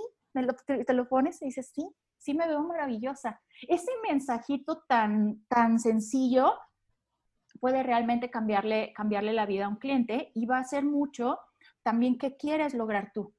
te, 0.66 0.92
lo 0.92 1.08
pones 1.08 1.40
y 1.42 1.46
dices, 1.46 1.70
sí, 1.72 1.88
sí 2.18 2.34
me 2.34 2.46
veo 2.46 2.62
maravillosa. 2.62 3.40
Ese 3.68 3.90
mensajito 4.08 4.84
tan, 4.88 5.44
tan 5.48 5.78
sencillo 5.78 6.54
puede 7.60 7.82
realmente 7.82 8.30
cambiarle, 8.30 8.92
cambiarle 8.94 9.32
la 9.32 9.46
vida 9.46 9.66
a 9.66 9.68
un 9.68 9.76
cliente 9.76 10.30
y 10.34 10.46
va 10.46 10.58
a 10.58 10.64
ser 10.64 10.84
mucho 10.84 11.38
también 11.82 12.18
qué 12.18 12.36
quieres 12.36 12.74
lograr 12.74 13.10
tú 13.12 13.34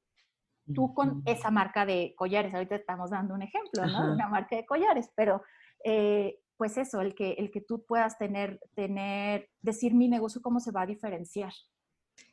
tú 0.74 0.94
con 0.94 1.22
esa 1.26 1.50
marca 1.50 1.84
de 1.86 2.14
collares, 2.16 2.54
ahorita 2.54 2.76
estamos 2.76 3.10
dando 3.10 3.34
un 3.34 3.42
ejemplo, 3.42 3.86
¿no? 3.86 4.12
Una 4.12 4.28
marca 4.28 4.56
de 4.56 4.66
collares, 4.66 5.10
pero 5.14 5.42
eh, 5.84 6.38
pues 6.56 6.76
eso, 6.76 7.00
el 7.00 7.14
que, 7.14 7.32
el 7.32 7.50
que 7.50 7.60
tú 7.60 7.84
puedas 7.84 8.18
tener, 8.18 8.60
tener, 8.74 9.48
decir 9.62 9.94
mi 9.94 10.08
negocio 10.08 10.42
cómo 10.42 10.60
se 10.60 10.72
va 10.72 10.82
a 10.82 10.86
diferenciar, 10.86 11.52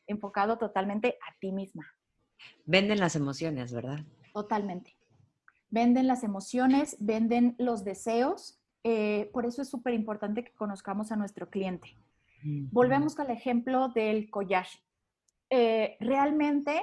enfocado 0.06 0.58
totalmente 0.58 1.18
a 1.28 1.36
ti 1.40 1.52
misma. 1.52 1.86
Venden 2.66 3.00
las 3.00 3.16
emociones, 3.16 3.74
¿verdad? 3.74 4.00
Totalmente. 4.34 4.97
Venden 5.70 6.08
las 6.08 6.24
emociones, 6.24 6.98
venden 7.00 7.56
los 7.58 7.84
deseos. 7.84 8.60
Eh, 8.84 9.30
por 9.34 9.46
eso 9.46 9.62
es 9.62 9.70
súper 9.70 9.94
importante 9.94 10.44
que 10.44 10.54
conozcamos 10.54 11.12
a 11.12 11.16
nuestro 11.16 11.50
cliente. 11.50 11.98
Volvemos 12.44 13.20
al 13.20 13.32
ejemplo 13.32 13.90
del 13.90 14.30
collage. 14.30 14.80
Eh, 15.50 15.98
realmente 16.00 16.82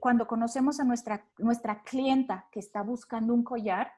cuando 0.00 0.26
conocemos 0.26 0.80
a 0.80 0.84
nuestra, 0.84 1.24
nuestra 1.38 1.82
clienta 1.82 2.48
que 2.50 2.58
está 2.58 2.82
buscando 2.82 3.32
un 3.32 3.44
collar, 3.44 3.92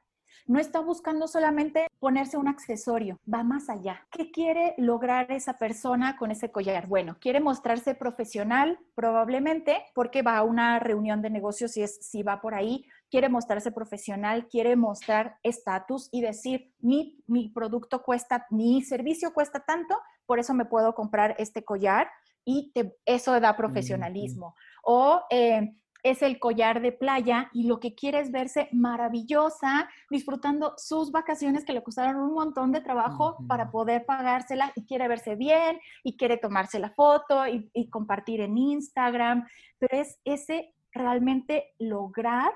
no 0.46 0.58
está 0.58 0.80
buscando 0.80 1.26
solamente 1.26 1.86
ponerse 1.98 2.36
un 2.36 2.48
accesorio, 2.48 3.18
va 3.32 3.42
más 3.42 3.70
allá. 3.70 4.06
¿Qué 4.10 4.30
quiere 4.30 4.74
lograr 4.76 5.30
esa 5.32 5.56
persona 5.56 6.16
con 6.16 6.30
ese 6.30 6.50
collar? 6.50 6.86
Bueno, 6.86 7.16
quiere 7.18 7.40
mostrarse 7.40 7.94
profesional, 7.94 8.78
probablemente, 8.94 9.86
porque 9.94 10.22
va 10.22 10.36
a 10.36 10.42
una 10.42 10.78
reunión 10.80 11.22
de 11.22 11.30
negocios 11.30 11.72
si, 11.72 11.82
es, 11.82 11.96
si 12.04 12.22
va 12.22 12.42
por 12.42 12.54
ahí, 12.54 12.86
quiere 13.14 13.28
mostrarse 13.28 13.70
profesional, 13.70 14.48
quiere 14.48 14.74
mostrar 14.74 15.38
estatus 15.44 16.08
y 16.10 16.20
decir, 16.20 16.72
mi, 16.80 17.16
mi 17.28 17.48
producto 17.48 18.02
cuesta, 18.02 18.44
mi 18.50 18.82
servicio 18.82 19.32
cuesta 19.32 19.60
tanto, 19.60 19.94
por 20.26 20.40
eso 20.40 20.52
me 20.52 20.64
puedo 20.64 20.96
comprar 20.96 21.36
este 21.38 21.64
collar 21.64 22.08
y 22.44 22.72
eso 23.04 23.38
da 23.38 23.56
profesionalismo. 23.56 24.56
O 24.82 25.22
eh, 25.30 25.76
es 26.02 26.22
el 26.22 26.40
collar 26.40 26.82
de 26.82 26.90
playa 26.90 27.50
y 27.52 27.68
lo 27.68 27.78
que 27.78 27.94
quiere 27.94 28.18
es 28.18 28.32
verse 28.32 28.68
maravillosa, 28.72 29.88
disfrutando 30.10 30.74
sus 30.76 31.12
vacaciones 31.12 31.64
que 31.64 31.72
le 31.72 31.84
costaron 31.84 32.16
un 32.16 32.34
montón 32.34 32.72
de 32.72 32.80
trabajo 32.80 33.36
para 33.46 33.70
poder 33.70 34.06
pagársela 34.06 34.72
y 34.74 34.86
quiere 34.86 35.06
verse 35.06 35.36
bien 35.36 35.78
y 36.02 36.16
quiere 36.16 36.36
tomarse 36.36 36.80
la 36.80 36.90
foto 36.90 37.46
y, 37.46 37.70
y 37.74 37.88
compartir 37.90 38.40
en 38.40 38.58
Instagram, 38.58 39.46
pero 39.78 40.02
es 40.02 40.18
ese 40.24 40.74
realmente 40.90 41.74
lograr 41.78 42.50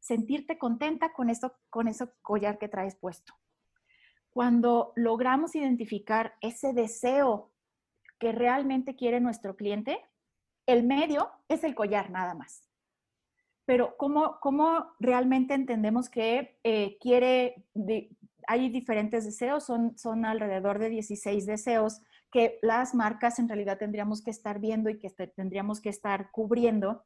sentirte 0.00 0.58
contenta 0.58 1.12
con 1.12 1.30
eso, 1.30 1.54
con 1.70 1.88
ese 1.88 2.08
collar 2.22 2.58
que 2.58 2.68
traes 2.68 2.96
puesto. 2.96 3.34
Cuando 4.30 4.92
logramos 4.96 5.54
identificar 5.54 6.34
ese 6.40 6.72
deseo 6.72 7.52
que 8.18 8.32
realmente 8.32 8.96
quiere 8.96 9.20
nuestro 9.20 9.56
cliente, 9.56 10.04
el 10.66 10.84
medio 10.84 11.30
es 11.48 11.64
el 11.64 11.74
collar 11.74 12.10
nada 12.10 12.34
más 12.34 12.68
pero 13.68 13.98
¿cómo, 13.98 14.38
cómo 14.40 14.94
realmente 14.98 15.52
entendemos 15.52 16.08
que 16.08 16.58
eh, 16.64 16.96
quiere, 17.02 17.66
hay 18.46 18.70
diferentes 18.70 19.26
deseos, 19.26 19.66
son, 19.66 19.98
son 19.98 20.24
alrededor 20.24 20.78
de 20.78 20.88
16 20.88 21.44
deseos 21.44 22.00
que 22.32 22.58
las 22.62 22.94
marcas 22.94 23.38
en 23.38 23.46
realidad 23.46 23.76
tendríamos 23.76 24.22
que 24.22 24.30
estar 24.30 24.58
viendo 24.58 24.88
y 24.88 24.98
que 24.98 25.10
tendríamos 25.10 25.82
que 25.82 25.90
estar 25.90 26.30
cubriendo. 26.30 27.04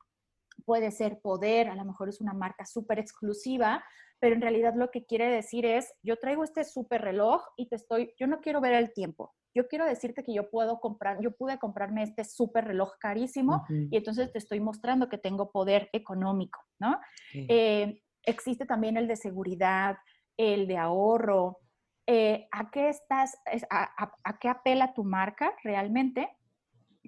Puede 0.64 0.90
ser 0.90 1.20
poder, 1.20 1.68
a 1.68 1.74
lo 1.74 1.84
mejor 1.84 2.08
es 2.08 2.20
una 2.20 2.32
marca 2.32 2.64
súper 2.64 2.98
exclusiva, 2.98 3.82
pero 4.22 4.36
en 4.36 4.40
realidad 4.40 4.74
lo 4.76 4.92
que 4.92 5.04
quiere 5.04 5.28
decir 5.28 5.66
es, 5.66 5.92
yo 6.02 6.16
traigo 6.16 6.44
este 6.44 6.62
súper 6.62 7.02
reloj 7.02 7.42
y 7.56 7.68
te 7.68 7.74
estoy, 7.74 8.14
yo 8.20 8.28
no 8.28 8.40
quiero 8.40 8.60
ver 8.60 8.74
el 8.74 8.92
tiempo, 8.92 9.34
yo 9.52 9.66
quiero 9.66 9.84
decirte 9.84 10.22
que 10.22 10.32
yo 10.32 10.48
puedo 10.48 10.78
comprar, 10.78 11.20
yo 11.20 11.32
pude 11.32 11.58
comprarme 11.58 12.04
este 12.04 12.24
súper 12.24 12.66
reloj 12.66 12.92
carísimo 13.00 13.64
y 13.68 13.96
entonces 13.96 14.32
te 14.32 14.38
estoy 14.38 14.60
mostrando 14.60 15.08
que 15.08 15.18
tengo 15.18 15.50
poder 15.50 15.90
económico, 15.92 16.60
¿no? 16.78 17.00
Eh, 17.34 18.00
existe 18.22 18.64
también 18.64 18.96
el 18.96 19.08
de 19.08 19.16
seguridad, 19.16 19.96
el 20.36 20.66
de 20.68 20.78
ahorro. 20.78 21.58
Eh, 22.06 22.46
¿A 22.52 22.70
qué 22.70 22.88
estás, 22.88 23.36
a, 23.70 24.38
qué 24.38 24.48
apela 24.48 24.94
tu 24.94 25.04
marca 25.04 25.52
realmente 25.62 26.28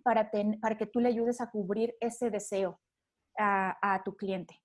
para, 0.03 0.31
para 0.61 0.77
que 0.77 0.87
tú 0.87 1.01
le 1.01 1.09
ayudes 1.09 1.41
a 1.41 1.51
cubrir 1.51 1.95
ese 2.01 2.31
deseo 2.31 2.81
a 3.39 4.03
tu 4.05 4.17
cliente? 4.17 4.61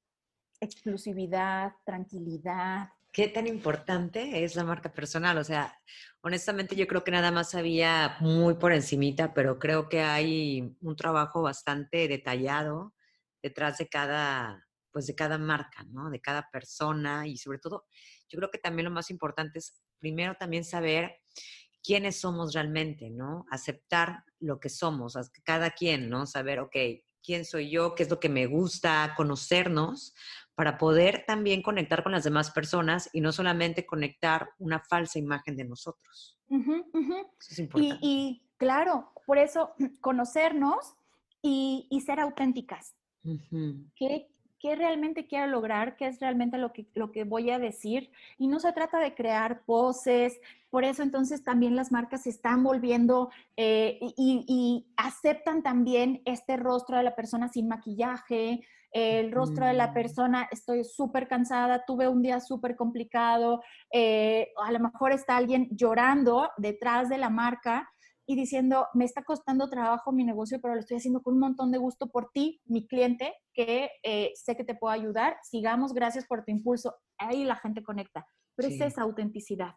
Exclusividad, 0.61 1.73
tranquilidad, 1.85 2.89
¿Qué 3.11 3.27
tan 3.27 3.47
importante 3.47 4.43
es 4.43 4.55
la 4.55 4.63
marca 4.63 4.93
personal? 4.93 5.39
O 5.39 5.43
sea, 5.43 5.75
honestamente 6.21 6.75
yo 6.75 6.85
creo 6.85 7.03
que 7.03 7.09
nada 7.09 7.31
más 7.31 7.55
había 7.55 8.17
muy 8.19 8.53
por 8.53 8.71
encimita, 8.71 9.33
pero 9.33 9.57
creo 9.57 9.89
que 9.89 10.01
hay 10.01 10.77
un 10.81 10.95
trabajo 10.95 11.41
bastante 11.41 12.07
detallado 12.07 12.93
detrás 13.41 13.79
de 13.79 13.87
cada, 13.89 14.63
pues 14.91 15.07
de 15.07 15.15
cada 15.15 15.39
marca, 15.39 15.83
¿no? 15.89 16.11
De 16.11 16.21
cada 16.21 16.49
persona 16.51 17.25
y 17.27 17.37
sobre 17.37 17.57
todo, 17.57 17.87
yo 18.29 18.37
creo 18.37 18.51
que 18.51 18.59
también 18.59 18.85
lo 18.85 18.91
más 18.91 19.09
importante 19.09 19.57
es 19.57 19.81
primero 19.97 20.35
también 20.35 20.63
saber 20.63 21.17
quiénes 21.81 22.19
somos 22.19 22.53
realmente, 22.53 23.09
¿no? 23.09 23.45
Aceptar 23.49 24.23
lo 24.39 24.59
que 24.59 24.69
somos, 24.69 25.17
cada 25.43 25.71
quien, 25.71 26.09
¿no? 26.11 26.27
Saber, 26.27 26.59
ok, 26.59 26.75
quién 27.23 27.45
soy 27.45 27.69
yo, 27.69 27.95
qué 27.95 28.03
es 28.03 28.09
lo 28.09 28.19
que 28.19 28.29
me 28.29 28.45
gusta, 28.45 29.13
conocernos, 29.15 30.13
para 30.55 30.77
poder 30.77 31.23
también 31.25 31.61
conectar 31.61 32.03
con 32.03 32.11
las 32.11 32.23
demás 32.23 32.51
personas 32.51 33.09
y 33.13 33.21
no 33.21 33.31
solamente 33.31 33.85
conectar 33.85 34.49
una 34.57 34.79
falsa 34.79 35.17
imagen 35.17 35.55
de 35.55 35.63
nosotros. 35.63 36.37
Eso 36.49 37.51
es 37.51 37.59
importante. 37.59 37.97
Y, 38.01 38.43
claro, 38.57 39.13
por 39.25 39.37
eso 39.37 39.73
conocernos 40.01 40.95
y, 41.41 41.87
ser 42.05 42.19
auténticas. 42.19 42.95
¿Qué, 43.95 44.27
¿Qué, 44.59 44.75
realmente 44.75 45.27
quiero 45.27 45.47
lograr? 45.47 45.95
¿Qué 45.95 46.07
es 46.07 46.19
realmente 46.19 46.57
lo 46.57 46.73
que, 46.73 46.85
lo 46.93 47.11
que 47.11 47.23
voy 47.23 47.49
a 47.49 47.59
decir? 47.59 48.11
Y 48.37 48.47
no 48.47 48.59
se 48.59 48.73
trata 48.73 48.99
de 48.99 49.15
crear 49.15 49.63
poses. 49.65 50.39
Por 50.69 50.83
eso 50.83 51.01
entonces 51.01 51.43
también 51.43 51.75
las 51.75 51.91
marcas 51.91 52.23
se 52.23 52.29
están 52.29 52.63
volviendo 52.63 53.29
eh, 53.57 53.97
y, 54.01 54.45
y 54.47 54.87
aceptan 54.97 55.63
también 55.63 56.21
este 56.25 56.57
rostro 56.57 56.97
de 56.97 57.03
la 57.03 57.15
persona 57.15 57.47
sin 57.47 57.67
maquillaje, 57.67 58.61
el 58.91 59.31
rostro 59.31 59.65
de 59.65 59.73
la 59.73 59.93
persona, 59.93 60.47
estoy 60.51 60.83
súper 60.83 61.27
cansada, 61.27 61.85
tuve 61.85 62.07
un 62.07 62.21
día 62.21 62.39
súper 62.39 62.75
complicado, 62.75 63.61
eh, 63.91 64.51
a 64.63 64.71
lo 64.71 64.79
mejor 64.79 65.11
está 65.11 65.37
alguien 65.37 65.67
llorando 65.71 66.49
detrás 66.57 67.09
de 67.09 67.17
la 67.17 67.29
marca 67.29 67.89
y 68.29 68.35
diciendo, 68.35 68.87
me 68.93 69.05
está 69.05 69.23
costando 69.23 69.71
trabajo 69.71 70.11
mi 70.11 70.23
negocio, 70.23 70.61
pero 70.61 70.75
lo 70.75 70.81
estoy 70.81 70.97
haciendo 70.97 71.23
con 71.23 71.33
un 71.33 71.39
montón 71.39 71.71
de 71.71 71.79
gusto 71.79 72.11
por 72.11 72.29
ti, 72.31 72.61
mi 72.65 72.85
cliente, 72.85 73.33
que 73.55 73.89
eh, 74.03 74.33
sé 74.35 74.55
que 74.55 74.63
te 74.63 74.75
puedo 74.75 74.93
ayudar. 74.93 75.37
Sigamos, 75.41 75.93
gracias 75.93 76.27
por 76.27 76.45
tu 76.45 76.51
impulso. 76.51 76.95
Ahí 77.17 77.43
la 77.43 77.55
gente 77.55 77.81
conecta. 77.81 78.27
Pero 78.53 78.67
es 78.67 78.79
esa 78.79 79.01
autenticidad. 79.01 79.73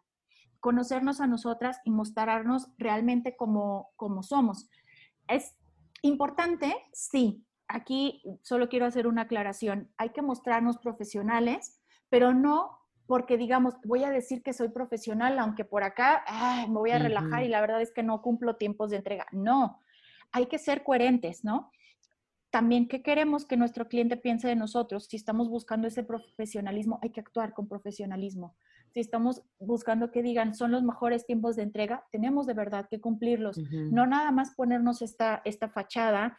Conocernos 0.60 1.22
a 1.22 1.26
nosotras 1.26 1.80
y 1.86 1.90
mostrarnos 1.90 2.68
realmente 2.76 3.36
como, 3.38 3.88
como 3.96 4.22
somos. 4.22 4.68
¿Es 5.28 5.56
importante? 6.02 6.76
Sí, 6.92 7.46
aquí 7.68 8.22
solo 8.42 8.68
quiero 8.68 8.84
hacer 8.84 9.06
una 9.06 9.22
aclaración. 9.22 9.90
Hay 9.96 10.10
que 10.10 10.20
mostrarnos 10.20 10.76
profesionales, 10.76 11.80
pero 12.10 12.34
no 12.34 12.81
porque 13.12 13.36
digamos, 13.36 13.74
voy 13.84 14.04
a 14.04 14.10
decir 14.10 14.42
que 14.42 14.54
soy 14.54 14.70
profesional, 14.70 15.38
aunque 15.38 15.66
por 15.66 15.84
acá 15.84 16.24
me 16.66 16.78
voy 16.78 16.92
a 16.92 16.98
relajar 16.98 17.44
y 17.44 17.48
la 17.48 17.60
verdad 17.60 17.82
es 17.82 17.92
que 17.92 18.02
no 18.02 18.22
cumplo 18.22 18.56
tiempos 18.56 18.88
de 18.88 18.96
entrega. 18.96 19.26
No, 19.32 19.82
hay 20.30 20.46
que 20.46 20.56
ser 20.56 20.82
coherentes, 20.82 21.44
¿no? 21.44 21.70
También, 22.48 22.88
¿qué 22.88 23.02
queremos 23.02 23.44
que 23.44 23.58
nuestro 23.58 23.86
cliente 23.86 24.16
piense 24.16 24.48
de 24.48 24.56
nosotros? 24.56 25.08
Si 25.10 25.18
estamos 25.18 25.50
buscando 25.50 25.88
ese 25.88 26.04
profesionalismo, 26.04 27.00
hay 27.02 27.10
que 27.10 27.20
actuar 27.20 27.52
con 27.52 27.68
profesionalismo. 27.68 28.56
Si 28.94 29.00
estamos 29.00 29.42
buscando 29.60 30.10
que 30.10 30.22
digan 30.22 30.54
son 30.54 30.72
los 30.72 30.82
mejores 30.82 31.26
tiempos 31.26 31.56
de 31.56 31.64
entrega, 31.64 32.06
tenemos 32.12 32.46
de 32.46 32.54
verdad 32.54 32.88
que 32.90 33.02
cumplirlos. 33.02 33.58
No 33.58 34.06
nada 34.06 34.30
más 34.30 34.54
ponernos 34.54 35.02
esta, 35.02 35.42
esta 35.44 35.68
fachada 35.68 36.38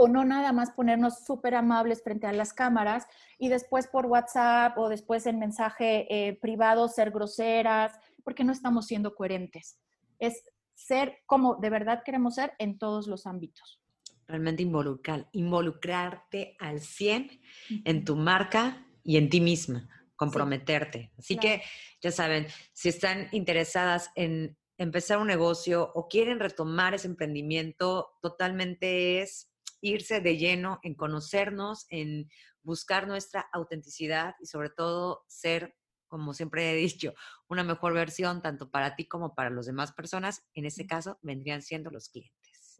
o 0.00 0.08
no 0.08 0.24
nada 0.24 0.52
más 0.52 0.70
ponernos 0.70 1.26
súper 1.26 1.54
amables 1.54 2.02
frente 2.02 2.26
a 2.26 2.32
las 2.32 2.54
cámaras 2.54 3.06
y 3.38 3.50
después 3.50 3.86
por 3.86 4.06
WhatsApp 4.06 4.78
o 4.78 4.88
después 4.88 5.26
en 5.26 5.38
mensaje 5.38 6.06
eh, 6.08 6.38
privado 6.40 6.88
ser 6.88 7.10
groseras, 7.10 7.92
porque 8.24 8.42
no 8.42 8.50
estamos 8.50 8.86
siendo 8.86 9.14
coherentes. 9.14 9.78
Es 10.18 10.42
ser 10.74 11.18
como 11.26 11.56
de 11.56 11.68
verdad 11.68 12.02
queremos 12.02 12.36
ser 12.36 12.54
en 12.58 12.78
todos 12.78 13.08
los 13.08 13.26
ámbitos. 13.26 13.82
Realmente 14.26 14.62
involucrar, 14.62 15.28
involucrarte 15.32 16.56
al 16.58 16.80
100 16.80 17.38
en 17.84 18.04
tu 18.06 18.16
marca 18.16 18.86
y 19.04 19.18
en 19.18 19.28
ti 19.28 19.42
misma, 19.42 19.86
comprometerte. 20.16 21.12
Así 21.18 21.36
que 21.36 21.60
ya 22.00 22.10
saben, 22.10 22.46
si 22.72 22.88
están 22.88 23.28
interesadas 23.32 24.10
en 24.14 24.56
empezar 24.78 25.18
un 25.18 25.26
negocio 25.26 25.92
o 25.94 26.08
quieren 26.08 26.40
retomar 26.40 26.94
ese 26.94 27.06
emprendimiento, 27.06 28.16
totalmente 28.22 29.20
es 29.20 29.49
irse 29.80 30.20
de 30.20 30.36
lleno 30.36 30.78
en 30.82 30.94
conocernos, 30.94 31.86
en 31.88 32.30
buscar 32.62 33.06
nuestra 33.06 33.48
autenticidad 33.52 34.34
y 34.40 34.46
sobre 34.46 34.70
todo 34.70 35.24
ser, 35.28 35.76
como 36.08 36.34
siempre 36.34 36.70
he 36.70 36.76
dicho, 36.76 37.14
una 37.48 37.64
mejor 37.64 37.94
versión 37.94 38.42
tanto 38.42 38.70
para 38.70 38.96
ti 38.96 39.06
como 39.06 39.34
para 39.34 39.50
las 39.50 39.66
demás 39.66 39.92
personas. 39.92 40.44
En 40.54 40.64
este 40.64 40.86
caso, 40.86 41.18
vendrían 41.22 41.62
siendo 41.62 41.90
los 41.90 42.08
clientes. 42.08 42.78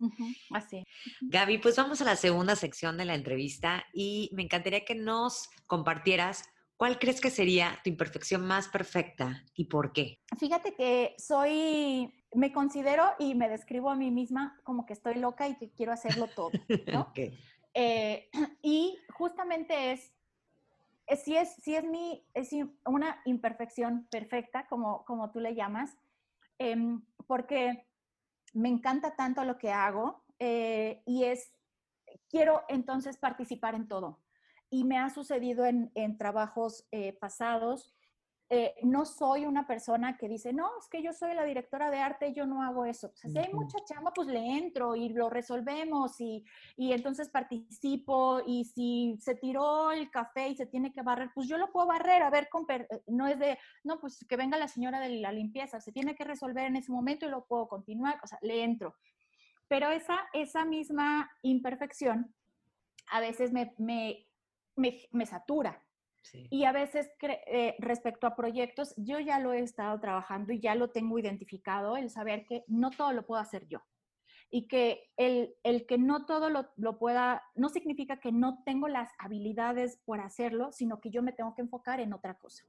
así. 0.51 0.85
Gaby, 1.21 1.59
pues 1.59 1.77
vamos 1.77 2.01
a 2.01 2.05
la 2.05 2.17
segunda 2.17 2.57
sección 2.57 2.97
de 2.97 3.05
la 3.05 3.15
entrevista 3.15 3.85
y 3.93 4.31
me 4.33 4.43
encantaría 4.43 4.85
que 4.85 4.95
nos 4.95 5.49
compartieras 5.67 6.45
¿Cuál 6.81 6.99
crees 6.99 7.21
que 7.21 7.29
sería 7.29 7.79
tu 7.85 7.91
imperfección 7.91 8.47
más 8.47 8.69
perfecta 8.69 9.45
y 9.55 9.67
por 9.67 9.93
qué? 9.93 10.23
Fíjate 10.39 10.75
que 10.75 11.15
soy 11.19 12.11
me 12.33 12.53
considero 12.53 13.05
y 13.19 13.35
me 13.35 13.49
describo 13.49 13.91
a 13.91 13.97
mí 13.97 14.11
misma 14.11 14.61
como 14.65 14.87
que 14.87 14.93
estoy 14.93 15.15
loca 15.17 15.49
y 15.49 15.57
que 15.57 15.71
quiero 15.71 15.93
hacerlo 15.93 16.29
todo, 16.29 16.51
¿no? 16.93 17.13
Eh, 17.75 18.29
y 18.63 18.99
justamente 19.13 19.93
es, 19.93 20.13
si 21.23 21.37
es, 21.37 21.55
si 21.55 21.75
es, 21.75 21.85
mi, 21.85 22.25
es 22.35 22.51
una 22.87 23.21
imperfección 23.25 24.07
perfecta, 24.11 24.67
como, 24.69 25.05
como 25.05 25.31
tú 25.31 25.41
le 25.41 25.55
llamas, 25.55 25.97
em, 26.59 27.03
porque 27.27 27.87
me 28.55 28.69
encanta 28.69 29.17
tanto 29.17 29.45
lo 29.45 29.59
que 29.59 29.73
hago 29.73 30.23
eh, 30.39 31.03
y 31.07 31.25
es, 31.25 31.53
quiero 32.29 32.63
entonces 32.69 33.17
participar 33.17 33.75
en 33.75 33.89
todo. 33.89 34.21
Y 34.73 34.85
me 34.85 34.99
ha 34.99 35.11
sucedido 35.11 35.65
en, 35.67 35.91
en 35.97 36.17
trabajos 36.17 36.87
eh, 36.93 37.13
pasados 37.15 37.93
eh, 38.53 38.75
no 38.83 39.05
soy 39.05 39.47
una 39.47 39.65
persona 39.65 40.17
que 40.17 40.29
dice, 40.29 40.53
no, 40.53 40.69
es 40.81 40.89
que 40.89 41.03
yo 41.03 41.13
soy 41.13 41.35
la 41.35 41.45
directora 41.45 41.89
de 41.89 42.01
arte, 42.01 42.33
yo 42.33 42.47
no 42.47 42.63
hago 42.63 42.85
eso. 42.85 43.07
O 43.07 43.17
sea, 43.17 43.31
si 43.31 43.39
hay 43.39 43.53
mucha 43.53 43.79
chamba, 43.85 44.13
pues 44.13 44.27
le 44.27 44.45
entro 44.59 44.97
y 44.97 45.11
lo 45.11 45.31
resolvemos 45.31 46.21
y, 46.21 46.45
y, 46.77 46.93
entonces 46.93 47.29
participo 47.29 48.43
y 48.45 48.65
si 48.65 49.17
se 49.21 49.37
tiró 49.37 49.93
el 49.93 50.11
café 50.11 50.49
y 50.49 50.57
se 50.57 50.67
tiene 50.67 50.93
que 50.93 51.03
barrer, 51.03 51.31
pues 51.33 51.47
yo 51.47 51.59
lo 51.59 51.71
puedo 51.71 51.87
barrer, 51.87 52.23
a 52.23 52.31
ver, 52.31 52.49
eh, 52.69 53.03
no 53.07 53.29
es 53.29 53.39
de, 53.39 53.57
no, 53.85 54.01
pues 54.01 54.27
que 54.29 54.37
venga 54.37 54.59
la 54.59 54.67
señora 54.67 54.99
de 54.99 55.21
la 55.21 55.31
limpieza, 55.31 55.81
se 55.81 55.93
tiene 55.93 56.17
que 56.17 56.25
resolver 56.25 56.67
en 56.67 56.75
ese 56.75 56.91
momento 56.91 57.27
y 57.27 57.31
lo 57.31 57.45
puedo 57.45 57.69
continuar, 57.69 58.19
o 58.23 58.27
sea, 58.27 58.39
le 58.43 58.65
entro. 58.65 58.97
Pero 59.69 59.91
esa, 59.91 60.19
esa 60.33 60.65
misma 60.65 61.31
imperfección 61.43 62.35
a 63.11 63.21
veces 63.21 63.53
me, 63.53 63.73
me, 63.79 64.27
me, 64.77 65.27
satura. 65.27 65.81
Y 66.33 66.65
a 66.65 66.73
veces 66.73 67.11
eh, 67.23 67.77
respecto 67.79 68.27
a 68.27 68.37
proyectos, 68.37 68.95
yo 68.97 69.19
ya 69.19 69.39
lo 69.39 69.53
he 69.53 69.61
estado 69.61 69.99
trabajando 70.01 70.53
y 70.53 70.61
ya 70.61 70.75
lo 70.75 70.91
tengo 70.91 71.19
identificado, 71.19 71.97
el 71.97 72.11
saber 72.11 72.45
que 72.47 72.65
no 72.69 72.91
todo 72.91 73.13
lo 73.13 73.27
puedo 73.27 73.41
hacer 73.41 73.67
yo. 73.69 73.81
Y 74.51 74.67
que 74.67 75.11
el, 75.17 75.55
el 75.63 75.87
que 75.87 75.97
no 75.97 76.27
todo 76.27 76.51
lo, 76.51 76.69
lo, 76.77 76.99
pueda, 76.99 77.43
no 77.55 77.69
significa 77.69 78.19
que 78.19 78.33
no 78.33 78.63
tengo 78.65 78.89
las 78.89 79.11
habilidades 79.19 79.99
por 80.05 80.21
hacerlo, 80.21 80.73
sino 80.73 81.01
que 81.01 81.11
yo 81.11 81.23
me 81.23 81.33
tengo 81.33 81.55
que 81.55 81.63
enfocar 81.63 82.01
en 82.01 82.13
otra 82.13 82.35
cosa 82.35 82.65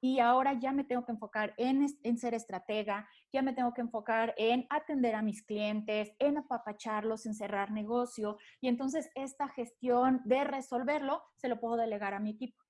y 0.00 0.20
ahora 0.20 0.52
ya 0.52 0.72
me 0.72 0.84
tengo 0.84 1.04
que 1.04 1.12
enfocar 1.12 1.54
en, 1.56 1.86
en, 2.02 2.18
ser 2.18 2.34
estratega, 2.34 3.08
ya 3.32 3.42
me 3.42 3.52
tengo 3.52 3.74
que 3.74 3.80
enfocar 3.80 4.34
en 4.36 4.66
atender 4.70 5.14
a 5.14 5.22
mis 5.22 5.42
clientes, 5.42 6.12
en 6.18 6.38
apapacharlos, 6.38 7.26
en 7.26 7.34
cerrar 7.34 7.70
negocio. 7.70 8.38
Y 8.60 8.68
entonces 8.68 9.10
esta 9.14 9.48
gestión 9.48 10.20
de 10.24 10.44
resolverlo 10.44 11.22
se 11.36 11.48
lo 11.48 11.58
puedo 11.58 11.76
delegar 11.76 12.14
a 12.14 12.20
mi 12.20 12.30
equipo. 12.30 12.67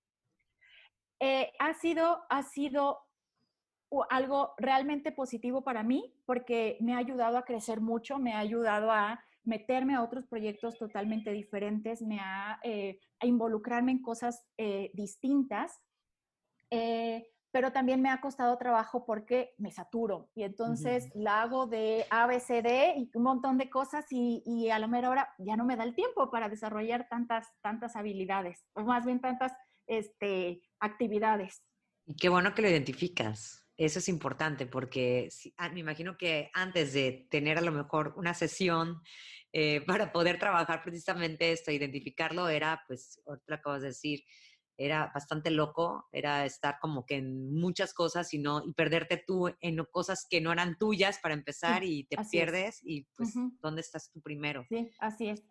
Eh, 1.20 1.52
ha, 1.58 1.74
sido, 1.74 2.24
ha 2.28 2.42
sido 2.42 2.98
algo 4.10 4.54
realmente 4.58 5.12
positivo 5.12 5.62
para 5.62 5.82
mí 5.82 6.14
porque 6.26 6.76
me 6.80 6.94
ha 6.94 6.98
ayudado 6.98 7.38
a 7.38 7.44
crecer 7.44 7.80
mucho, 7.80 8.18
me 8.18 8.34
ha 8.34 8.38
ayudado 8.38 8.92
a 8.92 9.20
meterme 9.44 9.94
a 9.94 10.02
otros 10.02 10.26
proyectos 10.26 10.76
totalmente 10.78 11.32
diferentes, 11.32 12.02
me 12.02 12.20
ha 12.20 12.60
eh, 12.62 13.00
a 13.18 13.26
involucrarme 13.26 13.92
en 13.92 14.02
cosas 14.02 14.44
eh, 14.58 14.90
distintas 14.94 15.80
eh, 16.70 17.26
pero 17.50 17.72
también 17.72 18.02
me 18.02 18.10
ha 18.10 18.20
costado 18.20 18.58
trabajo 18.58 19.06
porque 19.06 19.54
me 19.56 19.70
saturo 19.70 20.28
y 20.34 20.42
entonces 20.42 21.08
la 21.14 21.40
hago 21.40 21.66
de 21.66 22.04
ABCD 22.10 22.98
y 22.98 23.10
un 23.14 23.22
montón 23.22 23.56
de 23.56 23.70
cosas 23.70 24.04
y, 24.10 24.42
y, 24.44 24.68
a 24.68 24.78
la 24.78 24.86
mera 24.86 25.08
hora 25.08 25.34
ya 25.38 25.56
no 25.56 25.64
me 25.64 25.76
da 25.76 25.84
el 25.84 25.94
tiempo 25.94 26.30
para 26.30 26.50
desarrollar 26.50 27.08
tantas, 27.08 27.48
tantas 27.62 27.96
habilidades 27.96 28.66
o 28.74 28.82
más 28.82 29.06
bien 29.06 29.20
tantas 29.20 29.54
este, 29.86 30.60
actividades. 30.80 31.62
Y 32.06 32.16
qué 32.16 32.28
bueno 32.28 32.54
que 32.54 32.62
lo 32.62 32.68
identificas. 32.68 33.64
Eso 33.76 34.00
es 34.00 34.08
importante 34.08 34.66
porque 34.66 35.28
ah, 35.56 35.68
me 35.68 35.80
imagino 35.80 36.16
que 36.16 36.50
antes 36.52 36.92
de 36.92 37.28
tener 37.30 37.58
a 37.58 37.60
lo 37.60 37.70
mejor 37.70 38.14
una 38.16 38.34
sesión 38.34 39.00
eh, 39.52 39.82
para 39.86 40.12
poder 40.12 40.38
trabajar 40.38 40.82
precisamente 40.82 41.52
esto, 41.52 41.70
identificarlo, 41.70 42.48
era, 42.48 42.82
pues, 42.86 43.20
otra 43.24 43.56
acabas 43.56 43.82
de 43.82 43.88
decir, 43.88 44.20
era 44.76 45.10
bastante 45.12 45.50
loco, 45.50 46.08
era 46.12 46.46
estar 46.46 46.78
como 46.80 47.04
que 47.04 47.16
en 47.16 47.52
muchas 47.52 47.92
cosas 47.92 48.32
y, 48.32 48.38
no, 48.38 48.62
y 48.64 48.72
perderte 48.72 49.22
tú 49.26 49.52
en 49.60 49.76
cosas 49.90 50.24
que 50.30 50.40
no 50.40 50.52
eran 50.52 50.78
tuyas 50.78 51.18
para 51.18 51.34
empezar 51.34 51.82
y 51.82 52.04
te 52.04 52.16
pierdes 52.30 52.80
y 52.82 53.04
pues, 53.16 53.34
¿dónde 53.60 53.80
estás 53.80 54.10
tú 54.12 54.20
primero? 54.20 54.64
Sí, 54.68 54.88
así 55.00 55.28
es. 55.28 55.42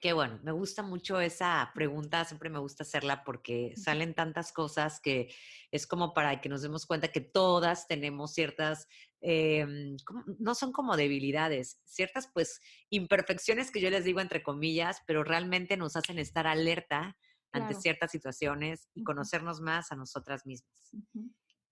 Qué 0.00 0.12
bueno, 0.12 0.38
me 0.42 0.52
gusta 0.52 0.82
mucho 0.82 1.20
esa 1.20 1.70
pregunta, 1.74 2.24
siempre 2.24 2.50
me 2.50 2.58
gusta 2.58 2.82
hacerla 2.82 3.24
porque 3.24 3.72
salen 3.76 4.14
tantas 4.14 4.52
cosas 4.52 5.00
que 5.00 5.34
es 5.70 5.86
como 5.86 6.14
para 6.14 6.40
que 6.40 6.48
nos 6.48 6.62
demos 6.62 6.86
cuenta 6.86 7.08
que 7.08 7.20
todas 7.20 7.86
tenemos 7.86 8.32
ciertas, 8.32 8.86
em, 9.20 9.96
no 10.38 10.54
son 10.54 10.72
como 10.72 10.96
debilidades, 10.96 11.80
ciertas 11.84 12.30
pues 12.32 12.60
imperfecciones 12.90 13.70
que 13.70 13.80
yo 13.80 13.90
les 13.90 14.04
digo 14.04 14.20
entre 14.20 14.42
comillas, 14.42 15.02
pero 15.06 15.24
realmente 15.24 15.76
nos 15.76 15.96
hacen 15.96 16.18
estar 16.18 16.46
alerta 16.46 17.16
ante 17.52 17.74
ciertas 17.74 18.10
situaciones 18.10 18.88
y 18.94 19.04
conocernos 19.04 19.60
más 19.60 19.92
a 19.92 19.96
nosotras 19.96 20.44
mismas. 20.44 20.90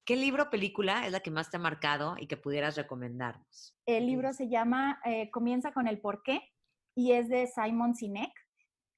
¿Qué 0.04 0.16
libro 0.16 0.44
o 0.44 0.50
película 0.50 1.06
es 1.06 1.12
la 1.12 1.20
que 1.20 1.30
más 1.30 1.50
te 1.50 1.56
ha 1.56 1.60
marcado 1.60 2.16
y 2.18 2.26
que 2.26 2.36
pudieras 2.36 2.76
recomendarnos? 2.76 3.76
El 3.86 4.06
libro 4.06 4.32
se 4.32 4.48
llama 4.48 5.00
eh, 5.04 5.30
Comienza 5.30 5.72
con 5.72 5.86
el 5.86 6.00
porqué 6.00 6.51
y 6.95 7.12
es 7.12 7.28
de 7.28 7.47
Simon 7.47 7.95
Sinek. 7.95 8.32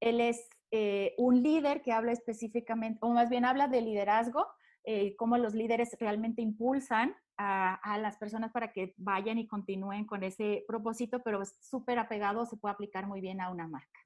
Él 0.01 0.21
es 0.21 0.49
eh, 0.71 1.15
un 1.19 1.43
líder 1.43 1.83
que 1.83 1.93
habla 1.93 2.13
específicamente, 2.13 2.99
o 3.03 3.11
más 3.11 3.31
bien 3.31 3.45
habla 3.45 3.69
de 3.69 3.81
liderazgo, 3.81 4.47
eh, 4.85 5.15
cómo 5.17 5.39
los 5.39 5.55
líderes 5.55 5.97
realmente 5.99 6.43
impulsan 6.43 7.15
a, 7.37 7.75
a, 7.75 7.99
las 7.99 8.17
personas 8.17 8.53
para 8.53 8.73
que 8.73 8.93
vayan 8.97 9.39
y 9.39 9.47
continúen 9.47 10.05
con 10.05 10.23
ese 10.23 10.65
propósito, 10.69 11.23
pero 11.25 11.43
es 11.43 11.57
súper 11.61 11.99
apegado, 11.99 12.45
se 12.47 12.57
puede 12.57 12.75
aplicar 12.75 13.07
muy 13.07 13.21
bien 13.21 13.41
a 13.41 13.51
una 13.51 13.67
marca. 13.67 14.01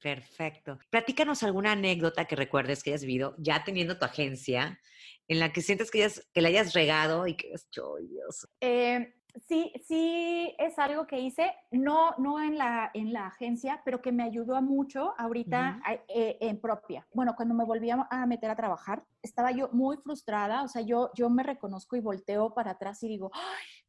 Perfecto. 0.00 0.78
Platícanos 0.88 1.42
alguna 1.42 1.72
anécdota 1.72 2.24
que 2.24 2.36
recuerdes 2.36 2.82
que 2.82 2.90
hayas 2.90 3.04
vivido 3.04 3.34
ya 3.38 3.64
teniendo 3.64 3.98
tu 3.98 4.04
agencia, 4.06 4.80
en 5.28 5.38
la 5.38 5.52
que 5.52 5.60
sientes 5.60 5.90
que, 5.90 6.08
que 6.32 6.40
la 6.40 6.48
hayas 6.48 6.72
regado 6.72 7.26
y 7.26 7.36
que 7.36 7.52
es 7.52 7.68
Dios. 7.70 8.48
Eh, 8.60 9.14
sí, 9.46 9.72
sí 9.86 10.54
es 10.58 10.78
algo 10.78 11.06
que 11.06 11.20
hice, 11.20 11.52
no, 11.70 12.14
no 12.18 12.42
en, 12.42 12.58
la, 12.58 12.90
en 12.94 13.12
la 13.12 13.26
agencia, 13.26 13.82
pero 13.84 14.00
que 14.00 14.12
me 14.12 14.22
ayudó 14.22 14.56
a 14.56 14.60
mucho 14.60 15.14
ahorita 15.18 15.80
eh, 16.08 16.38
en 16.40 16.60
propia. 16.60 17.06
Bueno, 17.12 17.34
cuando 17.36 17.54
me 17.54 17.64
volví 17.64 17.90
a, 17.90 18.26
meter 18.26 18.50
a 18.50 18.56
trabajar, 18.56 19.04
estaba 19.22 19.50
yo 19.50 19.68
muy 19.72 19.96
frustrada, 19.98 20.62
o 20.62 20.68
sea, 20.68 20.82
yo, 20.82 21.10
yo 21.14 21.30
me 21.30 21.42
reconozco 21.42 21.96
y 21.96 22.00
volteo 22.00 22.54
para 22.54 22.72
atrás 22.72 23.02
y 23.02 23.08
digo, 23.08 23.30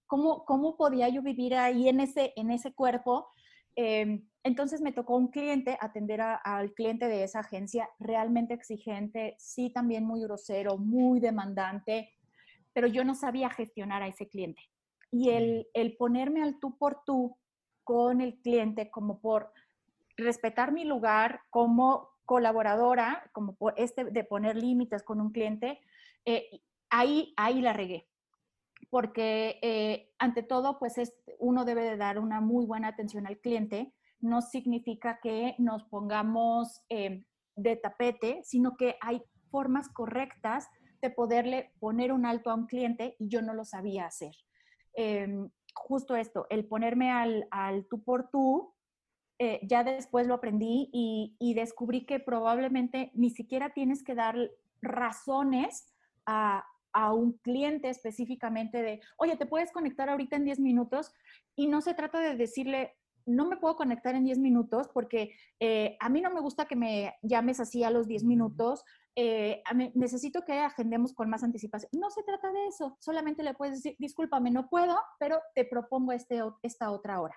¿cómo, 0.07 0.45
¿cómo 0.45 0.75
podía 0.77 1.09
yo 1.09 1.21
vivir 1.21 1.55
ahí 1.55 1.89
en 1.89 1.99
ese, 1.99 2.33
en 2.35 2.51
ese 2.51 2.73
cuerpo? 2.73 3.29
Em, 3.75 4.27
entonces 4.43 4.81
me 4.81 4.91
tocó 4.91 5.15
un 5.15 5.27
cliente, 5.27 5.77
atender 5.79 6.21
al 6.21 6.73
cliente 6.73 7.07
de 7.07 7.23
esa 7.23 7.39
agencia, 7.39 7.89
realmente 7.99 8.53
exigente, 8.53 9.35
sí 9.37 9.69
también 9.69 10.03
muy 10.03 10.21
grosero, 10.21 10.77
muy 10.77 11.19
demandante, 11.19 12.09
pero 12.73 12.87
yo 12.87 13.03
no 13.03 13.15
sabía 13.15 13.49
gestionar 13.49 14.01
a 14.01 14.07
ese 14.07 14.27
cliente. 14.27 14.61
Y 15.11 15.29
el, 15.29 15.95
ponerme 15.97 16.41
al 16.41 16.59
tú 16.59 16.77
por 16.77 17.03
tú 17.05 17.37
con 17.83 18.21
el 18.21 18.39
cliente, 18.41 18.89
como 18.89 19.19
por 19.19 19.51
respetar 20.17 20.71
mi 20.71 20.85
lugar 20.85 21.41
como 21.49 22.09
colaboradora, 22.25 23.29
como 23.33 23.55
por 23.55 23.73
este 23.77 24.05
de 24.05 24.23
poner 24.23 24.55
límites 24.55 25.03
con 25.03 25.19
un 25.19 25.31
cliente, 25.31 25.79
eh, 26.25 26.61
ahí, 26.89 27.33
ahí 27.35 27.61
la 27.61 27.73
regué 27.73 28.07
porque 28.91 29.57
eh, 29.61 30.11
ante 30.19 30.43
todo, 30.43 30.77
pues 30.77 30.97
es, 30.97 31.13
uno 31.39 31.65
debe 31.65 31.83
de 31.83 31.97
dar 31.97 32.19
una 32.19 32.41
muy 32.41 32.65
buena 32.65 32.89
atención 32.89 33.25
al 33.25 33.39
cliente. 33.39 33.93
No 34.19 34.41
significa 34.41 35.19
que 35.23 35.55
nos 35.57 35.83
pongamos 35.85 36.83
eh, 36.89 37.25
de 37.55 37.77
tapete, 37.77 38.41
sino 38.43 38.75
que 38.75 38.97
hay 39.01 39.23
formas 39.49 39.87
correctas 39.89 40.69
de 41.01 41.09
poderle 41.09 41.71
poner 41.79 42.11
un 42.11 42.25
alto 42.25 42.51
a 42.51 42.55
un 42.55 42.67
cliente 42.67 43.15
y 43.17 43.29
yo 43.29 43.41
no 43.41 43.53
lo 43.53 43.63
sabía 43.63 44.05
hacer. 44.05 44.35
Em, 44.95 45.49
justo 45.73 46.15
esto, 46.15 46.47
el 46.49 46.65
ponerme 46.65 47.11
al, 47.11 47.87
tú 47.89 48.03
por 48.03 48.29
tú, 48.29 48.73
eh, 49.39 49.59
ya 49.63 49.83
después 49.83 50.27
lo 50.27 50.35
aprendí 50.35 50.89
y, 50.93 51.35
y 51.39 51.53
descubrí 51.53 52.05
que 52.05 52.19
probablemente 52.19 53.11
ni 53.15 53.29
siquiera 53.29 53.73
tienes 53.73 54.03
que 54.03 54.15
dar 54.15 54.37
razones 54.81 55.91
a, 56.25 56.63
a 56.93 57.13
un 57.13 57.33
cliente 57.39 57.89
específicamente 57.89 58.81
de, 58.81 59.01
oye, 59.17 59.37
¿te 59.37 59.45
puedes 59.45 59.71
conectar 59.71 60.09
ahorita 60.09 60.35
en 60.35 60.45
10 60.45 60.59
minutos? 60.59 61.13
Y 61.55 61.67
no 61.67 61.81
se 61.81 61.93
trata 61.93 62.19
de 62.19 62.35
decirle, 62.35 62.95
no 63.25 63.45
me 63.47 63.57
puedo 63.57 63.75
conectar 63.75 64.15
en 64.15 64.25
10 64.25 64.39
minutos 64.39 64.89
porque 64.93 65.33
eh, 65.59 65.95
a 65.99 66.09
mí 66.09 66.21
no 66.21 66.31
me 66.31 66.41
gusta 66.41 66.65
que 66.65 66.75
me 66.75 67.15
llames 67.21 67.59
así 67.59 67.83
a 67.83 67.91
los 67.91 68.07
10 68.07 68.23
minutos. 68.23 68.83
Eh, 69.15 69.61
necesito 69.93 70.43
que 70.45 70.59
agendemos 70.59 71.13
con 71.13 71.29
más 71.29 71.43
anticipación. 71.43 71.89
No 71.93 72.09
se 72.09 72.23
trata 72.23 72.51
de 72.51 72.67
eso, 72.67 72.97
solamente 72.99 73.43
le 73.43 73.53
puedes 73.53 73.75
decir, 73.75 73.95
discúlpame, 73.99 74.51
no 74.51 74.69
puedo, 74.69 74.97
pero 75.19 75.39
te 75.53 75.65
propongo 75.65 76.13
este, 76.13 76.41
esta 76.63 76.91
otra 76.91 77.21
hora. 77.21 77.35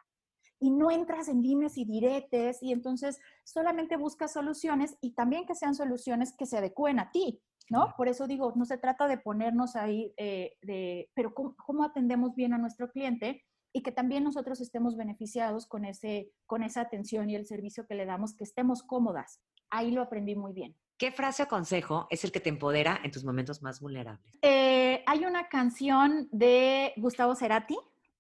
Y 0.61 0.70
no 0.70 0.91
entras 0.91 1.29
en 1.29 1.43
dimes 1.43 1.77
y 1.77 1.85
diretes 1.85 2.62
y 2.62 2.72
entonces 2.72 3.18
solamente 3.45 3.97
buscas 3.97 4.33
soluciones 4.33 4.97
y 5.01 5.14
también 5.14 5.47
que 5.47 5.57
sean 5.57 5.75
soluciones 5.75 6.35
que 6.37 6.47
se 6.47 6.59
adecúen 6.59 7.01
a 7.01 7.11
ti. 7.11 7.43
¿no? 7.70 7.95
Por 7.97 8.09
eso 8.09 8.27
digo, 8.27 8.53
no 8.57 8.64
se 8.64 8.79
trata 8.79 9.09
de 9.09 9.18
ponernos 9.18 9.75
ahí, 9.75 10.12
eh, 10.16 10.57
de, 10.62 11.11
pero 11.14 11.35
¿cómo, 11.35 11.85
atendemos 11.85 12.35
bien 12.35 12.53
a 12.53 12.59
nuestro 12.59 12.91
cliente 12.91 13.43
y 13.72 13.83
que 13.83 13.91
también 13.91 14.22
nosotros 14.22 14.61
estemos 14.61 14.97
beneficiados 14.97 15.66
con, 15.66 15.85
ese, 15.85 16.31
con 16.47 16.62
esa 16.62 16.83
atención 16.83 17.31
y 17.31 17.35
el 17.35 17.47
servicio 17.47 17.87
que 17.87 17.95
le 17.95 18.07
damos, 18.07 18.37
que 18.37 18.45
estemos 18.45 18.83
cómodas. 18.83 19.41
Ahí 19.70 19.91
lo 19.91 20.03
aprendí 20.03 20.37
muy 20.37 20.53
bien. 20.53 20.77
¿Qué 20.97 21.11
frase 21.11 21.42
o 21.42 21.49
consejo 21.49 22.07
es 22.11 22.24
el 22.24 22.32
que 22.32 22.40
te 22.40 22.49
empodera 22.49 23.01
en 23.03 23.11
tus 23.11 23.24
momentos 23.24 23.62
más 23.62 23.80
vulnerables? 23.80 24.38
Eh, 24.42 25.03
hay 25.07 25.24
una 25.24 25.49
canción 25.49 26.28
de 26.30 26.92
Gustavo 26.97 27.34
Cerati 27.34 27.76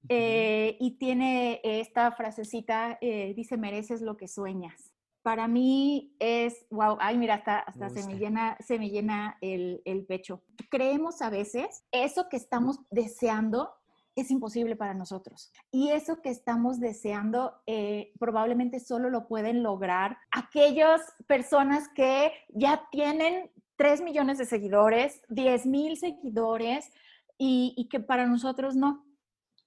eh, 0.08 0.76
y 0.80 0.98
tiene 0.98 1.60
esta 1.62 2.12
frasecita, 2.12 2.98
dice, 3.00 3.56
mereces 3.56 4.02
lo 4.02 4.16
que 4.16 4.28
sueñas 4.28 4.94
para 5.24 5.48
mí 5.48 6.14
es, 6.18 6.66
wow, 6.70 6.98
ay, 7.00 7.16
mira, 7.16 7.36
hasta, 7.36 7.60
hasta 7.60 7.88
se 7.88 8.06
me 8.06 8.18
llena, 8.18 8.58
se 8.60 8.78
me 8.78 8.90
llena 8.90 9.38
el, 9.40 9.80
el, 9.86 10.04
pecho. 10.04 10.42
Creemos 10.68 11.22
a 11.22 11.30
veces 11.30 11.82
eso 11.92 12.28
que 12.28 12.36
estamos 12.36 12.78
deseando 12.90 13.72
es 14.16 14.30
imposible 14.30 14.76
para 14.76 14.94
nosotros. 14.94 15.52
Y 15.70 15.90
eso 15.90 16.22
que 16.22 16.30
estamos 16.30 16.80
deseando 16.80 17.54
eh, 17.66 18.12
probablemente 18.18 18.80
solo 18.80 19.10
lo 19.10 19.26
pueden 19.26 19.62
lograr 19.62 20.18
aquellas 20.30 21.00
personas 21.26 21.88
que 21.94 22.32
ya 22.48 22.86
tienen 22.90 23.50
3 23.76 24.02
millones 24.02 24.38
de 24.38 24.46
seguidores, 24.46 25.20
10 25.28 25.66
mil 25.66 25.96
seguidores 25.96 26.90
y, 27.38 27.74
y 27.76 27.88
que 27.88 28.00
para 28.00 28.26
nosotros 28.26 28.76
no. 28.76 29.04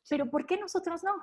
Pero 0.10 0.30
¿por 0.30 0.46
qué 0.46 0.58
nosotros 0.58 1.04
no? 1.04 1.14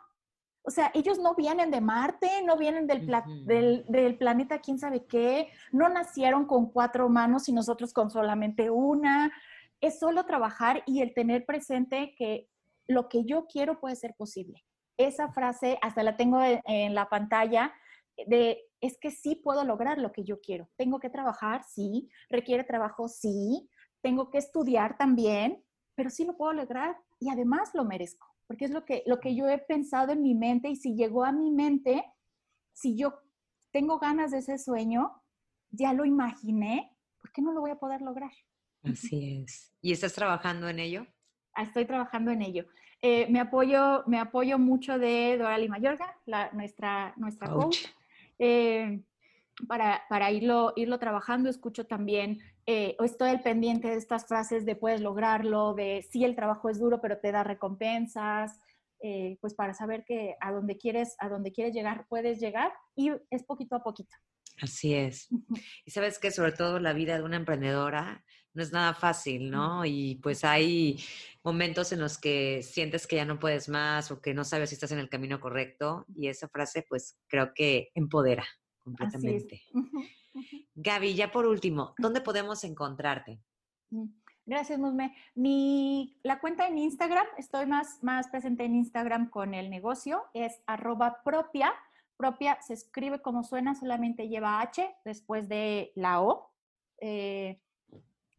O 0.67 0.71
sea, 0.71 0.91
ellos 0.95 1.19
no 1.19 1.35
vienen 1.35 1.71
de 1.71 1.83
Marte, 1.83 2.43
no 2.45 2.57
vienen 2.57 2.87
del, 2.87 3.07
del, 3.45 3.85
del, 3.87 4.17
planeta 4.17 4.61
quién 4.61 4.79
sabe 4.79 5.05
qué, 5.05 5.49
no 5.73 5.91
nacieron 5.91 6.47
con 6.47 6.71
cuatro 6.71 7.11
manos 7.11 7.51
y 7.51 7.53
nosotros 7.53 7.93
con 7.93 8.11
solamente 8.11 8.71
una. 8.71 9.31
Es 9.83 9.99
solo 9.99 10.25
trabajar 10.25 10.83
y 10.87 11.03
el 11.03 11.13
tener 11.13 11.45
presente 11.45 12.15
que 12.17 12.49
lo 12.89 13.09
que 13.09 13.25
yo 13.25 13.47
quiero 13.47 13.81
puede 13.81 13.97
ser 13.97 14.15
posible. 14.17 14.65
Esa 14.97 15.33
frase 15.33 15.79
hasta 15.83 16.03
la 16.03 16.17
tengo 16.17 16.39
en 16.43 16.95
la 16.95 17.09
pantalla 17.09 17.73
de 18.27 18.63
es 18.81 18.99
que 18.99 19.11
sí 19.11 19.35
puedo 19.35 19.65
lograr 19.65 19.99
lo 19.99 20.13
que 20.13 20.25
yo 20.25 20.41
quiero. 20.41 20.69
Tengo 20.77 21.01
que 21.01 21.11
trabajar, 21.11 21.65
sí, 21.65 22.11
requiere 22.29 22.65
trabajo, 22.65 23.09
sí, 23.09 23.69
tengo 24.03 24.31
que 24.31 24.39
estudiar 24.39 24.99
también, 24.99 25.65
pero 25.97 26.11
sí 26.11 26.25
lo 26.25 26.37
puedo 26.37 26.53
lograr 26.53 26.97
y 27.19 27.31
además 27.31 27.71
lo 27.73 27.85
merezco, 27.85 28.27
porque 28.47 28.67
es 28.67 28.71
lo 28.71 28.85
que, 28.85 29.03
lo 29.07 29.21
que 29.21 29.35
yo 29.35 29.49
he 29.49 29.59
pensado 29.59 30.13
en 30.13 30.23
mi 30.23 30.35
mente 30.35 30.69
y 30.69 30.77
si 30.77 30.95
llegó 30.95 31.25
a 31.25 31.33
mi 31.33 31.51
mente, 31.51 32.05
si 32.75 32.97
yo 32.97 33.15
tengo 33.73 33.99
ganas 33.99 34.33
de 34.33 34.39
ese 34.39 34.59
sueño, 34.59 35.23
ya 35.71 35.93
lo 35.95 36.05
imaginé, 36.05 36.95
¿por 37.19 37.33
qué 37.33 37.41
no 37.41 37.53
lo 37.53 37.63
voy 37.63 37.71
a 37.71 37.79
poder 37.79 38.03
lograr? 38.03 38.33
Así 38.83 39.43
es. 39.43 39.73
¿Y 39.81 39.93
estás 39.93 40.13
trabajando 40.13 40.69
en 40.69 40.79
ello? 40.79 41.07
Estoy 41.57 41.85
trabajando 41.85 42.31
en 42.31 42.43
ello. 42.43 42.67
Eh, 43.03 43.27
me, 43.31 43.41
apoyo, 43.41 44.03
me 44.07 44.19
apoyo 44.19 44.59
mucho 44.59 44.99
de 44.99 45.37
Dorali 45.37 45.69
Mayorga, 45.69 46.17
la, 46.27 46.51
nuestra, 46.53 47.13
nuestra 47.17 47.49
coach. 47.49 47.87
Eh, 48.39 49.03
para, 49.69 50.03
para 50.09 50.33
irlo, 50.33 50.73
irlo 50.75 50.99
trabajando, 50.99 51.49
escucho 51.49 51.87
también, 51.87 52.41
eh, 52.67 52.97
estoy 53.05 53.31
al 53.31 53.43
pendiente 53.43 53.89
de 53.89 53.97
estas 53.97 54.27
frases 54.27 54.65
de 54.65 54.75
puedes 54.75 55.01
lograrlo, 55.01 55.75
de 55.75 56.07
sí 56.11 56.25
el 56.25 56.35
trabajo 56.35 56.71
es 56.71 56.79
duro, 56.79 57.01
pero 57.01 57.19
te 57.19 57.31
da 57.31 57.45
recompensas, 57.45 58.59
eh, 59.01 59.37
pues 59.41 59.55
para 59.55 59.75
saber 59.75 60.05
que 60.05 60.35
a 60.41 60.51
donde 60.51 60.79
quieres, 60.79 61.15
a 61.19 61.29
donde 61.29 61.53
quieres 61.53 61.75
llegar, 61.75 62.07
puedes 62.09 62.41
llegar 62.41 62.73
y 62.97 63.13
es 63.31 63.43
poquito 63.45 63.77
a 63.77 63.83
poquito. 63.83 64.17
Así 64.63 64.95
es. 64.95 65.29
Y 65.85 65.91
sabes 65.91 66.19
que 66.19 66.31
sobre 66.31 66.53
todo 66.53 66.79
la 66.79 66.93
vida 66.93 67.19
de 67.19 67.25
una 67.25 67.37
emprendedora 67.37 68.25
no 68.55 68.63
es 68.63 68.73
nada 68.73 68.95
fácil, 68.95 69.51
¿no? 69.51 69.85
Y 69.85 70.21
pues 70.23 70.45
hay 70.45 70.99
momentos 71.43 71.93
en 71.93 72.01
los 72.01 72.19
que 72.19 72.63
sientes 72.63 73.07
que 73.07 73.17
ya 73.17 73.25
no 73.25 73.39
puedes 73.39 73.69
más 73.69 74.11
o 74.11 74.21
que 74.21 74.33
no 74.33 74.45
sabes 74.45 74.71
si 74.71 74.77
estás 74.77 74.93
en 74.93 74.99
el 74.99 75.09
camino 75.11 75.41
correcto 75.41 76.07
y 76.15 76.29
esa 76.29 76.49
frase 76.49 76.87
pues 76.89 77.19
creo 77.27 77.53
que 77.53 77.91
empodera 77.95 78.47
completamente. 78.79 79.63
Gaby, 80.75 81.15
ya 81.15 81.31
por 81.31 81.47
último, 81.47 81.95
¿dónde 81.99 82.21
podemos 82.21 82.65
encontrarte? 82.65 83.41
Mm, 83.91 84.07
gracias, 84.47 84.79
Musme. 84.79 85.15
Mi, 85.35 86.19
la 86.23 86.41
cuenta 86.41 86.67
en 86.67 86.79
Instagram, 86.79 87.27
estoy 87.39 87.67
más, 87.67 88.03
más 88.03 88.29
presente 88.29 88.65
en 88.65 88.77
Instagram 88.77 89.31
con 89.31 89.55
el 89.55 89.71
negocio, 89.71 90.25
es 90.33 90.61
arroba 90.67 91.23
propia. 91.25 91.73
Propia 92.17 92.59
se 92.63 92.75
escribe 92.75 93.21
como 93.21 93.43
suena, 93.43 93.75
solamente 93.75 94.29
lleva 94.29 94.61
H 94.61 94.89
después 95.05 95.49
de 95.49 95.93
la 95.97 96.23
O. 96.23 96.53
Eh, 97.01 97.61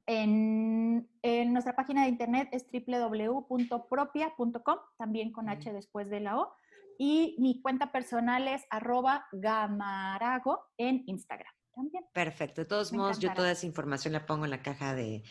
en, 0.08 1.10
en, 1.22 1.54
nuestra 1.54 1.76
página 1.76 2.04
de 2.04 2.10
internet 2.10 2.50
es 2.52 2.66
www.propia.com, 2.72 4.80
también 4.98 5.32
con 5.32 5.50
H 5.50 5.72
después 5.74 6.10
de 6.10 6.20
la 6.20 6.40
O. 6.40 6.54
Y 6.98 7.36
mi 7.40 7.62
cuenta 7.62 7.92
personal 7.92 8.48
es 8.48 8.64
arroba 8.70 9.28
gamarago 9.34 10.66
en 10.78 11.04
Instagram 11.08 11.54
también. 11.74 12.06
Perfecto. 12.14 12.62
De 12.62 12.66
todos 12.66 12.94
modos, 12.94 13.20
yo 13.20 13.34
toda 13.34 13.52
esa 13.52 13.66
información 13.66 14.14
la 14.14 14.26
pongo 14.26 14.46
en 14.46 14.52
la 14.52 14.62
caja 14.62 14.96
de, 14.96 15.24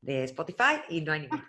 de 0.00 0.22
Spotify 0.24 0.80
y 0.88 1.00
no 1.00 1.12
hay 1.12 1.22
ningún. 1.22 1.42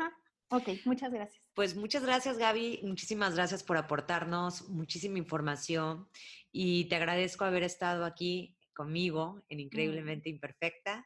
Ok, 0.52 0.70
muchas 0.86 1.14
gracias. 1.14 1.44
Pues 1.54 1.76
muchas 1.76 2.04
gracias, 2.04 2.40
Gaby. 2.40 2.80
Muchísimas 2.84 3.36
gracias 3.36 3.64
por 3.64 3.78
aportarnos 3.78 4.68
muchísima 4.70 5.20
información 5.20 6.08
y 6.52 6.86
te 6.86 6.96
agradezco 6.96 7.46
haber 7.46 7.62
estado 7.62 8.04
aquí 8.04 8.58
conmigo 8.74 9.44
en 9.50 9.60
Increíblemente 9.60 10.30
Imperfecta. 10.30 11.06